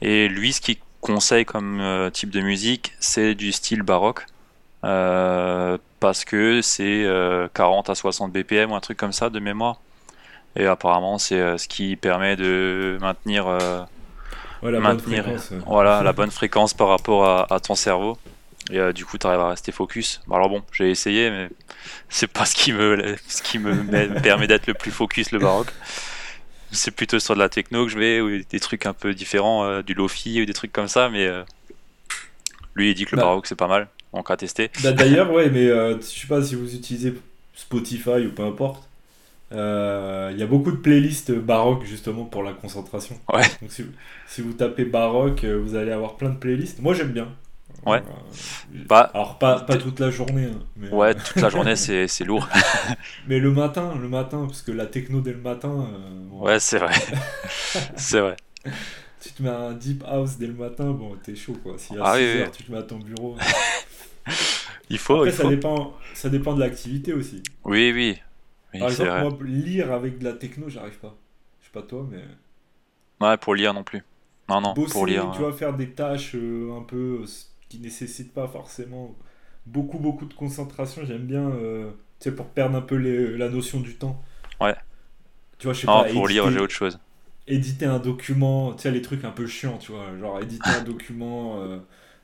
Et 0.00 0.28
lui, 0.28 0.52
ce 0.52 0.60
qu'il 0.60 0.76
conseille 1.04 1.44
comme 1.44 2.10
type 2.12 2.30
de 2.30 2.40
musique, 2.40 2.94
c'est 3.00 3.34
du 3.34 3.52
style 3.52 3.82
baroque. 3.82 4.26
parce 4.82 6.24
que 6.24 6.62
c'est 6.62 7.06
40 7.54 7.90
à 7.90 7.94
60 7.94 8.32
BPM 8.32 8.72
ou 8.72 8.74
un 8.74 8.80
truc 8.80 8.98
comme 8.98 9.12
ça 9.12 9.30
de 9.30 9.38
mémoire. 9.38 9.78
Et 10.56 10.66
apparemment, 10.66 11.18
c'est 11.18 11.40
euh, 11.40 11.58
ce 11.58 11.66
qui 11.66 11.96
permet 11.96 12.36
de 12.36 12.96
maintenir, 13.00 13.48
euh, 13.48 13.82
la, 14.62 14.80
maintenir 14.80 15.24
bonne 15.24 15.62
voilà, 15.66 16.02
la 16.04 16.12
bonne 16.12 16.30
fréquence 16.30 16.74
par 16.74 16.88
rapport 16.88 17.50
à, 17.50 17.60
ton 17.60 17.74
cerveau. 17.74 18.18
Et 18.70 18.78
euh, 18.78 18.92
du 18.92 19.04
coup, 19.04 19.18
tu 19.18 19.26
arrives 19.26 19.40
à 19.40 19.48
rester 19.48 19.72
focus. 19.72 20.22
Alors 20.30 20.48
bon, 20.48 20.62
j'ai 20.72 20.90
essayé, 20.90 21.30
mais 21.30 21.48
c'est 22.08 22.28
pas 22.28 22.44
ce 22.44 22.54
qui 22.54 22.72
me, 22.72 23.16
ce 23.28 23.42
qui 23.42 23.58
me 23.58 24.20
permet 24.20 24.46
d'être 24.46 24.66
le 24.66 24.74
plus 24.74 24.92
focus, 24.92 25.32
le 25.32 25.40
baroque. 25.40 25.72
C'est 26.74 26.90
plutôt 26.90 27.18
sur 27.18 27.34
de 27.34 27.40
la 27.40 27.48
techno 27.48 27.86
que 27.86 27.92
je 27.92 27.98
vais, 27.98 28.20
ou 28.20 28.42
des 28.42 28.60
trucs 28.60 28.86
un 28.86 28.92
peu 28.92 29.14
différents, 29.14 29.80
du 29.82 29.94
lofi 29.94 30.42
ou 30.42 30.44
des 30.44 30.52
trucs 30.52 30.72
comme 30.72 30.88
ça, 30.88 31.08
mais 31.08 31.28
lui, 32.74 32.90
il 32.90 32.94
dit 32.94 33.06
que 33.06 33.16
le 33.16 33.20
bah. 33.20 33.28
baroque, 33.28 33.46
c'est 33.46 33.54
pas 33.54 33.68
mal. 33.68 33.88
Donc 34.12 34.30
à 34.30 34.36
tester. 34.36 34.70
Bah, 34.82 34.92
d'ailleurs, 34.92 35.32
ouais, 35.32 35.48
mais 35.50 35.66
je 35.66 36.02
sais 36.02 36.26
pas 36.26 36.42
si 36.42 36.54
vous 36.54 36.74
utilisez 36.74 37.14
Spotify 37.54 38.26
ou 38.26 38.32
peu 38.32 38.44
importe. 38.44 38.88
Euh, 39.52 40.30
il 40.32 40.38
y 40.38 40.42
a 40.42 40.46
beaucoup 40.46 40.72
de 40.72 40.76
playlists 40.76 41.32
baroques 41.32 41.84
justement 41.84 42.24
pour 42.24 42.42
la 42.42 42.52
concentration. 42.52 43.18
Ouais. 43.32 43.44
Donc 43.62 43.70
si, 44.26 44.42
vous 44.42 44.52
tapez 44.52 44.84
baroque, 44.84 45.44
euh, 45.44 45.56
vous 45.56 45.76
allez 45.76 45.92
avoir 45.92 46.16
plein 46.16 46.30
de 46.30 46.38
playlists. 46.38 46.80
Moi 46.80 46.94
j'aime 46.94 47.12
bien. 47.12 47.28
Ouais. 47.86 47.98
Euh, 47.98 48.84
bah, 48.88 49.10
Alors 49.14 49.38
pas, 49.38 49.60
pas 49.60 49.76
toute 49.76 50.00
la 50.00 50.10
journée. 50.10 50.46
Hein, 50.46 50.60
mais... 50.76 50.90
Ouais, 50.90 51.14
toute 51.14 51.36
la 51.36 51.48
journée 51.48 51.76
c'est, 51.76 52.08
c'est 52.08 52.24
lourd. 52.24 52.48
mais 53.28 53.38
le 53.38 53.50
matin, 53.50 53.94
le 54.00 54.08
matin, 54.08 54.46
parce 54.46 54.62
que 54.62 54.72
la 54.72 54.86
techno 54.86 55.20
dès 55.20 55.32
le 55.32 55.40
matin. 55.40 55.88
Ouais, 56.30 56.58
c'est 56.60 56.78
vrai. 56.78 56.94
c'est 57.96 58.20
vrai. 58.20 58.36
Tu 59.20 59.30
te 59.30 59.42
mets 59.42 59.50
un 59.50 59.72
deep 59.72 60.04
house 60.06 60.36
dès 60.36 60.46
le 60.46 60.54
matin, 60.54 60.90
bon, 60.90 61.16
t'es 61.22 61.34
chaud 61.34 61.56
quoi. 61.62 61.74
Si 61.78 61.92
à 61.92 61.96
6 61.96 62.00
ah 62.02 62.18
heures, 62.18 62.50
tu 62.50 62.64
te 62.64 62.72
mets 62.72 62.78
à 62.78 62.82
ton 62.82 62.98
bureau. 62.98 63.36
il 64.90 64.98
faut. 64.98 65.16
Après, 65.16 65.32
ça, 65.32 65.44
faut. 65.44 65.50
Dépend, 65.50 65.94
ça 66.14 66.28
dépend 66.28 66.54
de 66.54 66.60
l'activité 66.60 67.12
aussi. 67.12 67.42
Oui, 67.64 67.92
oui. 67.92 68.18
Par 68.78 68.88
exemple, 68.88 69.10
moi, 69.20 69.38
lire 69.42 69.92
avec 69.92 70.18
de 70.18 70.24
la 70.24 70.32
techno, 70.32 70.68
j'arrive 70.68 70.98
pas. 70.98 71.14
Je 71.60 71.66
sais 71.66 71.72
pas 71.72 71.82
toi, 71.82 72.06
mais. 72.10 72.24
Ouais, 73.20 73.36
pour 73.36 73.54
lire 73.54 73.72
non 73.72 73.84
plus. 73.84 74.02
Non, 74.48 74.60
non, 74.60 74.74
pour 74.74 75.06
lire. 75.06 75.32
Tu 75.34 75.42
vas 75.42 75.52
faire 75.52 75.74
des 75.74 75.90
tâches 75.90 76.34
euh, 76.34 76.76
un 76.76 76.82
peu 76.82 77.20
euh, 77.22 77.26
qui 77.74 77.82
nécessitent 77.82 78.32
pas 78.32 78.48
forcément 78.48 79.14
beaucoup, 79.66 79.98
beaucoup 79.98 80.26
de 80.26 80.34
concentration. 80.34 81.02
J'aime 81.04 81.26
bien, 81.26 81.48
euh, 81.50 81.90
tu 82.20 82.30
sais, 82.30 82.34
pour 82.34 82.46
perdre 82.46 82.76
un 82.76 82.82
peu 82.82 82.96
la 82.96 83.48
notion 83.48 83.80
du 83.80 83.96
temps. 83.96 84.22
Ouais. 84.60 84.74
Tu 85.58 85.66
vois, 85.66 85.74
je 85.74 85.80
sais 85.80 85.86
non, 85.86 86.04
pour 86.12 86.28
lire, 86.28 86.50
j'ai 86.50 86.60
autre 86.60 86.72
chose. 86.72 86.98
Éditer 87.46 87.86
un 87.86 87.98
document, 87.98 88.72
tu 88.74 88.82
sais, 88.82 88.90
les 88.90 89.02
trucs 89.02 89.24
un 89.24 89.30
peu 89.30 89.46
chiants, 89.46 89.78
tu 89.78 89.92
vois. 89.92 90.16
Genre, 90.18 90.40
éditer 90.40 90.70
un 90.70 90.82
document, 90.82 91.60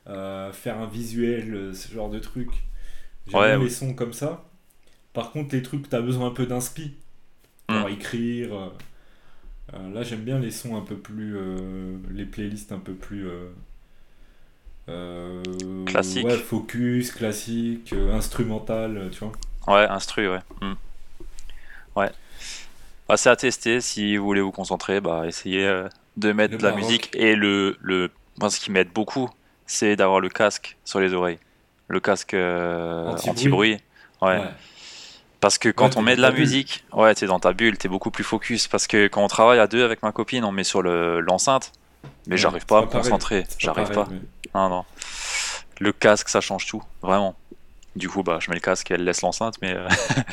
faire 0.05 0.79
un 0.79 0.87
visuel, 0.87 1.75
ce 1.75 1.93
genre 1.93 2.09
de 2.09 2.19
trucs. 2.19 2.63
J'aime 3.27 3.39
ouais, 3.39 3.57
les 3.57 3.69
sons 3.69 3.93
comme 3.93 4.13
ça. 4.13 4.45
Par 5.13 5.31
contre, 5.31 5.55
les 5.55 5.61
trucs, 5.61 5.89
tu 5.89 5.95
as 5.95 6.01
besoin 6.01 6.27
un 6.27 6.31
peu 6.31 6.45
d'inspi 6.45 6.95
pour 7.67 7.89
hmm. 7.89 7.93
écrire. 7.93 8.53
Euh, 8.53 8.69
euh, 9.73 9.93
là, 9.93 10.03
j'aime 10.03 10.21
bien 10.21 10.39
les 10.39 10.51
sons 10.51 10.75
un 10.77 10.81
peu 10.81 10.97
plus. 10.97 11.37
Euh, 11.37 11.97
les 12.11 12.25
playlists 12.25 12.71
un 12.71 12.79
peu 12.79 12.93
plus. 12.93 13.27
Classique. 15.85 16.25
Ouais, 16.25 16.37
focus, 16.37 17.11
classique, 17.11 17.93
instrumental, 18.13 19.09
tu 19.11 19.19
vois. 19.19 19.31
Ouais, 19.67 19.87
instru, 19.87 20.29
ouais. 20.29 20.39
Hmm. 20.61 20.73
Ouais. 21.95 22.09
bah, 23.07 23.17
c'est 23.17 23.29
à 23.29 23.35
tester. 23.35 23.81
Si 23.81 24.17
vous 24.17 24.25
voulez 24.25 24.41
vous 24.41 24.51
concentrer, 24.51 25.01
bah, 25.01 25.23
essayez 25.27 25.65
euh, 25.65 25.87
de 26.17 26.31
mettre 26.31 26.57
de 26.57 26.63
la 26.63 26.71
musique. 26.73 27.09
Et 27.13 27.35
le, 27.35 27.77
le, 27.81 28.09
moi, 28.39 28.49
ce 28.49 28.59
qui 28.59 28.71
m'aide 28.71 28.91
beaucoup, 28.93 29.29
c'est 29.65 29.95
d'avoir 29.95 30.19
le 30.19 30.29
casque 30.29 30.77
sur 30.85 30.99
les 30.99 31.13
oreilles. 31.13 31.39
Le 31.87 31.99
casque 31.99 32.33
euh, 32.33 33.07
anti-bruit. 33.07 33.77
ouais. 34.21 34.41
Parce 35.41 35.57
que 35.57 35.69
quand 35.69 35.97
on 35.97 36.03
met 36.03 36.15
de 36.15 36.21
la 36.21 36.31
musique, 36.31 36.85
ouais, 36.93 37.15
t'es 37.15 37.25
dans 37.25 37.39
ta 37.39 37.51
bulle, 37.51 37.75
t'es 37.77 37.87
beaucoup 37.87 38.11
plus 38.11 38.23
focus. 38.23 38.67
Parce 38.67 38.85
que 38.85 39.07
quand 39.07 39.23
on 39.23 39.27
travaille 39.27 39.57
à 39.59 39.65
deux 39.67 39.83
avec 39.83 40.03
ma 40.03 40.11
copine, 40.11 40.43
on 40.45 40.51
met 40.51 40.63
sur 40.63 40.83
l'enceinte, 40.83 41.71
mais 42.27 42.37
j'arrive 42.37 42.65
pas 42.67 42.79
à 42.79 42.81
me 42.83 42.87
concentrer. 42.87 43.45
J'arrive 43.57 43.91
pas. 43.91 44.07
Non, 44.55 44.69
non. 44.69 44.85
Le 45.79 45.91
casque, 45.91 46.29
ça 46.29 46.41
change 46.41 46.65
tout, 46.67 46.83
vraiment. 47.01 47.35
Du 47.95 48.07
coup, 48.09 48.23
bah, 48.23 48.37
je 48.39 48.49
mets 48.49 48.55
le 48.55 48.61
casque 48.61 48.91
et 48.91 48.93
elle 48.93 49.03
laisse 49.03 49.21
l'enceinte, 49.21 49.55
mais 49.61 49.73
euh, 49.73 49.87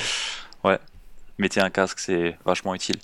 ouais, 0.64 0.79
mettez 1.39 1.61
un 1.61 1.71
casque, 1.71 1.99
c'est 1.99 2.37
vachement 2.45 2.75
utile. 2.75 2.97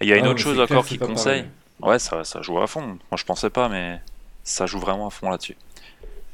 Et 0.00 0.04
il 0.04 0.08
y 0.08 0.12
a 0.12 0.16
une 0.16 0.26
ah, 0.26 0.30
autre 0.30 0.40
chose 0.40 0.60
encore 0.60 0.84
qui 0.84 0.98
conseille. 0.98 1.46
Ouais, 1.80 1.98
ça, 1.98 2.24
ça 2.24 2.42
joue 2.42 2.60
à 2.60 2.66
fond. 2.66 2.82
Moi, 2.82 3.16
je 3.16 3.24
pensais 3.24 3.50
pas, 3.50 3.68
mais 3.68 4.00
ça 4.44 4.66
joue 4.66 4.78
vraiment 4.78 5.08
à 5.08 5.10
fond 5.10 5.30
là-dessus. 5.30 5.56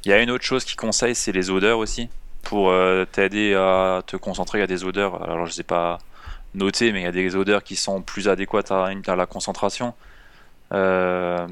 Il 0.05 0.09
y 0.09 0.13
a 0.13 0.21
une 0.21 0.31
autre 0.31 0.43
chose 0.43 0.65
qui 0.65 0.75
conseille, 0.75 1.15
c'est 1.15 1.31
les 1.31 1.49
odeurs 1.49 1.79
aussi 1.79 2.09
pour 2.43 2.69
euh, 2.69 3.05
t'aider 3.05 3.53
à 3.55 4.01
te 4.05 4.17
concentrer. 4.17 4.57
Il 4.59 4.61
y 4.61 4.65
a 4.65 4.67
des 4.67 4.83
odeurs, 4.83 5.23
alors 5.23 5.45
je 5.45 5.53
sais 5.53 5.63
pas 5.63 5.97
noter, 6.53 6.91
mais 6.91 7.01
il 7.01 7.03
y 7.03 7.07
a 7.07 7.11
des 7.11 7.35
odeurs 7.35 7.63
qui 7.63 7.75
sont 7.75 8.01
plus 8.01 8.27
adéquates 8.27 8.71
à, 8.71 8.93
la 9.15 9.25
concentration. 9.25 9.93
Euh, 10.73 11.47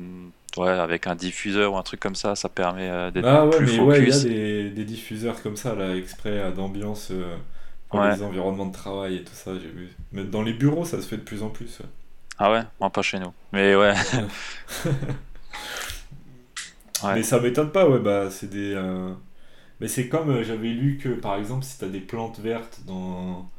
ouais, 0.58 0.70
avec 0.70 1.08
un 1.08 1.16
diffuseur 1.16 1.74
ou 1.74 1.78
un 1.78 1.84
truc 1.84 2.00
comme 2.00 2.16
ça, 2.16 2.36
ça 2.36 2.50
permet 2.50 2.90
euh, 2.90 3.12
d'être 3.12 3.28
ah, 3.28 3.46
ouais, 3.46 3.58
plus 3.58 3.66
mais 3.66 3.78
focus. 3.78 3.86
Ouais, 3.86 4.02
il 4.02 4.10
y 4.10 4.14
a 4.14 4.24
des, 4.24 4.70
des, 4.72 4.86
diffuseurs 4.86 5.42
comme 5.42 5.56
ça, 5.56 5.76
là, 5.76 5.96
exprès 5.96 6.52
d'ambiance 6.52 7.12
pour 7.90 8.04
les 8.04 8.22
environnements 8.24 8.68
de 8.68 8.74
travail 8.74 9.18
et 9.18 9.24
tout 9.24 9.34
ça, 9.34 9.54
j'ai 9.54 9.70
vu. 9.70 9.90
Mais 10.12 10.24
dans 10.24 10.42
les 10.42 10.54
bureaux, 10.54 10.86
ça 10.86 11.02
se 11.02 11.08
fait 11.08 11.18
de 11.18 11.24
plus 11.24 11.44
en 11.44 11.50
plus. 11.50 11.80
Ah 12.38 12.52
ouais? 12.52 12.62
Moi, 12.80 12.90
pas 12.90 13.02
chez 13.02 13.20
nous. 13.20 13.34
Mais 13.52 13.76
ouais. 13.76 13.94
Mais 17.04 17.24
ça 17.24 17.40
m'étonne 17.40 17.72
pas, 17.72 17.90
ouais, 17.90 18.00
bah, 18.00 18.30
c'est 18.30 18.50
des. 18.50 18.76
Mais 19.82 19.88
c'est 19.88 20.08
comme 20.08 20.30
euh, 20.30 20.44
j'avais 20.44 20.70
lu 20.70 20.98
que 20.98 21.10
par 21.10 21.36
exemple 21.36 21.66
si 21.66 21.80
tu 21.80 21.86
as 21.86 21.90
des 21.90 22.00
plantes 22.00 22.40
vertes 22.40 22.82
dans, 22.86 23.50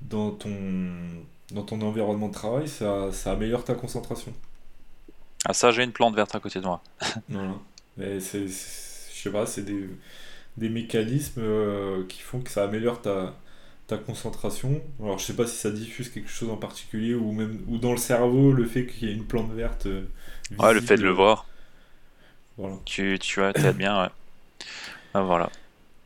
dans, 0.00 0.30
ton, 0.30 0.54
dans 1.50 1.64
ton 1.64 1.80
environnement 1.82 2.28
de 2.28 2.32
travail, 2.32 2.68
ça, 2.68 3.10
ça 3.10 3.32
améliore 3.32 3.64
ta 3.64 3.74
concentration. 3.74 4.32
Ah 5.46 5.54
ça 5.54 5.70
j'ai 5.70 5.82
une 5.82 5.92
plante 5.94 6.14
verte 6.14 6.34
à 6.34 6.40
côté 6.40 6.60
de 6.60 6.66
moi. 6.66 6.82
voilà. 7.28 7.54
Mais 7.96 8.20
c'est, 8.20 8.46
je 8.46 8.52
sais 9.22 9.30
pas, 9.30 9.46
c'est 9.46 9.62
des, 9.64 9.88
des 10.56 10.68
mécanismes 10.70 11.40
euh, 11.42 12.04
qui 12.08 12.20
font 12.22 12.40
que 12.40 12.50
ça 12.50 12.64
améliore 12.64 13.02
ta, 13.02 13.36
ta 13.88 13.98
concentration. 13.98 14.82
Alors 15.00 15.18
je 15.18 15.26
sais 15.26 15.36
pas 15.36 15.46
si 15.46 15.56
ça 15.56 15.70
diffuse 15.72 16.10
quelque 16.10 16.30
chose 16.30 16.50
en 16.50 16.58
particulier 16.58 17.14
ou 17.14 17.32
même 17.32 17.62
ou 17.68 17.78
dans 17.78 17.92
le 17.92 17.98
cerveau 17.98 18.52
le 18.52 18.66
fait 18.66 18.86
qu'il 18.86 19.08
y 19.08 19.12
ait 19.12 19.16
une 19.16 19.26
plante 19.26 19.52
verte. 19.52 19.86
Euh, 19.86 20.04
ouais, 20.58 20.74
le 20.74 20.80
fait 20.80 20.96
de 20.98 21.02
le 21.02 21.10
voir. 21.10 21.46
Voilà. 22.56 22.76
Tu, 22.86 23.18
tu 23.18 23.40
vois, 23.40 23.52
t'aides 23.52 23.76
bien, 23.76 24.02
ouais. 24.02 24.08
Ah, 25.14 25.22
voilà. 25.22 25.50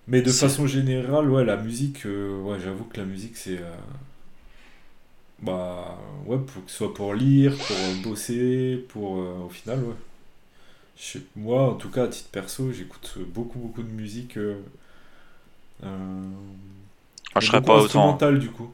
Mais 0.07 0.23
de 0.23 0.33
façon 0.33 0.67
générale, 0.67 1.31
ouais, 1.31 1.45
la 1.45 1.57
musique, 1.57 2.05
euh, 2.07 2.41
ouais, 2.43 2.59
j'avoue 2.61 2.85
que 2.85 2.99
la 2.99 3.07
musique, 3.07 3.37
c'est. 3.37 3.59
Euh, 5.43 5.47
bah, 5.47 5.99
ouais, 6.27 6.39
pour 6.39 6.65
que 6.65 6.71
ce 6.71 6.77
soit 6.77 6.95
pour 6.95 7.15
lire, 7.15 7.57
pour 7.57 7.77
bosser, 8.03 8.85
pour. 8.89 9.19
Euh, 9.19 9.47
au 9.47 9.49
final, 9.49 9.83
ouais. 9.85 11.21
moi, 11.37 11.71
en 11.71 11.75
tout 11.75 11.91
cas, 11.91 12.05
à 12.05 12.09
titre 12.09 12.29
perso, 12.31 12.73
j'écoute 12.73 13.19
beaucoup, 13.27 13.59
beaucoup 13.59 13.83
de 13.83 13.91
musique. 13.91 14.39
Ah, 15.83 15.89
je 17.41 17.47
serais 17.47 17.63
pas 17.63 17.77
autant. 17.77 18.19
du 18.33 18.51
coup. 18.51 18.73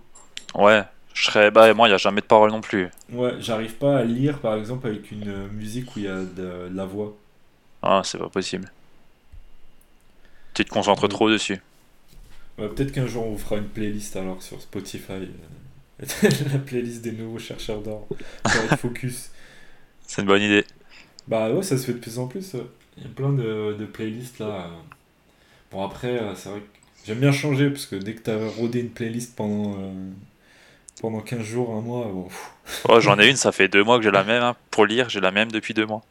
Ouais, 0.54 0.82
je 1.14 1.26
serais. 1.26 1.50
Bah, 1.50 1.72
moi, 1.74 1.88
il 1.88 1.90
n'y 1.90 1.94
a 1.94 1.98
jamais 1.98 2.20
de 2.20 2.26
parole 2.26 2.50
non 2.50 2.60
plus. 2.60 2.88
Ouais, 3.12 3.34
j'arrive 3.40 3.74
pas 3.74 3.98
à 3.98 4.04
lire, 4.04 4.38
par 4.38 4.54
exemple, 4.56 4.86
avec 4.86 5.10
une 5.10 5.48
musique 5.48 5.94
où 5.94 6.00
il 6.00 6.04
y 6.04 6.08
a 6.08 6.22
de 6.22 6.68
la 6.72 6.84
voix. 6.84 7.16
Ah, 7.82 8.02
c'est 8.04 8.18
pas 8.18 8.28
possible. 8.28 8.70
Tu 10.54 10.64
te 10.64 10.70
concentres 10.70 11.06
trop 11.08 11.30
dessus. 11.30 11.60
Peut-être 12.56 12.92
qu'un 12.92 13.06
jour 13.06 13.26
on 13.26 13.32
vous 13.32 13.38
fera 13.38 13.56
une 13.56 13.68
playlist 13.68 14.16
alors 14.16 14.42
sur 14.42 14.60
Spotify. 14.60 15.12
Euh, 15.12 15.26
la 16.52 16.58
playlist 16.58 17.02
des 17.02 17.12
nouveaux 17.12 17.38
chercheurs 17.38 17.80
d'or. 17.80 18.06
focus. 18.78 19.30
C'est 20.06 20.22
une 20.22 20.28
bonne 20.28 20.42
idée. 20.42 20.64
Bah 21.28 21.50
ouais, 21.50 21.62
ça 21.62 21.76
se 21.78 21.86
fait 21.86 21.94
de 21.94 21.98
plus 21.98 22.18
en 22.18 22.26
plus. 22.26 22.54
Il 22.96 23.02
y 23.02 23.06
a 23.06 23.08
plein 23.08 23.32
de, 23.32 23.84
playlists 23.92 24.38
là. 24.38 24.70
Bon 25.70 25.84
après, 25.84 26.18
euh, 26.18 26.34
c'est 26.34 26.48
vrai 26.48 26.60
que 26.60 26.66
j'aime 27.06 27.18
bien 27.18 27.32
changer 27.32 27.70
parce 27.70 27.86
que 27.86 27.96
dès 27.96 28.14
que 28.14 28.20
t'as 28.20 28.38
rodé 28.56 28.80
une 28.80 28.90
playlist 28.90 29.34
pendant, 29.34 29.74
euh, 29.80 30.10
pendant 31.00 31.20
15 31.20 31.42
jours, 31.42 31.74
un 31.74 31.80
mois, 31.80 32.04
bon. 32.04 32.28
oh, 32.88 33.00
j'en 33.00 33.18
ai 33.18 33.28
une, 33.28 33.36
ça 33.36 33.50
fait 33.50 33.68
deux 33.68 33.82
mois 33.82 33.98
que 33.98 34.04
j'ai 34.04 34.10
la 34.10 34.22
même. 34.24 34.42
Hein. 34.42 34.56
Pour 34.70 34.86
lire, 34.86 35.08
j'ai 35.08 35.20
la 35.20 35.32
même 35.32 35.50
depuis 35.50 35.74
deux 35.74 35.86
mois. 35.86 36.02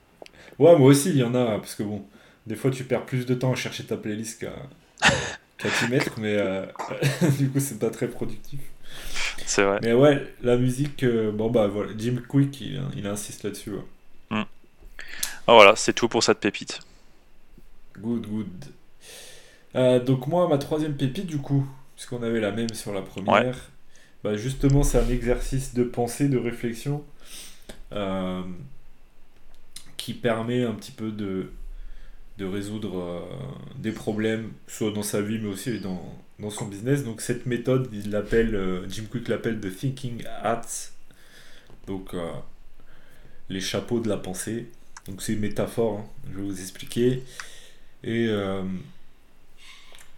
Ouais, 0.59 0.77
moi 0.77 0.87
aussi, 0.87 1.09
il 1.09 1.17
y 1.17 1.23
en 1.23 1.35
a, 1.35 1.57
parce 1.57 1.75
que 1.75 1.83
bon, 1.83 2.03
des 2.47 2.55
fois, 2.55 2.71
tu 2.71 2.83
perds 2.83 3.05
plus 3.05 3.25
de 3.25 3.33
temps 3.33 3.51
à 3.51 3.55
chercher 3.55 3.85
ta 3.85 3.97
playlist 3.97 4.41
qu'à 4.41 5.69
t'y 5.79 5.89
mettre, 5.89 6.19
mais 6.19 6.35
euh, 6.35 6.65
du 7.37 7.49
coup, 7.49 7.59
c'est 7.59 7.79
pas 7.79 7.89
très 7.89 8.07
productif. 8.07 8.59
C'est 9.45 9.63
vrai. 9.63 9.79
Mais 9.83 9.93
ouais, 9.93 10.33
la 10.41 10.57
musique, 10.57 11.03
euh, 11.03 11.31
bon 11.31 11.49
bah 11.49 11.67
voilà, 11.67 11.91
Jim 11.97 12.17
Quick, 12.27 12.61
il, 12.61 12.81
il 12.95 13.07
insiste 13.07 13.43
là-dessus. 13.43 13.71
Hmm. 14.29 14.43
Ah, 15.47 15.53
voilà, 15.53 15.75
c'est 15.75 15.93
tout 15.93 16.07
pour 16.07 16.23
cette 16.23 16.39
pépite. 16.39 16.79
Good, 17.99 18.27
good. 18.27 18.65
Euh, 19.75 19.99
donc 19.99 20.27
moi, 20.27 20.47
ma 20.47 20.57
troisième 20.57 20.95
pépite, 20.95 21.27
du 21.27 21.37
coup, 21.37 21.67
puisqu'on 21.95 22.23
avait 22.23 22.39
la 22.39 22.51
même 22.51 22.73
sur 22.73 22.93
la 22.93 23.01
première, 23.01 23.69
bah 24.23 24.35
justement, 24.35 24.83
c'est 24.83 24.97
un 24.97 25.09
exercice 25.09 25.73
de 25.73 25.83
pensée, 25.83 26.27
de 26.27 26.37
réflexion, 26.37 27.03
qui 29.97 30.13
permet 30.13 30.63
un 30.63 30.73
petit 30.73 30.91
peu 30.91 31.11
de 31.11 31.51
de 32.37 32.45
résoudre 32.45 32.99
euh, 32.99 33.19
des 33.77 33.91
problèmes, 33.91 34.51
soit 34.67 34.91
dans 34.91 35.03
sa 35.03 35.21
vie, 35.21 35.39
mais 35.39 35.47
aussi 35.47 35.79
dans, 35.79 36.01
dans 36.39 36.49
son 36.49 36.65
business. 36.65 37.03
Donc 37.03 37.21
cette 37.21 37.45
méthode, 37.45 37.89
il 37.93 38.11
l'appelle, 38.11 38.55
euh, 38.55 38.89
Jim 38.89 39.05
Quick 39.09 39.27
l'appelle 39.27 39.59
The 39.59 39.75
Thinking 39.75 40.23
Hats. 40.43 40.91
Donc 41.87 42.13
euh, 42.13 42.31
les 43.49 43.61
chapeaux 43.61 43.99
de 43.99 44.09
la 44.09 44.17
pensée. 44.17 44.67
Donc 45.07 45.21
c'est 45.21 45.33
une 45.33 45.39
métaphore, 45.39 45.99
hein, 45.99 46.05
je 46.31 46.39
vais 46.39 46.43
vous 46.43 46.59
expliquer. 46.59 47.23
Et 48.03 48.29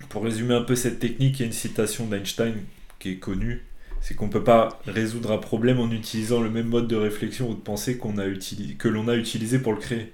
pour 0.10 0.24
résumer 0.24 0.54
un 0.54 0.62
peu 0.62 0.76
cette 0.76 1.00
technique, 1.00 1.40
il 1.40 1.40
y 1.40 1.44
a 1.44 1.46
une 1.46 1.54
citation 1.54 2.06
d'Einstein 2.06 2.66
qui 3.00 3.12
est 3.12 3.18
connue. 3.18 3.64
C'est 4.02 4.14
qu'on 4.14 4.28
ne 4.28 4.32
peut 4.32 4.44
pas 4.44 4.82
résoudre 4.86 5.32
un 5.32 5.38
problème 5.38 5.80
en 5.80 5.90
utilisant 5.92 6.42
le 6.42 6.50
même 6.50 6.68
mode 6.68 6.88
de 6.88 6.98
réflexion 6.98 7.50
ou 7.50 7.54
de 7.54 7.60
pensée 7.60 7.98
qu'on 7.98 8.18
a 8.18 8.26
que 8.26 8.88
l'on 8.90 9.08
a 9.08 9.16
utilisé 9.16 9.60
pour 9.60 9.72
le 9.72 9.80
créer. 9.80 10.12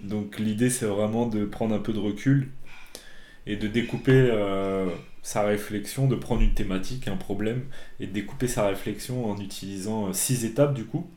Donc 0.00 0.38
l'idée 0.38 0.70
c'est 0.70 0.86
vraiment 0.86 1.26
de 1.26 1.44
prendre 1.44 1.74
un 1.74 1.80
peu 1.80 1.92
de 1.92 1.98
recul 1.98 2.48
et 3.46 3.56
de 3.56 3.66
découper 3.66 4.28
euh, 4.30 4.88
sa 5.22 5.42
réflexion, 5.42 6.06
de 6.06 6.14
prendre 6.14 6.42
une 6.42 6.54
thématique, 6.54 7.08
un 7.08 7.16
problème, 7.16 7.64
et 7.98 8.06
de 8.06 8.12
découper 8.12 8.46
sa 8.46 8.66
réflexion 8.68 9.28
en 9.28 9.40
utilisant 9.40 10.08
euh, 10.08 10.12
six 10.12 10.44
étapes 10.44 10.74
du 10.74 10.84
coup. 10.84 11.08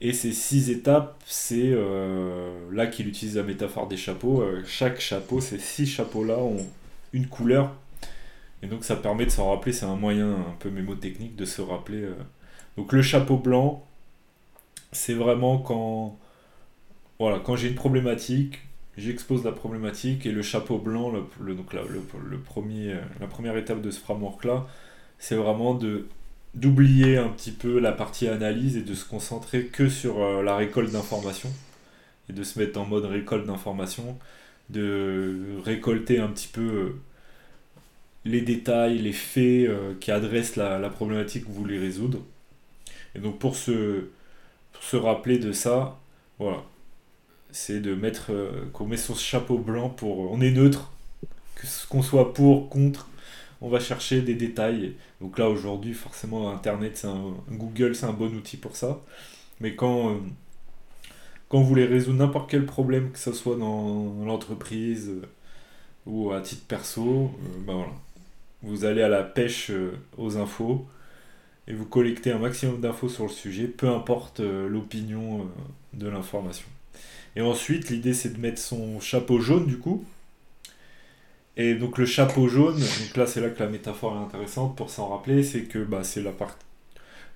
Et 0.00 0.12
ces 0.12 0.32
six 0.32 0.70
étapes, 0.70 1.22
c'est 1.26 1.70
euh, 1.72 2.50
là 2.72 2.86
qu'il 2.86 3.08
utilise 3.08 3.36
la 3.36 3.42
métaphore 3.42 3.88
des 3.88 3.96
chapeaux. 3.96 4.44
chaque 4.66 5.00
chapeau, 5.00 5.40
ces 5.40 5.58
six 5.58 5.86
chapeaux-là 5.86 6.38
ont 6.38 6.66
une 7.12 7.26
couleur. 7.28 7.74
Et 8.62 8.66
donc 8.66 8.84
ça 8.84 8.96
permet 8.96 9.26
de 9.26 9.30
s'en 9.30 9.50
rappeler, 9.50 9.72
c'est 9.72 9.86
un 9.86 9.96
moyen 9.96 10.30
un 10.30 10.56
peu 10.58 10.70
mémotechnique 10.70 11.36
de 11.36 11.44
se 11.44 11.62
rappeler. 11.62 12.08
Donc 12.76 12.92
le 12.92 13.02
chapeau 13.02 13.36
blanc, 13.38 13.86
c'est 14.92 15.14
vraiment 15.14 15.58
quand 15.58 16.18
voilà, 17.18 17.40
quand 17.40 17.56
j'ai 17.56 17.68
une 17.68 17.74
problématique, 17.74 18.60
j'expose 18.98 19.44
la 19.44 19.52
problématique 19.52 20.26
et 20.26 20.32
le 20.32 20.42
chapeau 20.42 20.78
blanc, 20.78 21.14
euh, 21.14 21.20
la 23.20 23.26
première 23.26 23.56
étape 23.56 23.80
de 23.80 23.90
ce 23.90 24.00
framework-là, 24.00 24.66
c'est 25.18 25.36
vraiment 25.36 25.78
d'oublier 26.54 27.16
un 27.16 27.28
petit 27.28 27.52
peu 27.52 27.78
la 27.78 27.92
partie 27.92 28.28
analyse 28.28 28.76
et 28.76 28.82
de 28.82 28.94
se 28.94 29.04
concentrer 29.06 29.66
que 29.66 29.88
sur 29.88 30.22
euh, 30.22 30.42
la 30.42 30.56
récolte 30.56 30.92
d'informations 30.92 31.52
et 32.28 32.32
de 32.32 32.42
se 32.42 32.58
mettre 32.58 32.78
en 32.80 32.84
mode 32.84 33.04
récolte 33.06 33.46
d'informations, 33.46 34.18
de 34.70 35.58
récolter 35.64 36.18
un 36.18 36.28
petit 36.28 36.48
peu 36.48 36.60
euh, 36.60 37.00
les 38.24 38.42
détails, 38.42 38.98
les 38.98 39.12
faits 39.12 39.70
qui 40.00 40.10
adressent 40.10 40.56
la, 40.56 40.88
problématique 40.90 41.44
que 41.44 41.48
vous 41.48 41.54
voulez 41.54 41.78
résoudre. 41.78 42.18
Et 43.14 43.20
donc 43.20 43.38
pour 43.38 43.56
se 43.56 44.10
rappeler 44.92 45.38
de 45.38 45.52
ça, 45.52 46.00
voilà, 46.38 46.64
c'est 47.56 47.80
de 47.80 47.94
mettre 47.94 48.32
euh, 48.32 48.68
qu'on 48.74 48.86
met 48.86 48.98
son 48.98 49.14
chapeau 49.14 49.58
blanc 49.58 49.88
pour 49.88 50.30
on 50.30 50.40
est 50.40 50.50
neutre. 50.50 50.92
Qu'on 51.88 52.02
soit 52.02 52.34
pour 52.34 52.68
contre 52.68 53.08
on 53.62 53.70
va 53.70 53.80
chercher 53.80 54.20
des 54.20 54.34
détails. 54.34 54.94
Donc 55.22 55.38
là 55.38 55.48
aujourd'hui 55.48 55.94
forcément 55.94 56.50
internet 56.50 56.98
c'est 56.98 57.06
un 57.06 57.34
Google 57.50 57.94
c'est 57.94 58.06
un 58.06 58.12
bon 58.12 58.32
outil 58.34 58.58
pour 58.58 58.76
ça. 58.76 59.00
Mais 59.60 59.74
quand 59.74 60.10
euh, 60.10 60.18
quand 61.48 61.60
vous 61.60 61.66
voulez 61.66 61.86
résoudre 61.86 62.18
n'importe 62.18 62.50
quel 62.50 62.66
problème 62.66 63.10
que 63.10 63.18
ce 63.18 63.32
soit 63.32 63.56
dans 63.56 64.24
l'entreprise 64.24 65.08
euh, 65.08 65.26
ou 66.06 66.32
à 66.32 66.42
titre 66.42 66.66
perso 66.68 67.32
ben 67.66 67.74
voilà. 67.74 67.92
Vous 68.62 68.84
allez 68.84 69.02
à 69.02 69.08
la 69.08 69.22
pêche 69.22 69.70
aux 70.18 70.36
infos 70.38 70.86
et 71.68 71.74
vous 71.74 71.86
collectez 71.86 72.32
un 72.32 72.38
maximum 72.38 72.80
d'infos 72.80 73.08
sur 73.08 73.24
le 73.24 73.30
sujet, 73.30 73.66
peu 73.68 73.88
importe 73.88 74.40
l'opinion 74.40 75.48
de 75.94 76.08
l'information. 76.08 76.66
Et 77.36 77.42
ensuite, 77.42 77.90
l'idée 77.90 78.14
c'est 78.14 78.30
de 78.34 78.40
mettre 78.40 78.58
son 78.60 79.00
chapeau 79.00 79.40
jaune 79.40 79.66
du 79.66 79.78
coup. 79.78 80.04
Et 81.56 81.74
donc 81.74 81.98
le 81.98 82.06
chapeau 82.06 82.48
jaune, 82.48 82.78
donc 82.78 83.16
là 83.16 83.26
c'est 83.26 83.40
là 83.40 83.48
que 83.50 83.62
la 83.62 83.68
métaphore 83.68 84.14
est 84.16 84.24
intéressante 84.24 84.76
pour 84.76 84.90
s'en 84.90 85.08
rappeler, 85.08 85.42
c'est 85.42 85.62
que 85.62 85.78
bah, 85.84 86.04
c'est 86.04 86.22
la 86.22 86.32
part... 86.32 86.58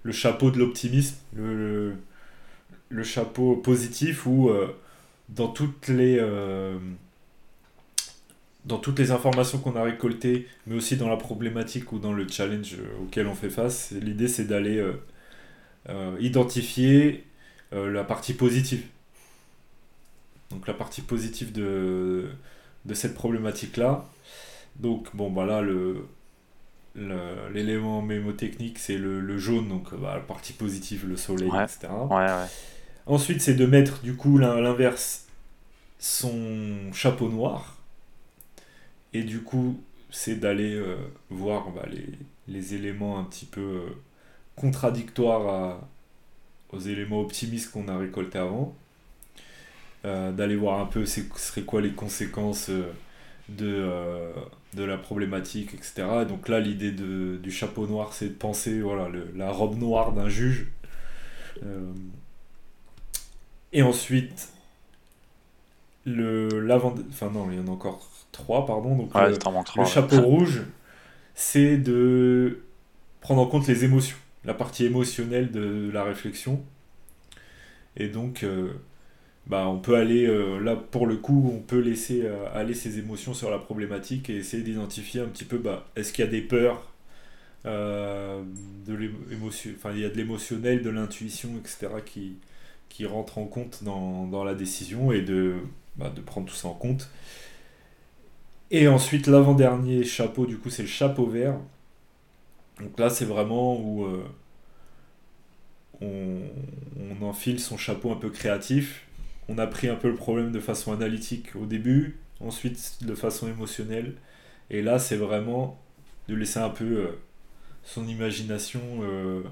le 0.03 0.13
chapeau 0.13 0.51
de 0.51 0.59
l'optimisme, 0.59 1.17
le, 1.35 1.95
le, 2.91 3.03
chapeau 3.03 3.57
positif 3.57 4.27
où 4.27 4.51
dans 5.31 5.49
toutes 5.49 5.89
les 5.89 6.19
euh, 6.21 6.79
dans 8.65 8.79
toutes 8.79 8.99
les 8.99 9.11
informations 9.11 9.59
qu'on 9.59 9.77
a 9.77 9.83
récoltées, 9.83 10.47
mais 10.67 10.77
aussi 10.77 10.97
dans 10.97 11.09
la 11.09 11.17
problématique 11.17 11.93
ou 11.93 11.99
dans 11.99 12.13
le 12.13 12.29
challenge 12.29 12.77
auquel 13.03 13.27
on 13.27 13.35
fait 13.35 13.51
face, 13.51 13.93
l'idée 13.93 14.29
c'est 14.29 14.45
d'aller 14.45 14.77
euh, 14.79 14.93
euh, 15.89 16.17
identifier 16.21 17.25
la 17.73 18.03
partie 18.03 18.35
positive. 18.35 18.83
Donc 20.51 20.67
la 20.67 20.75
partie 20.75 21.03
positive 21.03 21.53
de, 21.53 22.31
de 22.85 22.95
cette 22.95 23.15
problématique-là. 23.15 24.05
Donc 24.77 25.15
bon 25.15 25.31
bah 25.31 25.47
là 25.47 25.61
le 25.61 26.07
l'élément 27.53 28.03
mémotechnique 28.03 28.79
c'est 28.79 28.99
le, 28.99 29.39
jaune, 29.39 29.69
donc 29.69 29.95
bah, 29.95 30.15
la 30.17 30.21
partie 30.21 30.53
positive, 30.53 31.07
le 31.07 31.17
soleil, 31.17 31.49
etc. 31.49 31.89
Ouais, 32.11 32.17
ouais. 32.17 32.49
Ensuite, 33.07 33.41
c'est 33.41 33.55
de 33.55 33.67
mettre 33.67 34.01
du 34.03 34.15
coup 34.15 34.39
l'inverse 34.39 35.27
son 35.99 36.93
chapeau 36.93 37.29
noir. 37.29 37.77
Et 39.13 39.23
du 39.23 39.43
coup, 39.43 39.81
c'est 40.11 40.37
d'aller 40.37 40.75
euh, 40.75 40.97
voir 41.29 41.71
bah, 41.71 41.87
les, 42.47 42.75
éléments 42.75 43.19
un 43.19 43.25
petit 43.25 43.47
peu 43.47 43.61
euh, 43.61 43.97
contradictoires 44.57 45.81
aux 46.71 46.79
éléments 46.79 47.21
optimistes 47.21 47.73
qu'on 47.73 47.89
a 47.89 47.97
récoltés 47.97 48.39
avant. 48.39 48.75
Euh, 50.07 50.33
d'aller 50.33 50.57
voir 50.57 50.81
un 50.81 50.87
peu 50.87 51.05
ce 51.05 51.21
serait 51.37 51.61
quoi 51.61 51.83
les 51.83 51.93
conséquences 51.93 52.71
de, 53.51 54.33
de 54.75 54.85
la 54.85 54.97
problématique, 54.97 55.75
etc. 55.75 56.25
donc 56.27 56.49
là, 56.49 56.59
l'idée 56.59 56.93
du 56.93 57.51
chapeau 57.51 57.87
noir, 57.87 58.15
c'est 58.15 58.29
de 58.29 58.35
penser 58.35 58.81
voilà, 58.81 59.09
la 59.35 59.51
robe 59.51 59.79
noire 59.79 60.13
d'un 60.13 60.29
juge. 60.29 60.69
Et 63.73 63.83
ensuite, 63.83 64.49
le 66.05 66.61
l'avant. 66.61 66.95
Enfin, 67.09 67.31
non, 67.31 67.51
il 67.51 67.59
y 67.59 67.61
en 67.61 67.69
a 67.69 67.71
encore 67.71 68.09
trois, 68.33 68.67
pardon. 68.67 68.97
Donc, 68.97 69.13
le, 69.15 69.85
chapeau 69.85 70.21
rouge, 70.21 70.63
c'est 71.35 71.77
de 71.77 72.63
prendre 73.21 73.43
en 73.43 73.47
compte 73.47 73.67
les 73.67 73.85
émotions, 73.85 74.17
la 74.45 74.55
partie 74.55 74.85
émotionnelle 74.87 75.51
de 75.51 75.91
la 75.93 76.05
réflexion. 76.05 76.63
Et 77.97 78.09
donc, 78.09 78.43
euh, 78.43 78.73
bah, 79.51 79.67
on 79.67 79.79
peut 79.81 79.97
aller, 79.97 80.27
euh, 80.27 80.61
là, 80.61 80.77
pour 80.77 81.09
le 81.09 81.17
coup, 81.17 81.53
on 81.53 81.59
peut 81.59 81.81
laisser 81.81 82.23
euh, 82.25 82.47
aller 82.55 82.73
ses 82.73 83.01
émotions 83.01 83.35
sur 83.35 83.51
la 83.51 83.59
problématique 83.59 84.31
et 84.31 84.37
essayer 84.37 84.63
d'identifier 84.63 85.21
un 85.23 85.27
petit 85.27 85.45
peu, 85.45 85.59
bah, 85.59 85.89
est-ce 85.97 86.13
qu'il 86.13 86.25
y 86.25 86.29
a 86.29 86.31
des 86.31 86.41
peurs 86.41 86.87
de 87.65 88.95
l'émotion, 88.95 89.73
enfin, 89.77 89.91
il 89.93 90.01
y 90.01 90.05
a 90.05 90.09
de 90.09 90.17
l'émotionnel, 90.17 90.83
de 90.83 90.91
l'intuition, 90.91 91.51
etc., 91.59 91.89
qui, 92.07 92.37
qui 92.89 93.07
rentre 93.07 93.39
en 93.39 93.47
compte 93.47 93.83
dans, 93.83 94.45
la 94.45 94.55
décision 94.55 95.11
et 95.11 95.21
de, 95.21 95.57
bah, 95.97 96.11
de 96.15 96.21
prendre 96.21 96.47
tout 96.47 96.55
ça 96.55 96.69
en 96.69 96.75
compte. 96.75 97.11
Et 98.71 98.87
ensuite, 98.87 99.27
l'avant-dernier 99.27 100.05
chapeau, 100.05 100.47
du 100.47 100.59
coup, 100.59 100.71
c'est 100.71 100.83
le 100.83 100.89
chapeau 100.89 101.27
vert. 101.27 101.57
Donc 102.81 102.99
là, 103.01 103.11
c'est 103.11 103.25
vraiment 103.25 103.77
où 103.81 104.05
euh, 104.05 104.25
on, 106.01 106.39
on, 107.21 107.27
enfile 107.27 107.59
son 107.59 107.77
chapeau 107.77 108.13
un 108.13 108.17
peu 108.17 108.31
créatif. 108.31 109.07
On 109.49 109.59
a 109.59 109.67
pris 109.67 109.89
un 109.89 109.97
peu 109.97 110.09
le 110.09 110.15
problème 110.15 110.53
de 110.53 110.61
façon 110.61 110.93
analytique 110.93 111.57
au 111.57 111.67
début, 111.67 112.19
ensuite 112.41 112.99
de 113.03 113.15
façon 113.15 113.49
émotionnelle. 113.49 114.15
Et 114.71 114.83
là, 114.83 114.99
c'est 114.99 115.17
vraiment 115.17 115.79
de 116.29 116.35
laisser 116.35 116.61
un 116.61 116.71
peu 116.71 116.85
euh, 116.85 117.19
son 117.83 118.07
imagination 118.07 118.81
euh, 119.03 119.43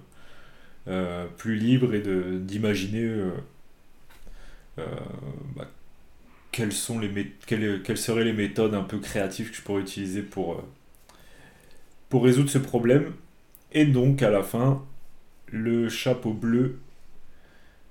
euh, 0.87 1.27
plus 1.37 1.57
libre 1.57 1.95
et 1.95 2.03
d'imaginer 2.39 3.21
bah, 4.77 5.69
quelles, 6.53 6.73
seraient 6.73 8.25
les 8.25 8.33
méthodes 8.33 8.75
un 8.75 8.85
peu 8.85 8.99
créatives 8.99 9.51
que 9.51 9.57
je 9.57 9.63
pourrais 9.63 9.83
utiliser 9.83 10.23
pour 10.23 10.63
résoudre 12.13 12.51
ce 12.51 12.59
problème. 12.59 13.13
Et 13.73 13.85
donc 13.85 14.23
à 14.23 14.31
la 14.31 14.43
fin, 14.43 14.85
le 15.49 15.89
chapeau 15.89 16.33
bleu, 16.33 16.79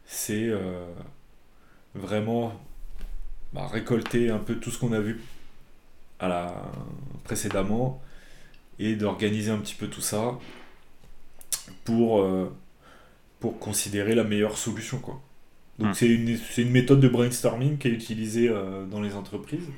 c'est 0.06 0.50
vraiment 1.98 2.54
bah, 3.54 3.68
récolter 3.68 4.30
un 4.30 4.40
peu 4.40 4.56
tout 4.56 4.72
ce 4.72 4.80
qu'on 4.80 4.94
a 4.94 5.00
vu 5.00 5.22
à 6.20 6.28
la... 6.28 6.54
précédemment 7.24 8.02
et 8.80 8.96
d'organiser 8.96 9.52
un 9.52 9.58
petit 9.58 9.76
peu 9.76 9.88
tout 9.88 10.02
ça 10.02 10.38
pour 11.84 12.26
pour 13.40 13.60
considérer 13.60 14.16
la 14.16 14.24
meilleure 14.24 14.58
solution. 14.58 15.00
Quoi. 15.00 15.22
Donc 15.80 15.90
hmm. 15.90 15.94
c'est 15.94 16.08
une, 16.08 16.38
une, 16.58 16.72
méthode 16.72 17.00
de 17.00 17.08
brainstorming 17.08 17.78
qui 17.78 17.88
est 17.88 17.92
utilisée 17.92 18.50
euh, 18.50 18.86
dans 18.86 19.02
les 19.02 19.16
entreprises, 19.16 19.70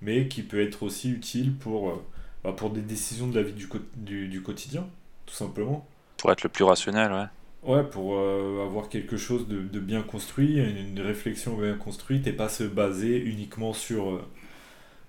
mais 0.00 0.28
qui 0.28 0.42
peut 0.42 0.60
être 0.60 0.82
aussi 0.82 1.10
utile 1.10 1.54
pour, 1.54 1.90
euh, 1.90 2.04
bah, 2.44 2.52
pour 2.52 2.70
des 2.70 2.80
décisions 2.80 3.26
de 3.26 3.34
la 3.34 3.42
vie 3.42 3.52
du, 3.52 3.68
du, 3.96 4.28
du, 4.28 4.42
quotidien, 4.42 4.86
tout 5.24 5.34
simplement. 5.34 5.86
Pour 6.16 6.30
être 6.30 6.44
le 6.44 6.48
plus 6.48 6.64
rationnel, 6.64 7.12
ouais. 7.12 7.26
Ouais, 7.66 7.82
pour 7.82 8.16
euh, 8.16 8.64
avoir 8.64 8.88
quelque 8.88 9.16
chose 9.16 9.48
de, 9.48 9.60
de, 9.60 9.80
bien 9.80 10.02
construit, 10.02 10.58
une, 10.58 11.00
réflexion 11.00 11.56
bien 11.56 11.74
construite, 11.74 12.26
et 12.26 12.32
pas 12.32 12.48
se 12.48 12.64
baser 12.64 13.18
uniquement 13.18 13.72
sur, 13.72 14.20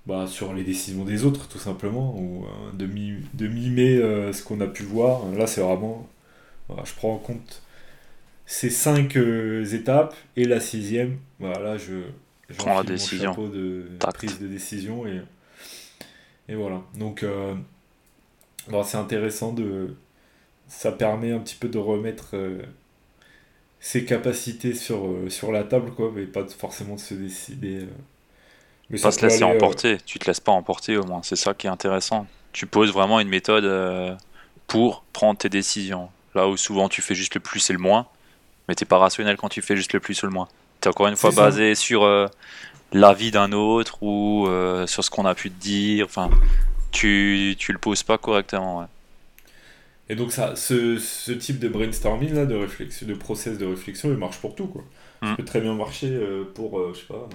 bah, 0.08 0.26
sur 0.28 0.53
les 0.53 0.64
décisions 0.64 1.05
des 1.05 1.24
autres, 1.24 1.47
tout 1.47 1.60
simplement, 1.60 2.16
ou 2.18 2.45
de, 2.74 2.88
de 3.34 3.47
mimer 3.47 3.97
ce 4.34 4.43
qu'on 4.43 4.60
a 4.62 4.68
pu 4.68 4.84
voir. 4.84 5.30
Là, 5.38 5.45
c'est 5.45 5.62
vraiment... 5.62 6.10
je 6.84 6.93
prends 6.95 7.14
en 7.14 7.20
compte 7.20 7.62
ces 8.47 8.70
cinq 8.70 9.18
euh, 9.18 9.66
étapes 9.66 10.16
et 10.38 10.45
la 10.45 10.62
sixième, 10.62 11.18
voilà, 11.39 11.78
je 11.78 11.95
prends 12.58 12.78
la 12.78 12.84
décision 12.84 13.36
de 13.49 13.86
prise 14.14 14.39
de 14.39 14.47
décision 14.47 15.05
et, 15.05 15.22
et 16.47 16.55
voilà. 16.55 16.82
Donc 16.97 17.24
euh, 17.24 17.53
c'est 18.86 18.97
intéressant 18.97 19.51
de 19.51 19.95
ça 20.68 20.91
permet 20.91 21.32
un 21.32 21.39
petit 21.39 21.55
peu 21.55 21.70
de 21.70 21.78
remettre 21.78 22.30
euh, 22.34 22.61
ses 23.80 24.05
capacités 24.05 24.74
sur, 24.74 25.07
sur 25.30 25.51
la 25.51 25.63
table 25.63 25.91
quoi, 25.91 26.11
mais 26.13 26.26
pas 26.26 26.45
forcément 26.47 26.95
de 26.95 26.99
se 26.99 27.13
décider. 27.13 27.88
mais 28.89 28.99
pas 28.99 29.11
se 29.11 29.26
laisser 29.26 29.43
emporter, 29.43 29.97
tu 30.05 30.20
te 30.20 30.26
laisses 30.26 30.39
pas 30.39 30.51
emporter 30.51 30.97
au 30.97 31.03
moins, 31.03 31.22
c'est 31.24 31.36
ça 31.36 31.53
qui 31.53 31.68
est 31.68 31.70
intéressant. 31.70 32.28
Tu 32.53 32.65
poses 32.65 32.91
vraiment 32.91 33.20
une 33.20 33.30
méthode 33.30 34.18
pour 34.68 35.03
prendre 35.13 35.38
tes 35.38 35.49
décisions. 35.49 36.09
Là 36.36 36.47
où 36.47 36.57
souvent 36.57 36.89
tu 36.89 37.01
fais 37.01 37.15
juste 37.15 37.34
le 37.36 37.39
plus 37.39 37.70
et 37.70 37.74
le 37.74 37.80
moins, 37.80 38.07
mais 38.68 38.76
t'es 38.76 38.86
pas 38.86 38.97
rationnel 38.97 39.38
quand 39.38 39.49
tu 39.49 39.61
fais 39.61 39.76
juste 39.76 39.93
le 39.93 39.99
plus 39.99 40.22
ou 40.24 40.28
le 40.28 40.32
moins. 40.32 40.47
T'es 40.82 40.89
encore 40.89 41.07
une 41.07 41.15
fois 41.15 41.32
basé 41.32 41.74
sur 41.74 42.03
euh, 42.03 42.28
l'avis 42.93 43.32
d'un 43.32 43.51
autre 43.51 44.03
ou 44.03 44.47
euh, 44.47 44.86
sur 44.86 45.03
ce 45.03 45.09
qu'on 45.09 45.26
a 45.26 45.34
pu 45.34 45.49
te 45.49 45.59
dire. 45.59 46.05
Enfin, 46.05 46.30
tu, 46.91 47.55
tu 47.57 47.72
le 47.72 47.80
poses 47.80 48.03
pas 48.03 48.18
correctement. 48.18 48.80
Ouais. 48.80 48.86
Et 50.10 50.16
donc 50.16 50.32
ça, 50.32 50.55
ce, 50.55 50.97
ce, 50.97 51.32
type 51.32 51.60
de 51.60 51.68
brainstorming 51.68 52.34
là, 52.34 52.45
de 52.45 52.55
réflexion, 52.55 53.08
de 53.08 53.14
process 53.14 53.58
de 53.58 53.66
réflexion, 53.66 54.10
il 54.10 54.18
marche 54.18 54.38
pour 54.39 54.55
tout 54.55 54.68
quoi. 54.68 54.84
Ça 55.22 55.34
mm. 55.34 55.36
peut 55.36 55.45
très 55.45 55.62
bien 55.62 55.74
marcher 55.74 56.10
euh, 56.10 56.45
pour, 56.53 56.93
je 56.93 56.99
sais 56.99 57.05
pas, 57.08 57.28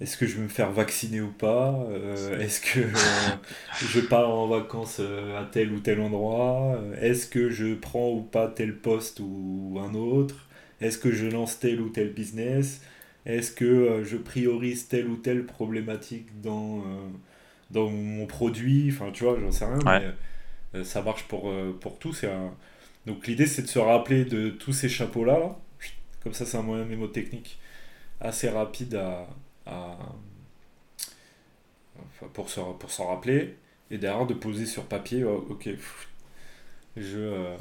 est-ce 0.00 0.16
que 0.16 0.26
je 0.26 0.36
vais 0.36 0.42
me 0.42 0.48
faire 0.48 0.70
vacciner 0.70 1.20
ou 1.20 1.32
pas 1.32 1.76
Est-ce 2.38 2.60
que 2.60 2.80
je 3.84 4.00
pars 4.00 4.30
en 4.30 4.46
vacances 4.46 5.00
à 5.00 5.44
tel 5.50 5.72
ou 5.72 5.80
tel 5.80 6.00
endroit 6.00 6.80
Est-ce 7.00 7.26
que 7.26 7.50
je 7.50 7.74
prends 7.74 8.12
ou 8.12 8.20
pas 8.20 8.46
tel 8.46 8.76
poste 8.76 9.20
ou 9.20 9.80
un 9.80 9.94
autre 9.94 10.46
Est-ce 10.80 10.98
que 10.98 11.10
je 11.10 11.26
lance 11.26 11.58
tel 11.58 11.80
ou 11.80 11.88
tel 11.88 12.12
business 12.12 12.80
Est-ce 13.26 13.50
que 13.50 14.04
je 14.04 14.16
priorise 14.16 14.86
telle 14.86 15.08
ou 15.08 15.16
telle 15.16 15.46
problématique 15.46 16.40
dans, 16.42 16.84
dans 17.72 17.90
mon 17.90 18.26
produit 18.26 18.90
Enfin, 18.92 19.10
tu 19.12 19.24
vois, 19.24 19.36
j'en 19.40 19.50
sais 19.50 19.64
rien, 19.64 19.78
mais 19.84 20.12
ça 20.84 21.02
marche 21.02 21.24
pour, 21.24 21.52
pour 21.80 21.98
tout. 21.98 22.14
Un... 22.24 22.52
Donc 23.06 23.26
l'idée, 23.26 23.46
c'est 23.46 23.62
de 23.62 23.68
se 23.68 23.78
rappeler 23.78 24.24
de 24.24 24.50
tous 24.50 24.72
ces 24.72 24.88
chapeaux-là. 24.88 25.38
Là. 25.38 25.58
Comme 26.22 26.34
ça, 26.34 26.44
c'est 26.46 26.56
un 26.56 26.62
moyen 26.62 26.84
mémotechnique 26.84 27.58
assez 28.20 28.48
rapide 28.48 28.94
à 29.66 29.96
pour 32.32 32.50
s'en 32.50 32.72
pour 32.74 32.90
rappeler, 33.06 33.56
et 33.90 33.98
derrière 33.98 34.26
de 34.26 34.34
poser 34.34 34.66
sur 34.66 34.84
papier, 34.84 35.24
oh, 35.24 35.46
ok, 35.50 35.68
je, 36.96 37.18
euh, 37.18 37.56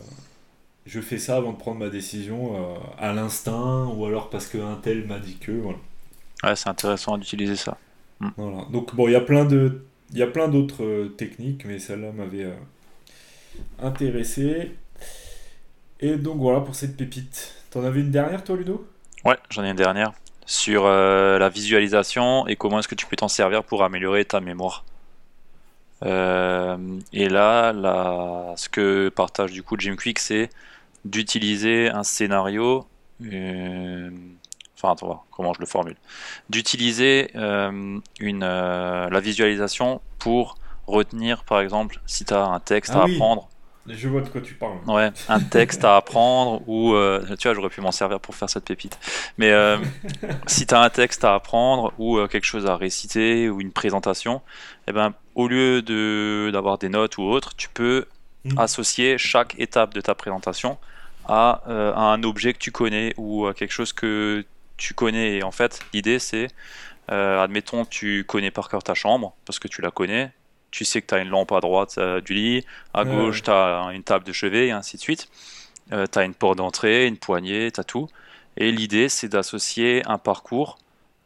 je 0.85 0.99
fais 0.99 1.19
ça 1.19 1.37
avant 1.37 1.53
de 1.53 1.57
prendre 1.57 1.79
ma 1.79 1.89
décision 1.89 2.55
euh, 2.55 2.77
à 2.97 3.13
l'instinct, 3.13 3.85
ou 3.87 4.05
alors 4.05 4.29
parce 4.29 4.47
qu'un 4.47 4.75
tel 4.75 5.05
m'a 5.05 5.19
dit 5.19 5.37
que, 5.37 5.51
voilà. 5.51 5.77
Ouais, 6.43 6.55
c'est 6.55 6.69
intéressant 6.69 7.17
d'utiliser 7.17 7.55
ça. 7.55 7.77
Hmm. 8.19 8.29
Voilà. 8.37 8.65
Donc 8.71 8.95
bon, 8.95 9.07
il 9.07 9.11
y 9.11 9.15
a 9.15 9.21
plein 9.21 9.45
de, 9.45 9.85
il 10.11 10.17
y 10.17 10.23
a 10.23 10.27
plein 10.27 10.47
d'autres 10.47 10.83
euh, 10.83 11.09
techniques, 11.09 11.65
mais 11.65 11.79
celle-là 11.79 12.11
m'avait 12.11 12.47
intéressé. 13.79 14.75
Et 15.99 16.15
donc 16.15 16.37
voilà 16.37 16.61
pour 16.61 16.75
cette 16.75 16.95
pépite. 16.95 17.55
T'en 17.71 17.83
avais 17.83 18.01
une 18.01 18.11
dernière 18.11 18.43
toi 18.43 18.55
Ludo? 18.55 18.87
Ouais, 19.25 19.37
j'en 19.49 19.63
ai 19.63 19.69
une 19.69 19.75
dernière. 19.75 20.13
Sur 20.45 20.85
euh, 20.85 21.37
la 21.39 21.49
visualisation 21.49 22.47
et 22.47 22.55
comment 22.55 22.79
est-ce 22.79 22.87
que 22.87 22.95
tu 22.95 23.05
peux 23.05 23.15
t'en 23.15 23.27
servir 23.27 23.63
pour 23.63 23.83
améliorer 23.83 24.23
ta 24.23 24.39
mémoire. 24.39 24.85
Euh, 26.03 26.77
et 27.11 27.27
là, 27.27 27.73
là, 27.73 28.53
ce 28.55 28.69
que 28.69 29.09
partage 29.09 29.51
du 29.51 29.63
coup 29.63 29.75
Jim 29.77 29.95
Quick, 29.97 30.19
c'est 30.19 30.49
d'utiliser 31.03 31.89
un 31.89 32.03
scénario. 32.03 32.85
euh, 33.23 34.11
enfin, 34.75 34.91
attends, 34.91 35.25
comment 35.31 35.53
je 35.53 35.59
le 35.59 35.65
formule? 35.65 35.97
D'utiliser 36.49 37.31
la 37.33 37.71
visualisation 39.19 40.01
pour 40.19 40.57
retenir, 40.87 41.43
par 41.45 41.59
exemple, 41.61 42.01
si 42.05 42.25
tu 42.25 42.33
as 42.33 42.45
un 42.45 42.59
texte 42.59 42.93
Ah 42.93 42.99
à 42.99 43.03
oui. 43.03 43.13
apprendre. 43.13 43.49
Je 43.87 44.07
vois 44.09 44.21
de 44.21 44.29
quoi 44.29 44.41
tu 44.41 44.55
parles. 44.55 44.79
Ouais, 44.85 45.11
un 45.27 45.39
texte 45.41 45.83
à 45.83 45.97
apprendre 45.97 46.63
ou 46.67 46.93
euh, 46.93 47.35
tu 47.37 47.47
vois, 47.47 47.53
j'aurais 47.55 47.69
pu 47.69 47.81
m'en 47.81 47.91
servir 47.91 48.21
pour 48.21 48.35
faire 48.35 48.49
cette 48.49 48.63
pépite. 48.65 48.97
Mais 49.37 49.51
euh, 49.51 49.79
si 50.47 50.65
tu 50.65 50.73
as 50.75 50.81
un 50.81 50.89
texte 50.89 51.25
à 51.25 51.35
apprendre 51.35 51.93
ou 51.97 52.17
euh, 52.17 52.27
quelque 52.27 52.45
chose 52.45 52.65
à 52.67 52.77
réciter 52.77 53.49
ou 53.49 53.59
une 53.59 53.73
présentation, 53.73 54.41
eh 54.87 54.93
ben 54.93 55.13
au 55.35 55.47
lieu 55.49 55.81
de 55.81 56.49
d'avoir 56.53 56.77
des 56.77 56.89
notes 56.89 57.17
ou 57.17 57.23
autre, 57.23 57.55
tu 57.57 57.69
peux 57.69 58.05
Mhm. 58.43 58.57
associer 58.57 59.17
chaque 59.17 59.55
étape 59.59 59.93
de 59.93 59.99
ta 60.01 60.15
présentation 60.15 60.77
à, 61.25 61.61
à 61.67 62.01
un 62.13 62.23
objet 62.23 62.53
que 62.53 62.59
tu 62.59 62.71
connais 62.71 63.13
ou 63.17 63.45
à 63.47 63.53
quelque 63.53 63.71
chose 63.73 63.91
que 63.93 64.45
tu 64.77 64.93
connais. 64.93 65.37
Et 65.39 65.43
en 65.43 65.51
fait, 65.51 65.81
l'idée 65.93 66.19
c'est, 66.19 66.47
admettons, 67.09 67.85
tu 67.85 68.25
connais 68.25 68.51
par 68.51 68.69
cœur 68.69 68.83
ta 68.83 68.95
chambre 68.95 69.35
parce 69.45 69.59
que 69.59 69.67
tu 69.67 69.81
la 69.81 69.91
connais. 69.91 70.31
Tu 70.71 70.85
sais 70.85 71.01
que 71.01 71.07
tu 71.07 71.15
as 71.15 71.19
une 71.19 71.29
lampe 71.29 71.51
à 71.51 71.59
droite 71.61 71.95
euh, 71.97 72.21
du 72.21 72.33
lit, 72.33 72.65
à 72.93 73.03
Ouais, 73.03 73.05
gauche 73.05 73.43
tu 73.43 73.51
as 73.51 73.89
une 73.93 74.03
table 74.03 74.25
de 74.25 74.31
chevet 74.33 74.67
et 74.67 74.71
ainsi 74.71 74.97
de 74.97 75.01
suite. 75.01 75.29
tu 75.89 76.19
as 76.19 76.23
une 76.23 76.33
porte 76.35 76.57
d'entrée, 76.57 77.07
une 77.07 77.17
poignée, 77.17 77.71
tu 77.71 77.79
as 77.79 77.83
tout. 77.83 78.09
Et 78.57 78.71
l'idée 78.71 79.09
c'est 79.09 79.29
d'associer 79.29 80.03
un 80.05 80.17
parcours 80.17 80.77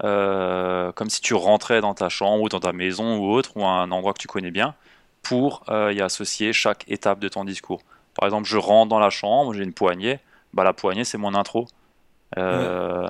euh, 0.04 0.92
comme 0.94 1.10
si 1.10 1.22
tu 1.22 1.34
rentrais 1.36 1.82
dans 1.82 1.94
ta 1.94 2.10
chambre 2.10 2.44
ou 2.44 2.50
dans 2.50 2.60
ta 2.60 2.74
maison 2.74 3.18
ou 3.18 3.32
autre, 3.32 3.56
ou 3.58 3.66
un 3.66 3.92
endroit 3.92 4.14
que 4.14 4.20
tu 4.20 4.28
connais 4.28 4.52
bien, 4.52 4.76
pour 5.24 5.64
euh, 5.70 5.94
y 5.94 6.02
associer 6.02 6.54
chaque 6.54 6.86
étape 6.90 7.20
de 7.20 7.30
ton 7.30 7.46
discours. 7.46 7.82
Par 8.16 8.26
exemple, 8.28 8.48
je 8.50 8.58
rentre 8.58 8.90
dans 8.90 9.00
la 9.00 9.10
chambre, 9.12 9.54
j'ai 9.54 9.64
une 9.64 9.74
poignée, 9.74 10.20
bah, 10.54 10.64
la 10.64 10.74
poignée 10.74 11.04
c'est 11.06 11.18
mon 11.20 11.36
intro. 11.36 11.68
Euh, 12.38 13.08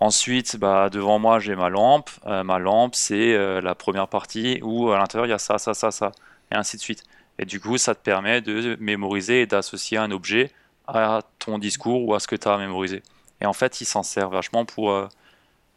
Ensuite, 0.00 0.56
bah, 0.58 0.90
devant 0.90 1.18
moi 1.18 1.40
j'ai 1.40 1.56
ma 1.56 1.68
lampe. 1.68 2.10
Euh, 2.26 2.44
ma 2.44 2.58
lampe 2.58 2.94
c'est 2.94 3.34
euh, 3.34 3.60
la 3.60 3.74
première 3.74 4.08
partie 4.08 4.60
où 4.62 4.90
à 4.90 4.98
l'intérieur 4.98 5.26
il 5.26 5.30
y 5.30 5.32
a 5.32 5.38
ça, 5.38 5.58
ça, 5.58 5.74
ça, 5.74 5.90
ça, 5.90 6.12
et 6.52 6.54
ainsi 6.56 6.76
de 6.76 6.82
suite. 6.82 7.02
Et 7.38 7.44
du 7.44 7.60
coup, 7.60 7.78
ça 7.78 7.94
te 7.94 8.00
permet 8.02 8.40
de 8.40 8.76
mémoriser 8.80 9.42
et 9.42 9.46
d'associer 9.46 9.98
un 9.98 10.10
objet 10.10 10.50
à 10.86 11.20
ton 11.38 11.58
discours 11.58 12.04
ou 12.06 12.14
à 12.14 12.20
ce 12.20 12.26
que 12.28 12.36
tu 12.36 12.48
as 12.48 12.58
mémorisé. 12.58 13.02
Et 13.40 13.46
en 13.46 13.52
fait, 13.52 13.80
il 13.80 13.84
s'en 13.86 14.02
sert 14.02 14.30
vachement 14.30 14.64
pour. 14.64 14.90
euh, 14.92 15.08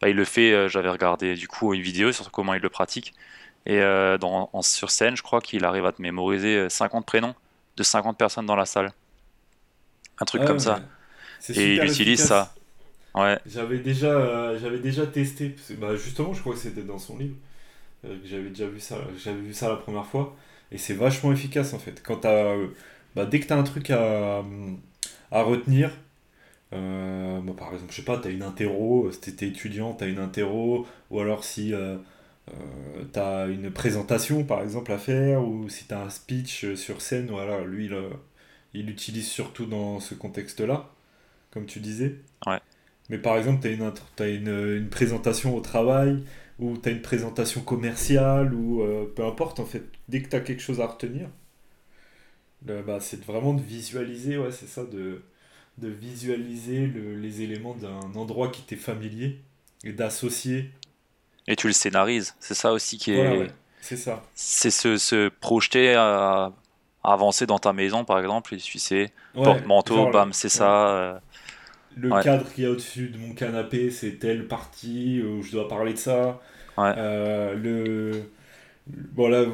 bah, 0.01 0.09
il 0.09 0.15
le 0.17 0.25
fait, 0.25 0.69
j'avais 0.69 0.89
regardé 0.89 1.35
du 1.35 1.47
coup 1.49 1.73
une 1.73 1.81
vidéo 1.81 2.11
sur 2.13 2.31
comment 2.31 2.53
il 2.55 2.61
le 2.61 2.69
pratique. 2.69 3.13
Et 3.67 3.79
dans, 4.19 4.49
en- 4.53 4.61
sur 4.63 4.91
scène, 4.91 5.17
je 5.17 5.23
crois 5.23 5.41
qu'il 5.41 5.65
arrive 5.65 5.85
à 5.87 5.91
te 5.93 6.01
mémoriser 6.01 6.57
euh, 6.57 6.69
50 6.69 7.05
prénoms 7.07 7.35
de 7.77 7.83
50 7.83 8.17
personnes 8.17 8.45
dans 8.47 8.55
la 8.57 8.65
salle. 8.67 8.91
Un 10.19 10.25
truc 10.25 10.43
Ah 10.43 10.45
comme 10.45 10.59
ouais, 10.59 10.59
ça. 10.59 10.83
Et 11.53 11.75
il 11.77 11.85
utilise 11.85 12.21
efficace. 12.21 12.21
ça. 12.21 12.55
Ouais, 13.15 13.39
J'avais 13.45 13.79
déjà, 13.79 14.07
euh, 14.11 14.59
j'avais 14.59 14.79
déjà 14.79 15.07
testé, 15.07 15.49
parce 15.49 15.69
que, 15.69 15.73
bah, 15.73 15.95
justement, 15.95 16.33
je 16.33 16.41
crois 16.41 16.53
que 16.53 16.59
c'était 16.59 16.83
dans 16.83 16.99
son 16.99 17.17
livre, 17.17 17.35
euh, 18.05 18.19
que 18.21 18.27
j'avais 18.27 18.49
déjà 18.49 18.67
vu 18.67 18.79
ça, 18.79 18.97
j'avais 19.17 19.41
vu 19.41 19.53
ça 19.53 19.69
la 19.69 19.77
première 19.77 20.05
fois, 20.07 20.35
et 20.71 20.77
c'est 20.79 20.93
vachement 20.95 21.31
efficace 21.33 21.73
en 21.73 21.79
fait. 21.79 22.01
Quand 22.03 22.17
t'as, 22.17 22.55
euh, 22.55 22.67
bah, 23.15 23.25
dès 23.25 23.39
que 23.41 23.47
t'as 23.47 23.57
un 23.57 23.63
truc 23.63 23.89
à, 23.91 24.43
à 25.31 25.43
retenir, 25.43 25.91
euh, 26.73 27.41
bah, 27.41 27.53
par 27.57 27.73
exemple, 27.73 27.91
je 27.91 27.97
sais 27.97 28.03
pas, 28.05 28.17
t'as 28.19 28.31
une 28.31 28.43
interro, 28.43 29.11
si 29.11 29.21
t'étais 29.21 29.47
étudiant, 29.49 29.93
t'as 29.93 30.07
une 30.09 30.19
interro, 30.19 30.87
ou 31.11 31.19
alors 31.21 31.43
si 31.45 31.73
euh, 31.73 31.97
t'as 33.11 33.47
une 33.49 33.71
présentation 33.71 34.43
par 34.43 34.61
exemple 34.61 34.91
à 34.91 34.97
faire, 34.97 35.43
ou 35.47 35.69
si 35.69 35.85
t'as 35.85 36.03
un 36.05 36.09
speech 36.09 36.73
sur 36.75 37.01
scène, 37.01 37.27
voilà, 37.29 37.63
lui 37.65 37.85
il, 37.85 37.95
il 38.73 38.85
l'utilise 38.87 39.27
surtout 39.27 39.65
dans 39.65 39.99
ce 39.99 40.15
contexte-là, 40.15 40.89
comme 41.51 41.65
tu 41.65 41.79
disais. 41.79 42.17
Ouais. 42.45 42.61
Mais 43.11 43.19
par 43.19 43.37
exemple, 43.37 43.61
tu 43.63 43.69
as, 43.69 43.71
une, 43.73 43.93
t'as 44.17 44.29
une, 44.29 44.49
une 44.77 44.89
présentation 44.89 45.55
au 45.57 45.61
travail, 45.61 46.23
ou 46.59 46.77
tu 46.79 46.89
as 46.89 46.93
une 46.93 47.03
présentation 47.03 47.61
commerciale, 47.61 48.55
ou 48.55 48.81
euh, 48.83 49.05
peu 49.15 49.25
importe, 49.25 49.61
en 49.61 49.65
fait, 49.67 49.83
dès 50.09 50.23
que 50.23 50.29
tu 50.29 50.37
as 50.37 50.41
quelque 50.41 50.63
chose 50.63 50.81
à 50.81 50.87
retenir, 50.87 51.29
bah, 52.61 52.99
c'est 52.99 53.23
vraiment 53.25 53.53
de 53.53 53.61
visualiser, 53.61 54.37
ouais, 54.37 54.51
c'est 54.51 54.67
ça, 54.67 54.85
de, 54.85 55.21
de 55.77 55.87
visualiser 55.89 56.87
le- 56.87 57.15
les 57.15 57.41
éléments 57.41 57.75
d'un 57.75 57.99
endroit 58.15 58.49
qui 58.49 58.63
t'est 58.63 58.75
familier, 58.75 59.41
et 59.83 59.93
d'associer. 59.93 60.71
et 61.47 61.55
tu 61.55 61.67
le 61.67 61.73
scénarises. 61.73 62.35
C'est 62.39 62.53
ça 62.53 62.71
aussi 62.73 62.97
qui 62.97 63.11
est. 63.13 63.13
Voilà, 63.13 63.37
ouais, 63.37 63.47
c'est 63.79 63.95
ça. 63.97 64.23
C'est 64.35 64.71
se, 64.71 64.97
se 64.97 65.29
projeter 65.29 65.95
à, 65.95 66.53
à 67.03 67.13
avancer 67.13 67.45
dans 67.47 67.59
ta 67.59 67.73
maison, 67.73 68.05
par 68.05 68.19
exemple, 68.19 68.55
et 68.55 68.57
tu 68.57 68.79
sais, 68.79 69.13
Ouais, 69.33 69.69
porte-manteau, 69.83 70.07
bam, 70.07 70.33
c'est 70.33 70.49
ouais. 70.53 70.61
ça. 70.61 70.89
euh, 70.89 71.19
Le 71.97 72.09
Ouais. 72.09 72.23
cadre 72.23 72.51
qu'il 72.51 72.63
y 72.63 72.67
a 72.67 72.71
au-dessus 72.71 73.09
de 73.09 73.17
mon 73.17 73.33
canapé, 73.33 73.91
c'est 73.91 74.13
telle 74.19 74.47
partie 74.47 75.21
où 75.21 75.41
je 75.43 75.51
dois 75.51 75.67
parler 75.67 75.93
de 75.93 75.97
ça. 75.97 76.39
Ouais. 76.77 76.93
Euh, 76.97 77.53
le... 77.55 78.23
Bon 78.87 79.27
là, 79.27 79.45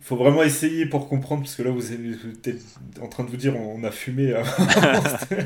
faut 0.00 0.16
vraiment 0.16 0.42
essayer 0.42 0.86
pour 0.86 1.08
comprendre, 1.08 1.42
parce 1.42 1.54
que 1.56 1.62
là, 1.62 1.70
vous 1.70 1.92
êtes 1.92 2.56
en 3.00 3.08
train 3.08 3.24
de 3.24 3.30
vous 3.30 3.36
dire, 3.36 3.56
on 3.56 3.82
a 3.84 3.90
fumé 3.90 4.32
avant, 4.32 4.50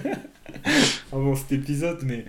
avant 1.13 1.35
cet 1.35 1.53
épisode, 1.53 2.03
mais 2.05 2.25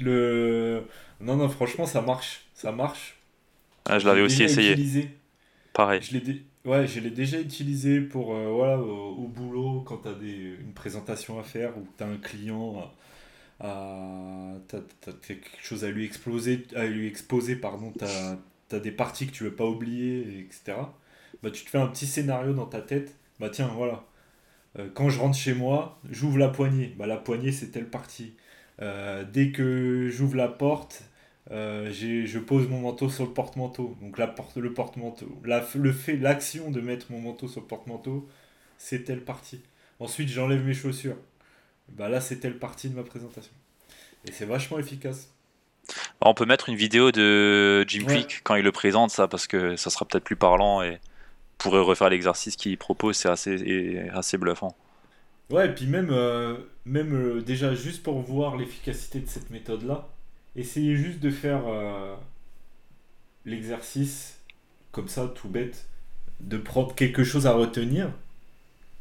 le... 0.00 0.82
Non, 1.20 1.36
non, 1.36 1.48
franchement, 1.48 1.86
ça 1.86 2.00
marche. 2.00 2.46
Ça 2.54 2.72
marche. 2.72 3.16
ah, 3.88 3.98
je 3.98 4.06
l'avais 4.06 4.22
aussi 4.22 4.42
essayé. 4.42 4.72
utilisé. 4.72 5.10
Pareil. 5.72 6.00
Je 6.02 6.12
l'ai 6.12 6.20
dé- 6.20 6.42
ouais, 6.64 6.86
je 6.86 7.00
l'ai 7.00 7.10
déjà 7.10 7.38
utilisé 7.38 8.00
pour 8.00 8.34
euh, 8.34 8.48
voilà 8.48 8.78
au, 8.78 9.14
au 9.16 9.28
boulot 9.28 9.82
quand 9.86 9.98
tu 9.98 10.08
as 10.08 10.14
des, 10.14 10.56
une 10.60 10.72
présentation 10.74 11.38
à 11.38 11.42
faire 11.42 11.76
ou 11.78 11.82
que 11.82 11.90
tu 11.98 12.04
as 12.04 12.06
un 12.08 12.16
client 12.16 12.90
à, 13.60 14.54
t'as, 14.68 14.80
t'as 15.00 15.12
quelque 15.12 15.48
chose 15.62 15.84
à 15.84 15.90
lui 15.90 16.04
exposer 16.04 16.66
à 16.74 16.86
lui 16.86 17.06
exposer 17.06 17.56
pardon, 17.56 17.92
tu 17.98 18.04
as, 18.04 18.80
des 18.80 18.92
parties 18.92 19.26
que 19.26 19.32
tu 19.32 19.44
veux 19.44 19.54
pas 19.54 19.66
oublier 19.66 20.40
etc. 20.40 20.76
Bah 21.42 21.50
tu 21.50 21.64
te 21.64 21.70
fais 21.70 21.78
un 21.78 21.86
petit 21.86 22.06
scénario 22.06 22.52
dans 22.52 22.66
ta 22.66 22.80
tête. 22.80 23.16
Bah 23.38 23.48
tiens, 23.50 23.68
voilà. 23.74 24.04
Euh, 24.78 24.88
quand 24.94 25.08
je 25.10 25.18
rentre 25.20 25.36
chez 25.36 25.54
moi, 25.54 25.98
j'ouvre 26.10 26.38
la 26.38 26.48
poignée. 26.48 26.94
Bah 26.98 27.06
la 27.06 27.16
poignée 27.16 27.52
c'est 27.52 27.68
telle 27.68 27.88
partie. 27.88 28.34
Euh, 28.82 29.24
dès 29.30 29.52
que 29.52 30.08
j'ouvre 30.10 30.36
la 30.36 30.48
porte, 30.48 31.04
euh, 31.50 31.90
je 31.92 32.38
pose 32.38 32.68
mon 32.68 32.80
manteau 32.80 33.08
sur 33.08 33.26
le 33.26 33.32
porte-manteau. 33.32 33.96
Donc 34.00 34.18
la 34.18 34.26
porte, 34.26 34.56
le 34.56 34.72
porte-manteau, 34.72 35.26
le 35.42 35.92
fait, 35.92 36.16
l'action 36.16 36.70
de 36.70 36.80
mettre 36.80 37.12
mon 37.12 37.20
manteau 37.20 37.48
sur 37.48 37.60
le 37.62 37.66
porte-manteau, 37.66 38.28
c'est 38.78 39.04
telle 39.04 39.24
partie. 39.24 39.60
Ensuite, 39.98 40.28
j'enlève 40.28 40.64
mes 40.64 40.74
chaussures. 40.74 41.16
Bah 41.90 42.08
là, 42.08 42.20
c'est 42.20 42.36
telle 42.36 42.58
partie 42.58 42.88
de 42.88 42.96
ma 42.96 43.02
présentation. 43.02 43.52
Et 44.26 44.32
c'est 44.32 44.44
vachement 44.46 44.78
efficace. 44.78 45.32
On 46.20 46.34
peut 46.34 46.46
mettre 46.46 46.68
une 46.68 46.76
vidéo 46.76 47.10
de 47.10 47.84
Jim 47.88 48.04
Ouais. 48.06 48.24
Quick 48.24 48.40
quand 48.44 48.54
il 48.54 48.64
le 48.64 48.72
présente, 48.72 49.10
ça, 49.10 49.28
parce 49.28 49.46
que 49.46 49.76
ça 49.76 49.90
sera 49.90 50.04
peut-être 50.04 50.24
plus 50.24 50.36
parlant 50.36 50.82
et 50.82 51.00
pourrait 51.58 51.80
refaire 51.80 52.10
l'exercice 52.10 52.56
qu'il 52.56 52.76
propose, 52.78 53.16
c'est 53.16 53.28
assez, 53.28 53.98
assez 54.12 54.38
bluffant. 54.38 54.76
Ouais, 55.50 55.66
et 55.66 55.74
puis 55.74 55.86
même, 55.86 56.10
euh, 56.10 56.56
même 56.84 57.12
euh, 57.14 57.42
déjà 57.42 57.74
juste 57.74 58.02
pour 58.02 58.20
voir 58.20 58.56
l'efficacité 58.56 59.20
de 59.20 59.28
cette 59.28 59.50
méthode-là, 59.50 60.08
essayez 60.56 60.96
juste 60.96 61.18
de 61.18 61.30
faire 61.30 61.62
euh, 61.66 62.14
l'exercice 63.44 64.38
comme 64.92 65.08
ça, 65.08 65.26
tout 65.34 65.48
bête, 65.48 65.88
de 66.40 66.56
prendre 66.56 66.94
quelque 66.94 67.24
chose 67.24 67.46
à 67.46 67.52
retenir. 67.52 68.12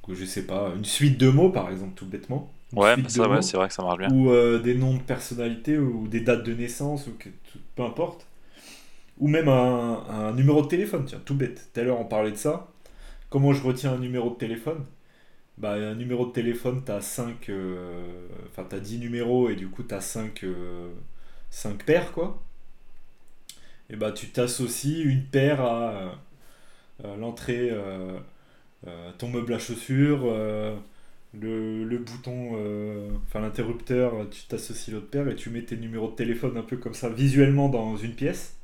Que 0.05 0.15
je 0.15 0.25
sais 0.25 0.45
pas, 0.45 0.73
une 0.75 0.85
suite 0.85 1.17
de 1.19 1.29
mots 1.29 1.49
par 1.49 1.69
exemple, 1.69 1.93
tout 1.95 2.07
bêtement. 2.07 2.51
Ouais, 2.73 2.97
ça, 3.07 3.27
ouais, 3.29 3.41
c'est 3.41 3.57
vrai 3.57 3.67
que 3.67 3.73
ça 3.73 3.83
marche 3.83 3.99
bien. 3.99 4.09
ou 4.09 4.29
euh, 4.31 4.59
des 4.59 4.75
noms 4.75 4.95
de 4.95 5.01
personnalités 5.01 5.77
ou 5.77 6.07
des 6.07 6.21
dates 6.21 6.43
de 6.43 6.53
naissance 6.53 7.07
ou 7.07 7.13
que, 7.17 7.29
peu 7.75 7.83
importe. 7.83 8.25
Ou 9.19 9.27
même 9.27 9.49
un, 9.49 10.05
un 10.09 10.33
numéro 10.33 10.61
de 10.63 10.67
téléphone 10.67 11.05
tiens 11.05 11.21
tout 11.25 11.35
bête. 11.35 11.69
Tout 11.73 11.81
à 11.81 11.83
l'heure 11.83 11.99
on 11.99 12.05
parlait 12.05 12.31
de 12.31 12.37
ça. 12.37 12.69
Comment 13.29 13.53
je 13.53 13.63
retiens 13.63 13.93
un 13.93 13.99
numéro 13.99 14.31
de 14.31 14.35
téléphone? 14.35 14.85
Bah 15.57 15.73
un 15.73 15.95
numéro 15.95 16.27
de 16.27 16.31
téléphone 16.33 16.83
t'as 16.85 17.01
5 17.01 17.51
enfin 18.49 18.65
t'as 18.69 18.79
10 18.79 18.99
numéros 18.99 19.49
et 19.49 19.55
du 19.55 19.69
coup 19.69 19.83
t'as 19.83 20.01
5 20.01 20.45
5 21.51 21.85
paires 21.85 22.11
quoi. 22.13 22.41
Et 23.89 23.95
bah 23.95 24.11
tu 24.11 24.27
t'associes 24.29 25.01
une 25.03 25.23
paire 25.25 25.61
à 25.61 25.89
euh, 25.91 26.09
euh, 27.05 27.17
l'entrée 27.17 27.69
euh, 27.71 28.19
euh, 28.87 29.11
ton 29.17 29.29
meuble 29.29 29.53
à 29.53 29.59
chaussures 29.59 30.21
euh, 30.25 30.75
le, 31.33 31.83
le 31.85 31.97
bouton, 31.99 32.51
euh, 32.55 33.11
enfin 33.27 33.39
l'interrupteur, 33.41 34.29
tu 34.29 34.43
t'associes 34.47 34.91
l'autre 34.93 35.09
paire 35.09 35.27
et 35.29 35.35
tu 35.35 35.49
mets 35.49 35.63
tes 35.63 35.77
numéros 35.77 36.09
de 36.11 36.15
téléphone 36.15 36.57
un 36.57 36.63
peu 36.63 36.77
comme 36.77 36.93
ça 36.95 37.09
visuellement 37.09 37.69
dans 37.69 37.97
une 37.97 38.15
pièce. 38.15 38.57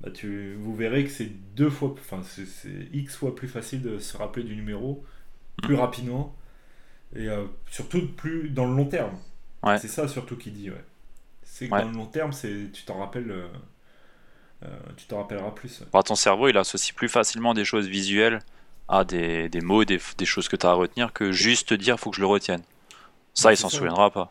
Bah 0.00 0.10
tu, 0.10 0.54
vous 0.56 0.74
verrez 0.76 1.04
que 1.04 1.10
c'est 1.10 1.30
deux 1.56 1.70
fois, 1.70 1.90
enfin 1.98 2.22
c'est 2.22 2.44
x 2.92 3.16
fois 3.16 3.34
plus 3.34 3.48
facile 3.48 3.82
de 3.82 3.98
se 3.98 4.16
rappeler 4.16 4.44
du 4.44 4.54
numéro 4.56 5.04
plus 5.62 5.74
rapidement 5.76 6.36
Et 7.16 7.28
euh, 7.28 7.46
surtout 7.70 8.08
plus 8.16 8.50
dans 8.50 8.66
le 8.66 8.76
long 8.76 8.86
terme. 8.86 9.18
Ouais. 9.62 9.80
C'est 9.80 9.88
ça 9.88 10.08
surtout 10.08 10.36
qu'il 10.38 10.54
dit, 10.54 10.70
ouais. 10.70 10.84
C'est 11.44 11.70
que 11.70 11.74
Ouais. 11.74 11.80
dans 11.80 11.88
le 11.90 11.94
long 11.96 12.06
terme, 12.06 12.32
c'est 12.32 12.72
tu 12.72 12.84
t'en 12.84 12.98
rappelles, 13.00 13.30
euh, 13.30 13.48
euh, 14.64 14.68
tu 14.96 15.06
t'en 15.06 15.18
rappelleras 15.18 15.50
plus. 15.52 15.82
Bah, 15.92 16.02
ton 16.04 16.14
cerveau, 16.14 16.48
il 16.48 16.56
associe 16.58 16.94
plus 16.94 17.08
facilement 17.08 17.52
des 17.54 17.64
choses 17.64 17.88
visuelles 17.88 18.40
à 18.88 19.04
des, 19.04 19.48
des 19.48 19.60
mots, 19.60 19.84
des, 19.84 20.00
des 20.18 20.24
choses 20.26 20.48
que 20.48 20.56
tu 20.56 20.66
as 20.66 20.70
à 20.70 20.74
retenir 20.74 21.12
que 21.12 21.32
juste 21.32 21.68
te 21.68 21.74
dire 21.74 21.98
faut 21.98 22.10
que 22.10 22.16
je 22.16 22.20
le 22.20 22.26
retienne. 22.26 22.62
Ça, 23.34 23.48
Ouais, 23.48 23.54
il 23.54 23.56
s'en 23.56 23.68
souviendra 23.68 24.10
pas. 24.10 24.30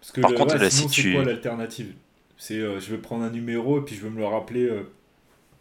Parce 0.00 0.12
que 0.12 0.20
Par 0.20 0.30
le- 0.30 0.36
contre, 0.36 0.54
ouais, 0.54 0.60
là, 0.60 0.70
sinon, 0.70 0.88
si 0.88 1.02
c'est 1.02 1.12
quoi 1.12 1.24
l'alternative? 1.24 1.94
C'est 2.36 2.54
euh, 2.58 2.78
je 2.80 2.90
vais 2.90 2.98
prendre 2.98 3.24
un 3.24 3.30
numéro 3.30 3.78
et 3.80 3.84
puis 3.84 3.96
je 3.96 4.02
vais 4.02 4.10
me 4.10 4.18
le 4.18 4.26
rappeler. 4.26 4.64
euh, 4.64 4.84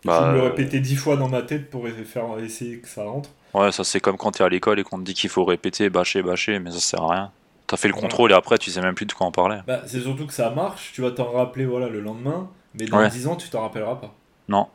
je 0.03 0.07
Bah, 0.07 0.21
vais 0.21 0.27
me 0.27 0.33
le 0.33 0.39
euh, 0.41 0.49
répéter 0.49 0.79
dix 0.79 0.95
fois 0.95 1.17
dans 1.17 1.27
ma 1.29 1.41
tête 1.41 1.69
pour 1.69 1.87
essayer- 1.87 2.05
faire 2.05 2.25
essayer 2.39 2.79
que 2.79 2.87
ça 2.87 3.03
rentre. 3.05 3.29
Ouais, 3.53 3.71
ça 3.71 3.83
c'est 3.83 3.99
comme 3.99 4.17
quand 4.17 4.31
t'es 4.31 4.43
à 4.43 4.49
l'école 4.49 4.79
et 4.79 4.83
qu'on 4.83 4.99
te 4.99 5.03
dit 5.03 5.13
qu'il 5.13 5.29
faut 5.29 5.45
répéter, 5.45 5.89
bâcher, 5.89 6.21
bâcher, 6.21 6.59
mais 6.59 6.71
ça 6.71 6.79
sert 6.79 7.03
à 7.03 7.11
rien. 7.13 7.31
T'as 7.65 7.77
fait 7.77 7.87
le 7.87 7.93
Voilà. 7.93 8.07
contrôle 8.07 8.31
et 8.31 8.35
après 8.35 8.57
tu 8.57 8.71
sais 8.71 8.81
même 8.81 8.95
plus 8.95 9.05
de 9.05 9.13
quoi 9.13 9.25
en 9.27 9.31
parler. 9.31 9.59
Bah, 9.65 9.81
c'est 9.87 10.01
surtout 10.01 10.27
que 10.27 10.33
ça 10.33 10.49
marche, 10.51 10.91
tu 10.93 11.01
vas 11.01 11.11
t'en 11.11 11.31
rappeler 11.31 11.65
voilà, 11.65 11.89
le 11.89 11.99
lendemain, 12.01 12.49
mais 12.75 12.85
dans 12.85 12.99
Ouais. 12.99 13.09
10 13.09 13.27
ans, 13.27 13.35
tu 13.35 13.49
t'en 13.49 13.61
rappelleras 13.61 13.95
pas. 13.95 14.13
Non. 14.47 14.67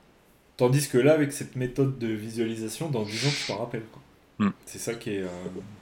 Tandis 0.62 0.88
que 0.88 0.96
là, 0.96 1.14
avec 1.14 1.32
cette 1.32 1.56
méthode 1.56 1.98
de 1.98 2.06
visualisation, 2.06 2.88
dans 2.88 3.02
10 3.02 3.26
ans, 3.26 3.30
tu 3.36 3.46
t'en 3.48 3.58
rappelles. 3.58 3.82
Hmm. 4.38 4.50
C'est 4.64 4.78
ça 4.78 4.94
qui 4.94 5.10
est, 5.10 5.22
euh, 5.22 5.28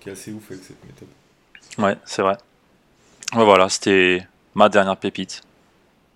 qui 0.00 0.08
est 0.08 0.12
assez 0.12 0.32
ouf 0.32 0.50
avec 0.50 0.64
cette 0.64 0.82
méthode. 0.86 1.08
Ouais, 1.76 1.98
c'est 2.06 2.22
vrai. 2.22 2.38
Ouais, 3.36 3.44
voilà, 3.44 3.68
c'était 3.68 4.26
ma 4.54 4.70
dernière 4.70 4.96
pépite. 4.96 5.42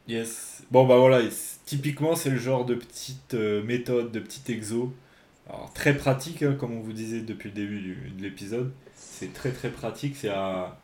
Yes. 0.08 0.62
Bon, 0.70 0.86
bah 0.86 0.96
voilà, 0.96 1.20
typiquement, 1.66 2.16
c'est 2.16 2.30
le 2.30 2.38
genre 2.38 2.64
de 2.64 2.74
petite 2.74 3.34
euh, 3.34 3.62
méthode, 3.62 4.12
de 4.12 4.20
petit 4.20 4.50
exo. 4.50 4.94
Alors, 5.46 5.70
très 5.74 5.94
pratique, 5.94 6.42
hein, 6.42 6.56
comme 6.58 6.72
on 6.72 6.80
vous 6.80 6.94
disait 6.94 7.20
depuis 7.20 7.50
le 7.50 7.54
début 7.54 7.80
du- 7.80 8.10
de 8.16 8.22
l'épisode. 8.22 8.72
C'est 8.96 9.34
très 9.34 9.52
très 9.52 9.68
pratique, 9.68 10.16
c'est 10.16 10.30
à, 10.30 10.78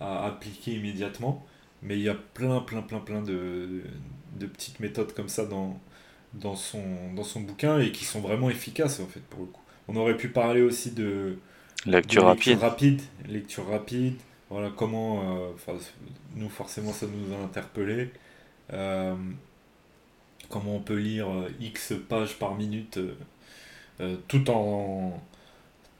à 0.00 0.26
appliquer 0.26 0.72
immédiatement. 0.74 1.46
Mais 1.82 1.96
il 1.98 2.02
y 2.02 2.08
a 2.08 2.14
plein, 2.16 2.60
plein, 2.60 2.82
plein, 2.82 3.00
plein 3.00 3.22
de, 3.22 3.82
de 4.38 4.46
petites 4.46 4.80
méthodes 4.80 5.12
comme 5.14 5.28
ça 5.28 5.46
dans, 5.46 5.80
dans, 6.34 6.56
son, 6.56 6.82
dans 7.14 7.24
son 7.24 7.40
bouquin 7.40 7.78
et 7.80 7.92
qui 7.92 8.04
sont 8.04 8.20
vraiment 8.20 8.50
efficaces 8.50 9.00
en 9.00 9.06
fait 9.06 9.20
pour 9.20 9.40
le 9.40 9.46
coup. 9.46 9.60
On 9.88 9.96
aurait 9.96 10.16
pu 10.16 10.28
parler 10.28 10.62
aussi 10.62 10.92
de, 10.92 11.38
Lecture 11.86 12.22
de 12.22 12.26
rapide. 12.28 12.58
rapide. 12.58 13.02
Lecture 13.28 13.66
rapide. 13.68 14.16
Voilà 14.50 14.70
comment. 14.76 15.48
euh, 15.68 15.72
nous, 16.36 16.48
forcément, 16.48 16.92
ça 16.92 17.06
nous 17.06 17.34
a 17.34 17.38
interpellé. 17.42 18.10
Euh, 18.72 19.14
comment 20.48 20.76
on 20.76 20.80
peut 20.80 20.96
lire 20.98 21.28
euh, 21.30 21.48
X 21.60 21.94
pages 22.08 22.38
par 22.38 22.54
minute 22.54 22.98
euh, 24.00 24.16
tout 24.28 24.48
en. 24.50 25.20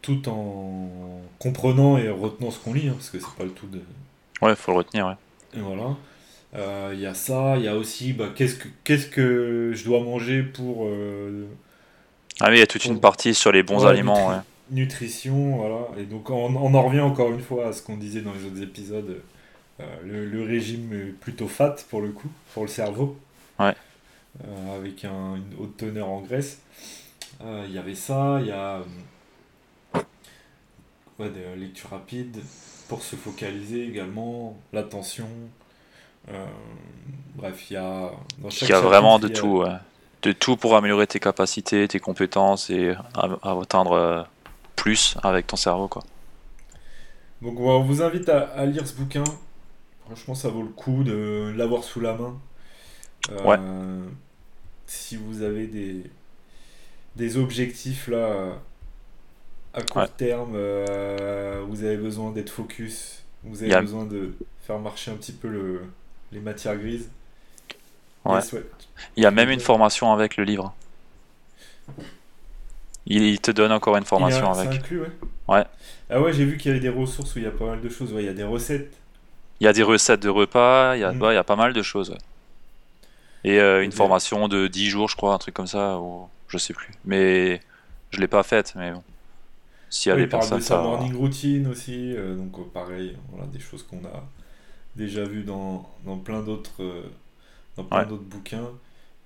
tout 0.02 0.28
en 0.28 1.22
comprenant 1.38 1.98
et 1.98 2.08
retenant 2.08 2.50
ce 2.50 2.58
qu'on 2.58 2.74
lit, 2.74 2.88
hein, 2.88 2.92
parce 2.94 3.10
que 3.10 3.18
c'est 3.18 3.34
pas 3.36 3.44
le 3.44 3.50
tout 3.52 3.66
de. 3.66 3.80
Ouais, 4.40 4.54
faut 4.56 4.72
le 4.72 4.78
retenir, 4.78 5.06
ouais. 5.06 5.14
Et 5.54 5.60
voilà. 5.60 5.96
Euh, 6.54 6.90
Il 6.94 7.00
y 7.00 7.06
a 7.06 7.14
ça, 7.14 7.56
il 7.56 7.64
y 7.64 7.68
a 7.68 7.76
aussi 7.76 8.12
bah, 8.12 8.28
qu'est-ce 8.34 8.56
que 8.56 8.68
qu'est-ce 8.84 9.06
que 9.06 9.72
je 9.74 9.84
dois 9.84 10.00
manger 10.02 10.42
pour 10.42 10.86
euh, 10.86 11.46
Ah 12.40 12.48
oui, 12.50 12.56
il 12.56 12.58
y 12.60 12.62
a 12.62 12.66
toute 12.66 12.84
une 12.84 13.00
partie 13.00 13.34
sur 13.34 13.52
les 13.52 13.62
bons 13.62 13.84
Ouais, 13.84 13.90
aliments, 13.90 14.30
nutri- 14.30 14.36
ouais. 14.36 14.40
nutrition, 14.70 15.56
voilà. 15.56 15.88
Et 15.98 16.04
donc 16.04 16.30
on, 16.30 16.54
on 16.56 16.74
en 16.74 16.82
revient 16.82 17.00
encore 17.00 17.30
une 17.32 17.40
fois 17.40 17.68
à 17.68 17.72
ce 17.72 17.82
qu'on 17.82 17.96
disait 17.96 18.20
dans 18.22 18.32
les 18.34 18.44
autres 18.46 18.62
épisodes. 18.62 19.22
Euh, 19.80 19.84
le, 20.04 20.26
le 20.26 20.42
régime 20.44 21.14
plutôt 21.20 21.48
fat 21.48 21.76
pour 21.90 22.02
le 22.02 22.10
coup, 22.10 22.30
pour 22.54 22.64
le 22.64 22.68
cerveau. 22.68 23.18
Ouais. 23.58 23.74
Euh, 24.44 24.76
avec 24.78 25.04
un- 25.04 25.36
une 25.36 25.54
haute 25.58 25.76
teneur 25.76 26.08
en 26.08 26.20
graisse. 26.22 26.60
Euh, 27.42 27.64
Il 27.68 27.74
y 27.74 27.78
avait 27.78 27.94
ça, 27.94 28.38
il 28.40 28.48
y 28.48 28.50
a 28.52 28.82
euh, 29.94 30.00
ouais, 31.18 31.30
des 31.30 31.56
lectures 31.60 31.90
rapides 31.90 32.38
pour 32.88 33.02
se 33.02 33.16
focaliser 33.16 33.86
également, 33.88 34.56
l'attention. 34.72 35.28
Euh, 36.28 36.46
bref, 37.34 37.70
il 37.70 37.74
y 37.74 37.76
a 37.76 38.10
dans 38.38 38.48
Il 38.48 38.50
chaque 38.52 38.68
y 38.68 38.72
a 38.72 38.80
vraiment 38.80 39.18
de 39.18 39.26
a- 39.26 39.30
tout, 39.30 39.58
ouais. 39.58 39.76
De 40.22 40.30
tout 40.32 40.56
pour 40.56 40.76
améliorer 40.76 41.06
tes 41.08 41.18
capacités, 41.18 41.88
tes 41.88 41.98
compétences 41.98 42.70
et 42.70 42.94
à, 43.14 43.28
à 43.42 43.58
atteindre 43.60 43.92
euh, 43.92 44.22
plus 44.76 45.16
avec 45.22 45.48
ton 45.48 45.56
cerveau, 45.56 45.88
quoi. 45.88 46.04
Donc 47.40 47.58
on 47.58 47.82
vous 47.82 48.02
invite 48.02 48.28
à, 48.28 48.42
à 48.50 48.64
lire 48.66 48.86
ce 48.86 48.94
bouquin. 48.94 49.24
Franchement, 50.06 50.34
ça 50.36 50.48
vaut 50.48 50.62
le 50.62 50.68
coup 50.68 51.02
de 51.02 51.52
l'avoir 51.56 51.82
sous 51.82 52.00
la 52.00 52.14
main. 52.14 52.38
Euh, 53.30 53.44
Ouais. 53.44 53.58
Si 54.86 55.16
vous 55.16 55.42
avez 55.42 55.66
des, 55.66 56.04
des 57.16 57.36
objectifs 57.36 58.08
là 58.08 58.58
à 59.74 59.82
court 59.82 60.02
Ouais. 60.02 60.08
terme, 60.16 60.52
euh, 60.54 61.62
vous 61.68 61.82
avez 61.82 61.96
besoin 61.96 62.30
d'être 62.30 62.50
focus, 62.50 63.22
vous 63.42 63.62
avez 63.62 63.80
besoin 63.80 64.04
de 64.04 64.34
faire 64.66 64.78
marcher 64.78 65.10
un 65.10 65.14
petit 65.14 65.32
peu 65.32 65.48
le, 65.48 65.82
les 66.32 66.40
matières 66.40 66.76
grises. 66.76 67.08
Ouais. 68.24 68.34
Yes, 68.36 68.52
ouais. 68.52 68.64
Il 69.16 69.22
y 69.22 69.26
a 69.26 69.30
même 69.30 69.50
une 69.50 69.60
formation 69.60 70.12
avec 70.12 70.36
le 70.36 70.44
livre. 70.44 70.74
Il, 73.06 73.22
il 73.22 73.40
te 73.40 73.50
donne 73.50 73.72
encore 73.72 73.96
une 73.96 74.04
formation 74.04 74.52
Il 74.52 74.56
y 74.56 74.58
a- 74.58 74.62
avec. 74.62 74.80
inclus, 74.80 75.00
ouais. 75.00 75.10
Ouais. 75.48 75.64
Ah 76.08 76.20
ouais, 76.20 76.32
j'ai 76.32 76.44
vu 76.44 76.56
qu'il 76.56 76.68
y 76.68 76.70
avait 76.72 76.80
des 76.80 76.88
ressources 76.88 77.34
où 77.34 77.38
il 77.38 77.44
y 77.44 77.48
a 77.48 77.50
pas 77.50 77.66
mal 77.66 77.80
de 77.80 77.88
choses. 77.88 78.12
Il 78.16 78.24
y 78.24 78.28
a 78.28 78.32
des 78.32 78.44
recettes. 78.44 78.92
Il 79.60 79.64
y 79.64 79.66
a 79.68 79.72
des 79.72 79.82
recettes 79.82 80.20
de 80.22 80.28
repas, 80.28 80.96
il 80.96 81.00
y 81.00 81.04
a, 81.04 81.12
Mm. 81.12 81.22
ouais, 81.22 81.32
il 81.32 81.34
y 81.34 81.38
a 81.38 81.44
pas 81.44 81.56
mal 81.56 81.72
de 81.72 81.82
choses. 81.82 82.16
Et 83.44 83.60
euh, 83.60 83.82
une 83.84 83.92
formation 83.92 84.46
de 84.48 84.68
10 84.68 84.88
jours, 84.88 85.08
je 85.08 85.16
crois, 85.16 85.34
un 85.34 85.38
truc 85.38 85.54
comme 85.54 85.66
ça, 85.66 85.98
ou 85.98 86.28
je 86.48 86.58
sais 86.58 86.74
plus. 86.74 86.92
Mais 87.04 87.60
je 88.10 88.20
l'ai 88.20 88.28
pas 88.28 88.42
faite, 88.44 88.74
mais 88.76 88.92
bon. 88.92 89.02
S'il 89.90 90.10
y 90.10 90.12
a 90.12 90.16
des 90.16 90.22
il 90.22 90.28
parle 90.28 90.42
personnes, 90.42 90.58
de 90.58 90.64
ça. 90.64 90.80
morning 90.80 91.14
routine 91.14 91.66
aussi, 91.66 92.14
euh, 92.16 92.34
donc 92.36 92.56
euh, 92.58 92.62
pareil, 92.72 93.16
voilà, 93.30 93.46
des 93.48 93.58
choses 93.60 93.82
qu'on 93.82 93.98
a 94.06 94.24
déjà 94.96 95.24
vues 95.24 95.44
dans, 95.44 95.88
dans 96.04 96.18
plein 96.18 96.42
d'autres 96.42 96.82
euh, 96.82 97.02
dans 97.76 97.84
plein 97.84 98.02
Ouais. 98.02 98.06
d'autres 98.06 98.24
bouquins. 98.24 98.70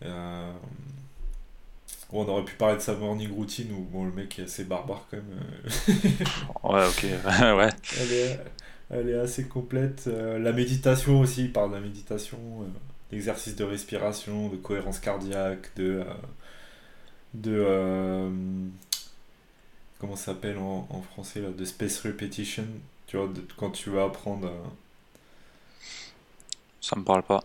Euh, 0.04 0.52
on 2.10 2.26
aurait 2.28 2.44
pu 2.44 2.54
parler 2.56 2.76
de 2.76 2.80
sa 2.80 2.94
morning 2.94 3.30
routine 3.32 3.72
où 3.72 3.82
bon, 3.84 4.04
le 4.04 4.12
mec 4.12 4.38
est 4.38 4.44
assez 4.44 4.64
barbare 4.64 5.06
quand 5.10 5.16
même. 5.18 5.38
euh, 5.64 5.68
Ouais, 6.64 6.86
ok, 6.88 7.06
ouais. 7.56 7.70
elle, 7.96 8.12
est, 8.12 8.44
elle 8.90 9.08
est 9.08 9.18
assez 9.18 9.48
complète. 9.48 10.04
Euh, 10.08 10.38
la 10.38 10.52
méditation 10.52 11.20
aussi, 11.20 11.44
il 11.44 11.52
parle 11.52 11.70
de 11.70 11.76
la 11.76 11.80
méditation, 11.82 12.38
l'exercice 13.12 13.56
de 13.56 13.64
respiration, 13.64 14.48
de 14.48 14.56
cohérence 14.56 14.98
cardiaque, 15.00 15.74
de. 15.76 16.04
de 17.34 17.52
euh, 17.54 18.30
comment 19.98 20.16
ça 20.16 20.26
s'appelle 20.26 20.58
en, 20.58 20.86
en 20.90 21.02
français 21.02 21.40
là, 21.40 21.50
de 21.50 21.64
space 21.64 22.00
repetition. 22.00 22.64
Tu 23.06 23.16
vois, 23.16 23.28
de- 23.28 23.44
quand 23.56 23.70
tu 23.70 23.90
vas 23.90 24.04
apprendre. 24.04 24.50
Ça 26.86 26.94
me 26.94 27.02
parle 27.02 27.24
pas. 27.24 27.42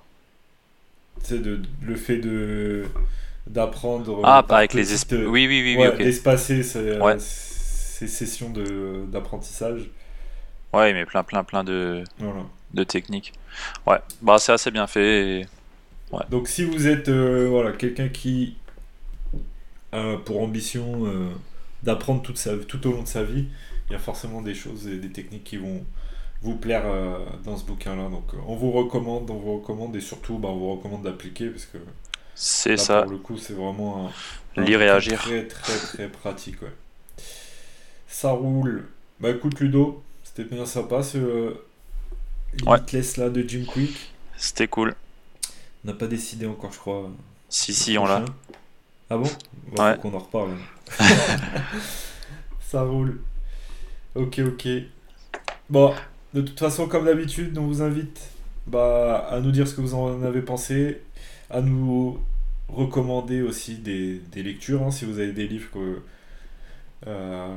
sais, 1.24 1.40
de, 1.40 1.60
le 1.82 1.96
fait 1.96 2.18
de 2.18 2.86
d'apprendre. 3.48 4.22
Ah, 4.24 4.40
euh, 4.40 4.44
par 4.44 4.60
avec 4.60 4.74
les 4.76 4.94
euh, 5.14 5.26
Oui, 5.26 5.48
oui, 5.48 5.64
oui, 5.64 5.76
ouais, 5.78 5.88
oui, 5.90 5.94
ok. 5.96 5.98
d'espacer 5.98 6.62
ces, 6.62 6.78
euh, 6.78 7.00
Ouais. 7.02 7.16
ces 7.20 8.08
sessions 8.08 8.52
de- 8.52 9.04
d'apprentissage. 9.12 9.90
Ouais, 10.74 10.94
mais 10.94 11.06
plein, 11.06 11.24
plein, 11.24 11.44
plein 11.44 11.64
de, 11.64 12.04
Voilà. 12.20 12.44
de 12.74 12.84
techniques. 12.84 13.34
Ouais, 13.88 13.98
bah 14.22 14.38
c'est 14.38 14.52
assez 14.54 14.70
bien 14.70 14.86
fait. 14.86 15.40
et- 15.42 15.48
Donc 16.30 16.48
si 16.48 16.64
vous 16.64 16.88
êtes 16.88 17.10
euh, 17.10 17.48
voilà, 17.50 17.72
quelqu'un 17.72 18.10
qui 18.10 18.56
a 19.92 20.18
pour 20.18 20.42
ambition 20.42 21.06
euh, 21.06 21.30
d'apprendre 21.84 22.22
toute 22.22 22.38
sa, 22.38 22.56
tout 22.58 22.86
au 22.88 22.92
long 22.92 23.04
de 23.04 23.08
sa 23.08 23.24
vie, 23.24 23.46
il 23.90 23.94
y 23.94 23.96
a 23.96 24.00
forcément 24.00 24.42
des 24.42 24.54
choses 24.54 24.88
et 24.88 24.98
des 24.98 25.10
techniques 25.10 25.44
qui 25.44 25.58
vont 25.58 25.84
vous 26.42 26.56
plaire 26.56 26.84
euh, 26.86 27.20
dans 27.44 27.58
ce 27.58 27.64
bouquin-là. 27.66 28.10
Donc 28.10 28.34
euh, 28.34 28.38
on 28.48 28.56
vous 28.56 28.72
recommande, 28.72 29.30
on 29.30 29.36
vous 29.38 29.60
recommande 29.60 29.96
et 29.96 30.02
surtout 30.02 30.38
bah, 30.38 30.50
on 30.50 30.58
vous 30.58 30.76
recommande 30.76 31.04
d'appliquer 31.04 31.50
parce 31.50 31.66
que 31.66 31.78
C'est 32.36 32.78
ça, 32.78 33.04
pour 33.04 33.12
le 33.12 33.18
coup 33.18 33.38
c'est 33.38 33.54
vraiment 33.54 34.12
un, 34.58 34.62
un 34.62 34.66
lire 34.66 34.82
et 34.82 34.90
agir. 34.90 35.20
très 35.22 35.48
très 35.48 35.78
très 35.78 36.08
pratique. 36.10 36.62
Ouais. 36.62 36.74
Ça 38.08 38.32
roule. 38.32 38.88
Bah 39.20 39.30
écoute 39.30 39.60
Ludo, 39.60 40.04
c'était 40.24 40.44
bien 40.44 40.66
sympa 40.66 41.04
ce 41.04 41.18
euh, 41.18 41.66
Ouais. 42.66 42.76
Limitless 42.78 43.16
là 43.18 43.30
de 43.30 43.48
Jim 43.48 43.64
Quick. 43.66 44.12
C'était 44.36 44.68
cool. 44.68 44.94
On 45.86 45.88
n'a 45.88 45.94
pas 45.94 46.08
décidé 46.08 46.46
encore 46.48 46.74
je 46.74 46.80
crois. 46.80 47.10
Si, 47.48 47.74
si, 47.74 47.98
on 47.98 48.06
l'a. 48.06 48.26
Ah 49.10 49.18
bon? 49.18 49.30
Bah, 49.76 49.92
Ouais. 49.92 49.96
Faut 49.96 50.02
qu'on 50.02 50.14
en 50.16 50.20
reparle. 50.20 50.52
Ça 52.60 52.84
roule. 52.84 53.22
Ok, 54.16 54.40
ok. 54.40 54.68
Bon, 55.70 55.94
de 56.34 56.42
toute 56.42 56.60
façon, 56.60 56.88
comme 56.88 57.06
d'habitude, 57.06 57.58
on 57.58 57.68
vous 57.68 57.82
invite 57.82 58.20
bah, 58.68 59.28
à 59.30 59.40
nous 59.40 59.52
dire 59.52 59.68
ce 59.68 59.76
que 59.76 59.82
vous 59.82 59.96
en 59.96 60.24
avez 60.24 60.42
pensé, 60.42 61.02
à 61.50 61.62
nous 61.62 62.20
recommander 62.70 63.42
aussi 63.42 63.76
des, 63.76 64.20
des 64.32 64.44
lectures, 64.44 64.84
hein, 64.84 64.92
si 64.92 65.06
vous 65.06 65.20
avez 65.20 65.34
des 65.34 65.48
livres 65.48 65.70
que 65.72 66.02
euh, 67.08 67.48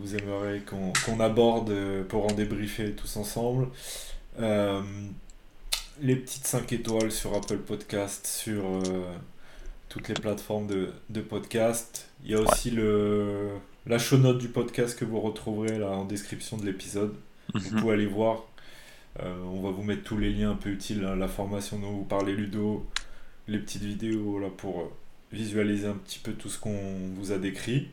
vous 0.00 0.16
aimeriez 0.16 0.62
qu'on 0.62 1.20
aborde 1.20 1.72
pour 2.08 2.24
en 2.26 2.32
débriefer 2.32 2.92
tous 2.92 3.16
ensemble. 3.16 3.68
Euh, 4.40 4.82
les 6.00 6.16
petites 6.16 6.46
5 6.46 6.72
étoiles 6.72 7.10
sur 7.10 7.34
Apple 7.34 7.58
Podcast, 7.58 8.26
sur 8.26 8.64
euh, 8.64 9.04
toutes 9.88 10.08
les 10.08 10.14
plateformes 10.14 10.66
de, 10.66 10.90
de 11.10 11.20
podcast. 11.20 12.08
Il 12.24 12.30
y 12.30 12.34
a 12.34 12.40
aussi 12.40 12.70
le, 12.70 13.50
la 13.86 13.98
show 13.98 14.18
note 14.18 14.38
du 14.38 14.48
podcast 14.48 14.98
que 14.98 15.04
vous 15.04 15.20
retrouverez 15.20 15.78
là 15.78 15.90
en 15.90 16.04
description 16.04 16.56
de 16.56 16.66
l'épisode. 16.66 17.14
Vous 17.54 17.60
Mhm. 17.74 17.80
pouvez 17.80 17.92
aller 17.94 18.06
voir. 18.06 18.42
Euh, 19.20 19.34
on 19.44 19.62
va 19.62 19.70
vous 19.70 19.82
mettre 19.82 20.02
tous 20.04 20.18
les 20.18 20.30
liens 20.30 20.50
un 20.50 20.56
peu 20.56 20.68
utiles, 20.70 21.04
hein, 21.04 21.16
la 21.16 21.28
formation 21.28 21.78
dont 21.78 21.90
vous 21.90 22.04
parlez 22.04 22.34
Ludo, 22.34 22.84
les 23.48 23.58
petites 23.58 23.82
vidéos 23.82 24.38
là 24.38 24.48
pour 24.54 24.80
euh, 24.80 24.92
visualiser 25.32 25.86
un 25.88 25.94
petit 25.94 26.18
peu 26.18 26.32
tout 26.32 26.48
ce 26.50 26.58
qu'on 26.58 26.76
vous 27.16 27.32
a 27.32 27.38
décrit. 27.38 27.88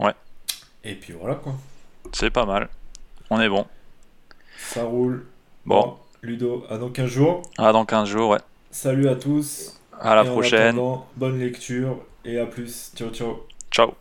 Ouais. 0.00 0.12
Et 0.84 0.94
puis 0.94 1.14
voilà 1.14 1.36
quoi. 1.36 1.54
C'est 2.12 2.30
pas 2.30 2.44
mal. 2.44 2.68
On 3.30 3.40
est 3.40 3.48
bon. 3.48 3.66
Ça 4.58 4.84
roule. 4.84 5.24
Bon, 5.64 5.96
Ludo, 6.22 6.64
à 6.68 6.76
dans 6.78 6.90
15 6.90 7.08
jours. 7.08 7.42
à 7.56 7.72
dans 7.72 7.84
15 7.86 8.08
jours, 8.08 8.30
ouais. 8.30 8.38
Salut 8.70 9.08
à 9.08 9.14
tous. 9.16 9.80
À 9.98 10.14
la 10.14 10.22
Et 10.24 10.26
prochaine. 10.26 10.78
bonne 11.16 11.38
lecture 11.38 11.98
et 12.24 12.38
à 12.38 12.46
plus. 12.46 12.92
Ciao 12.94 13.10
ciao. 13.10 13.46
Ciao. 13.70 13.94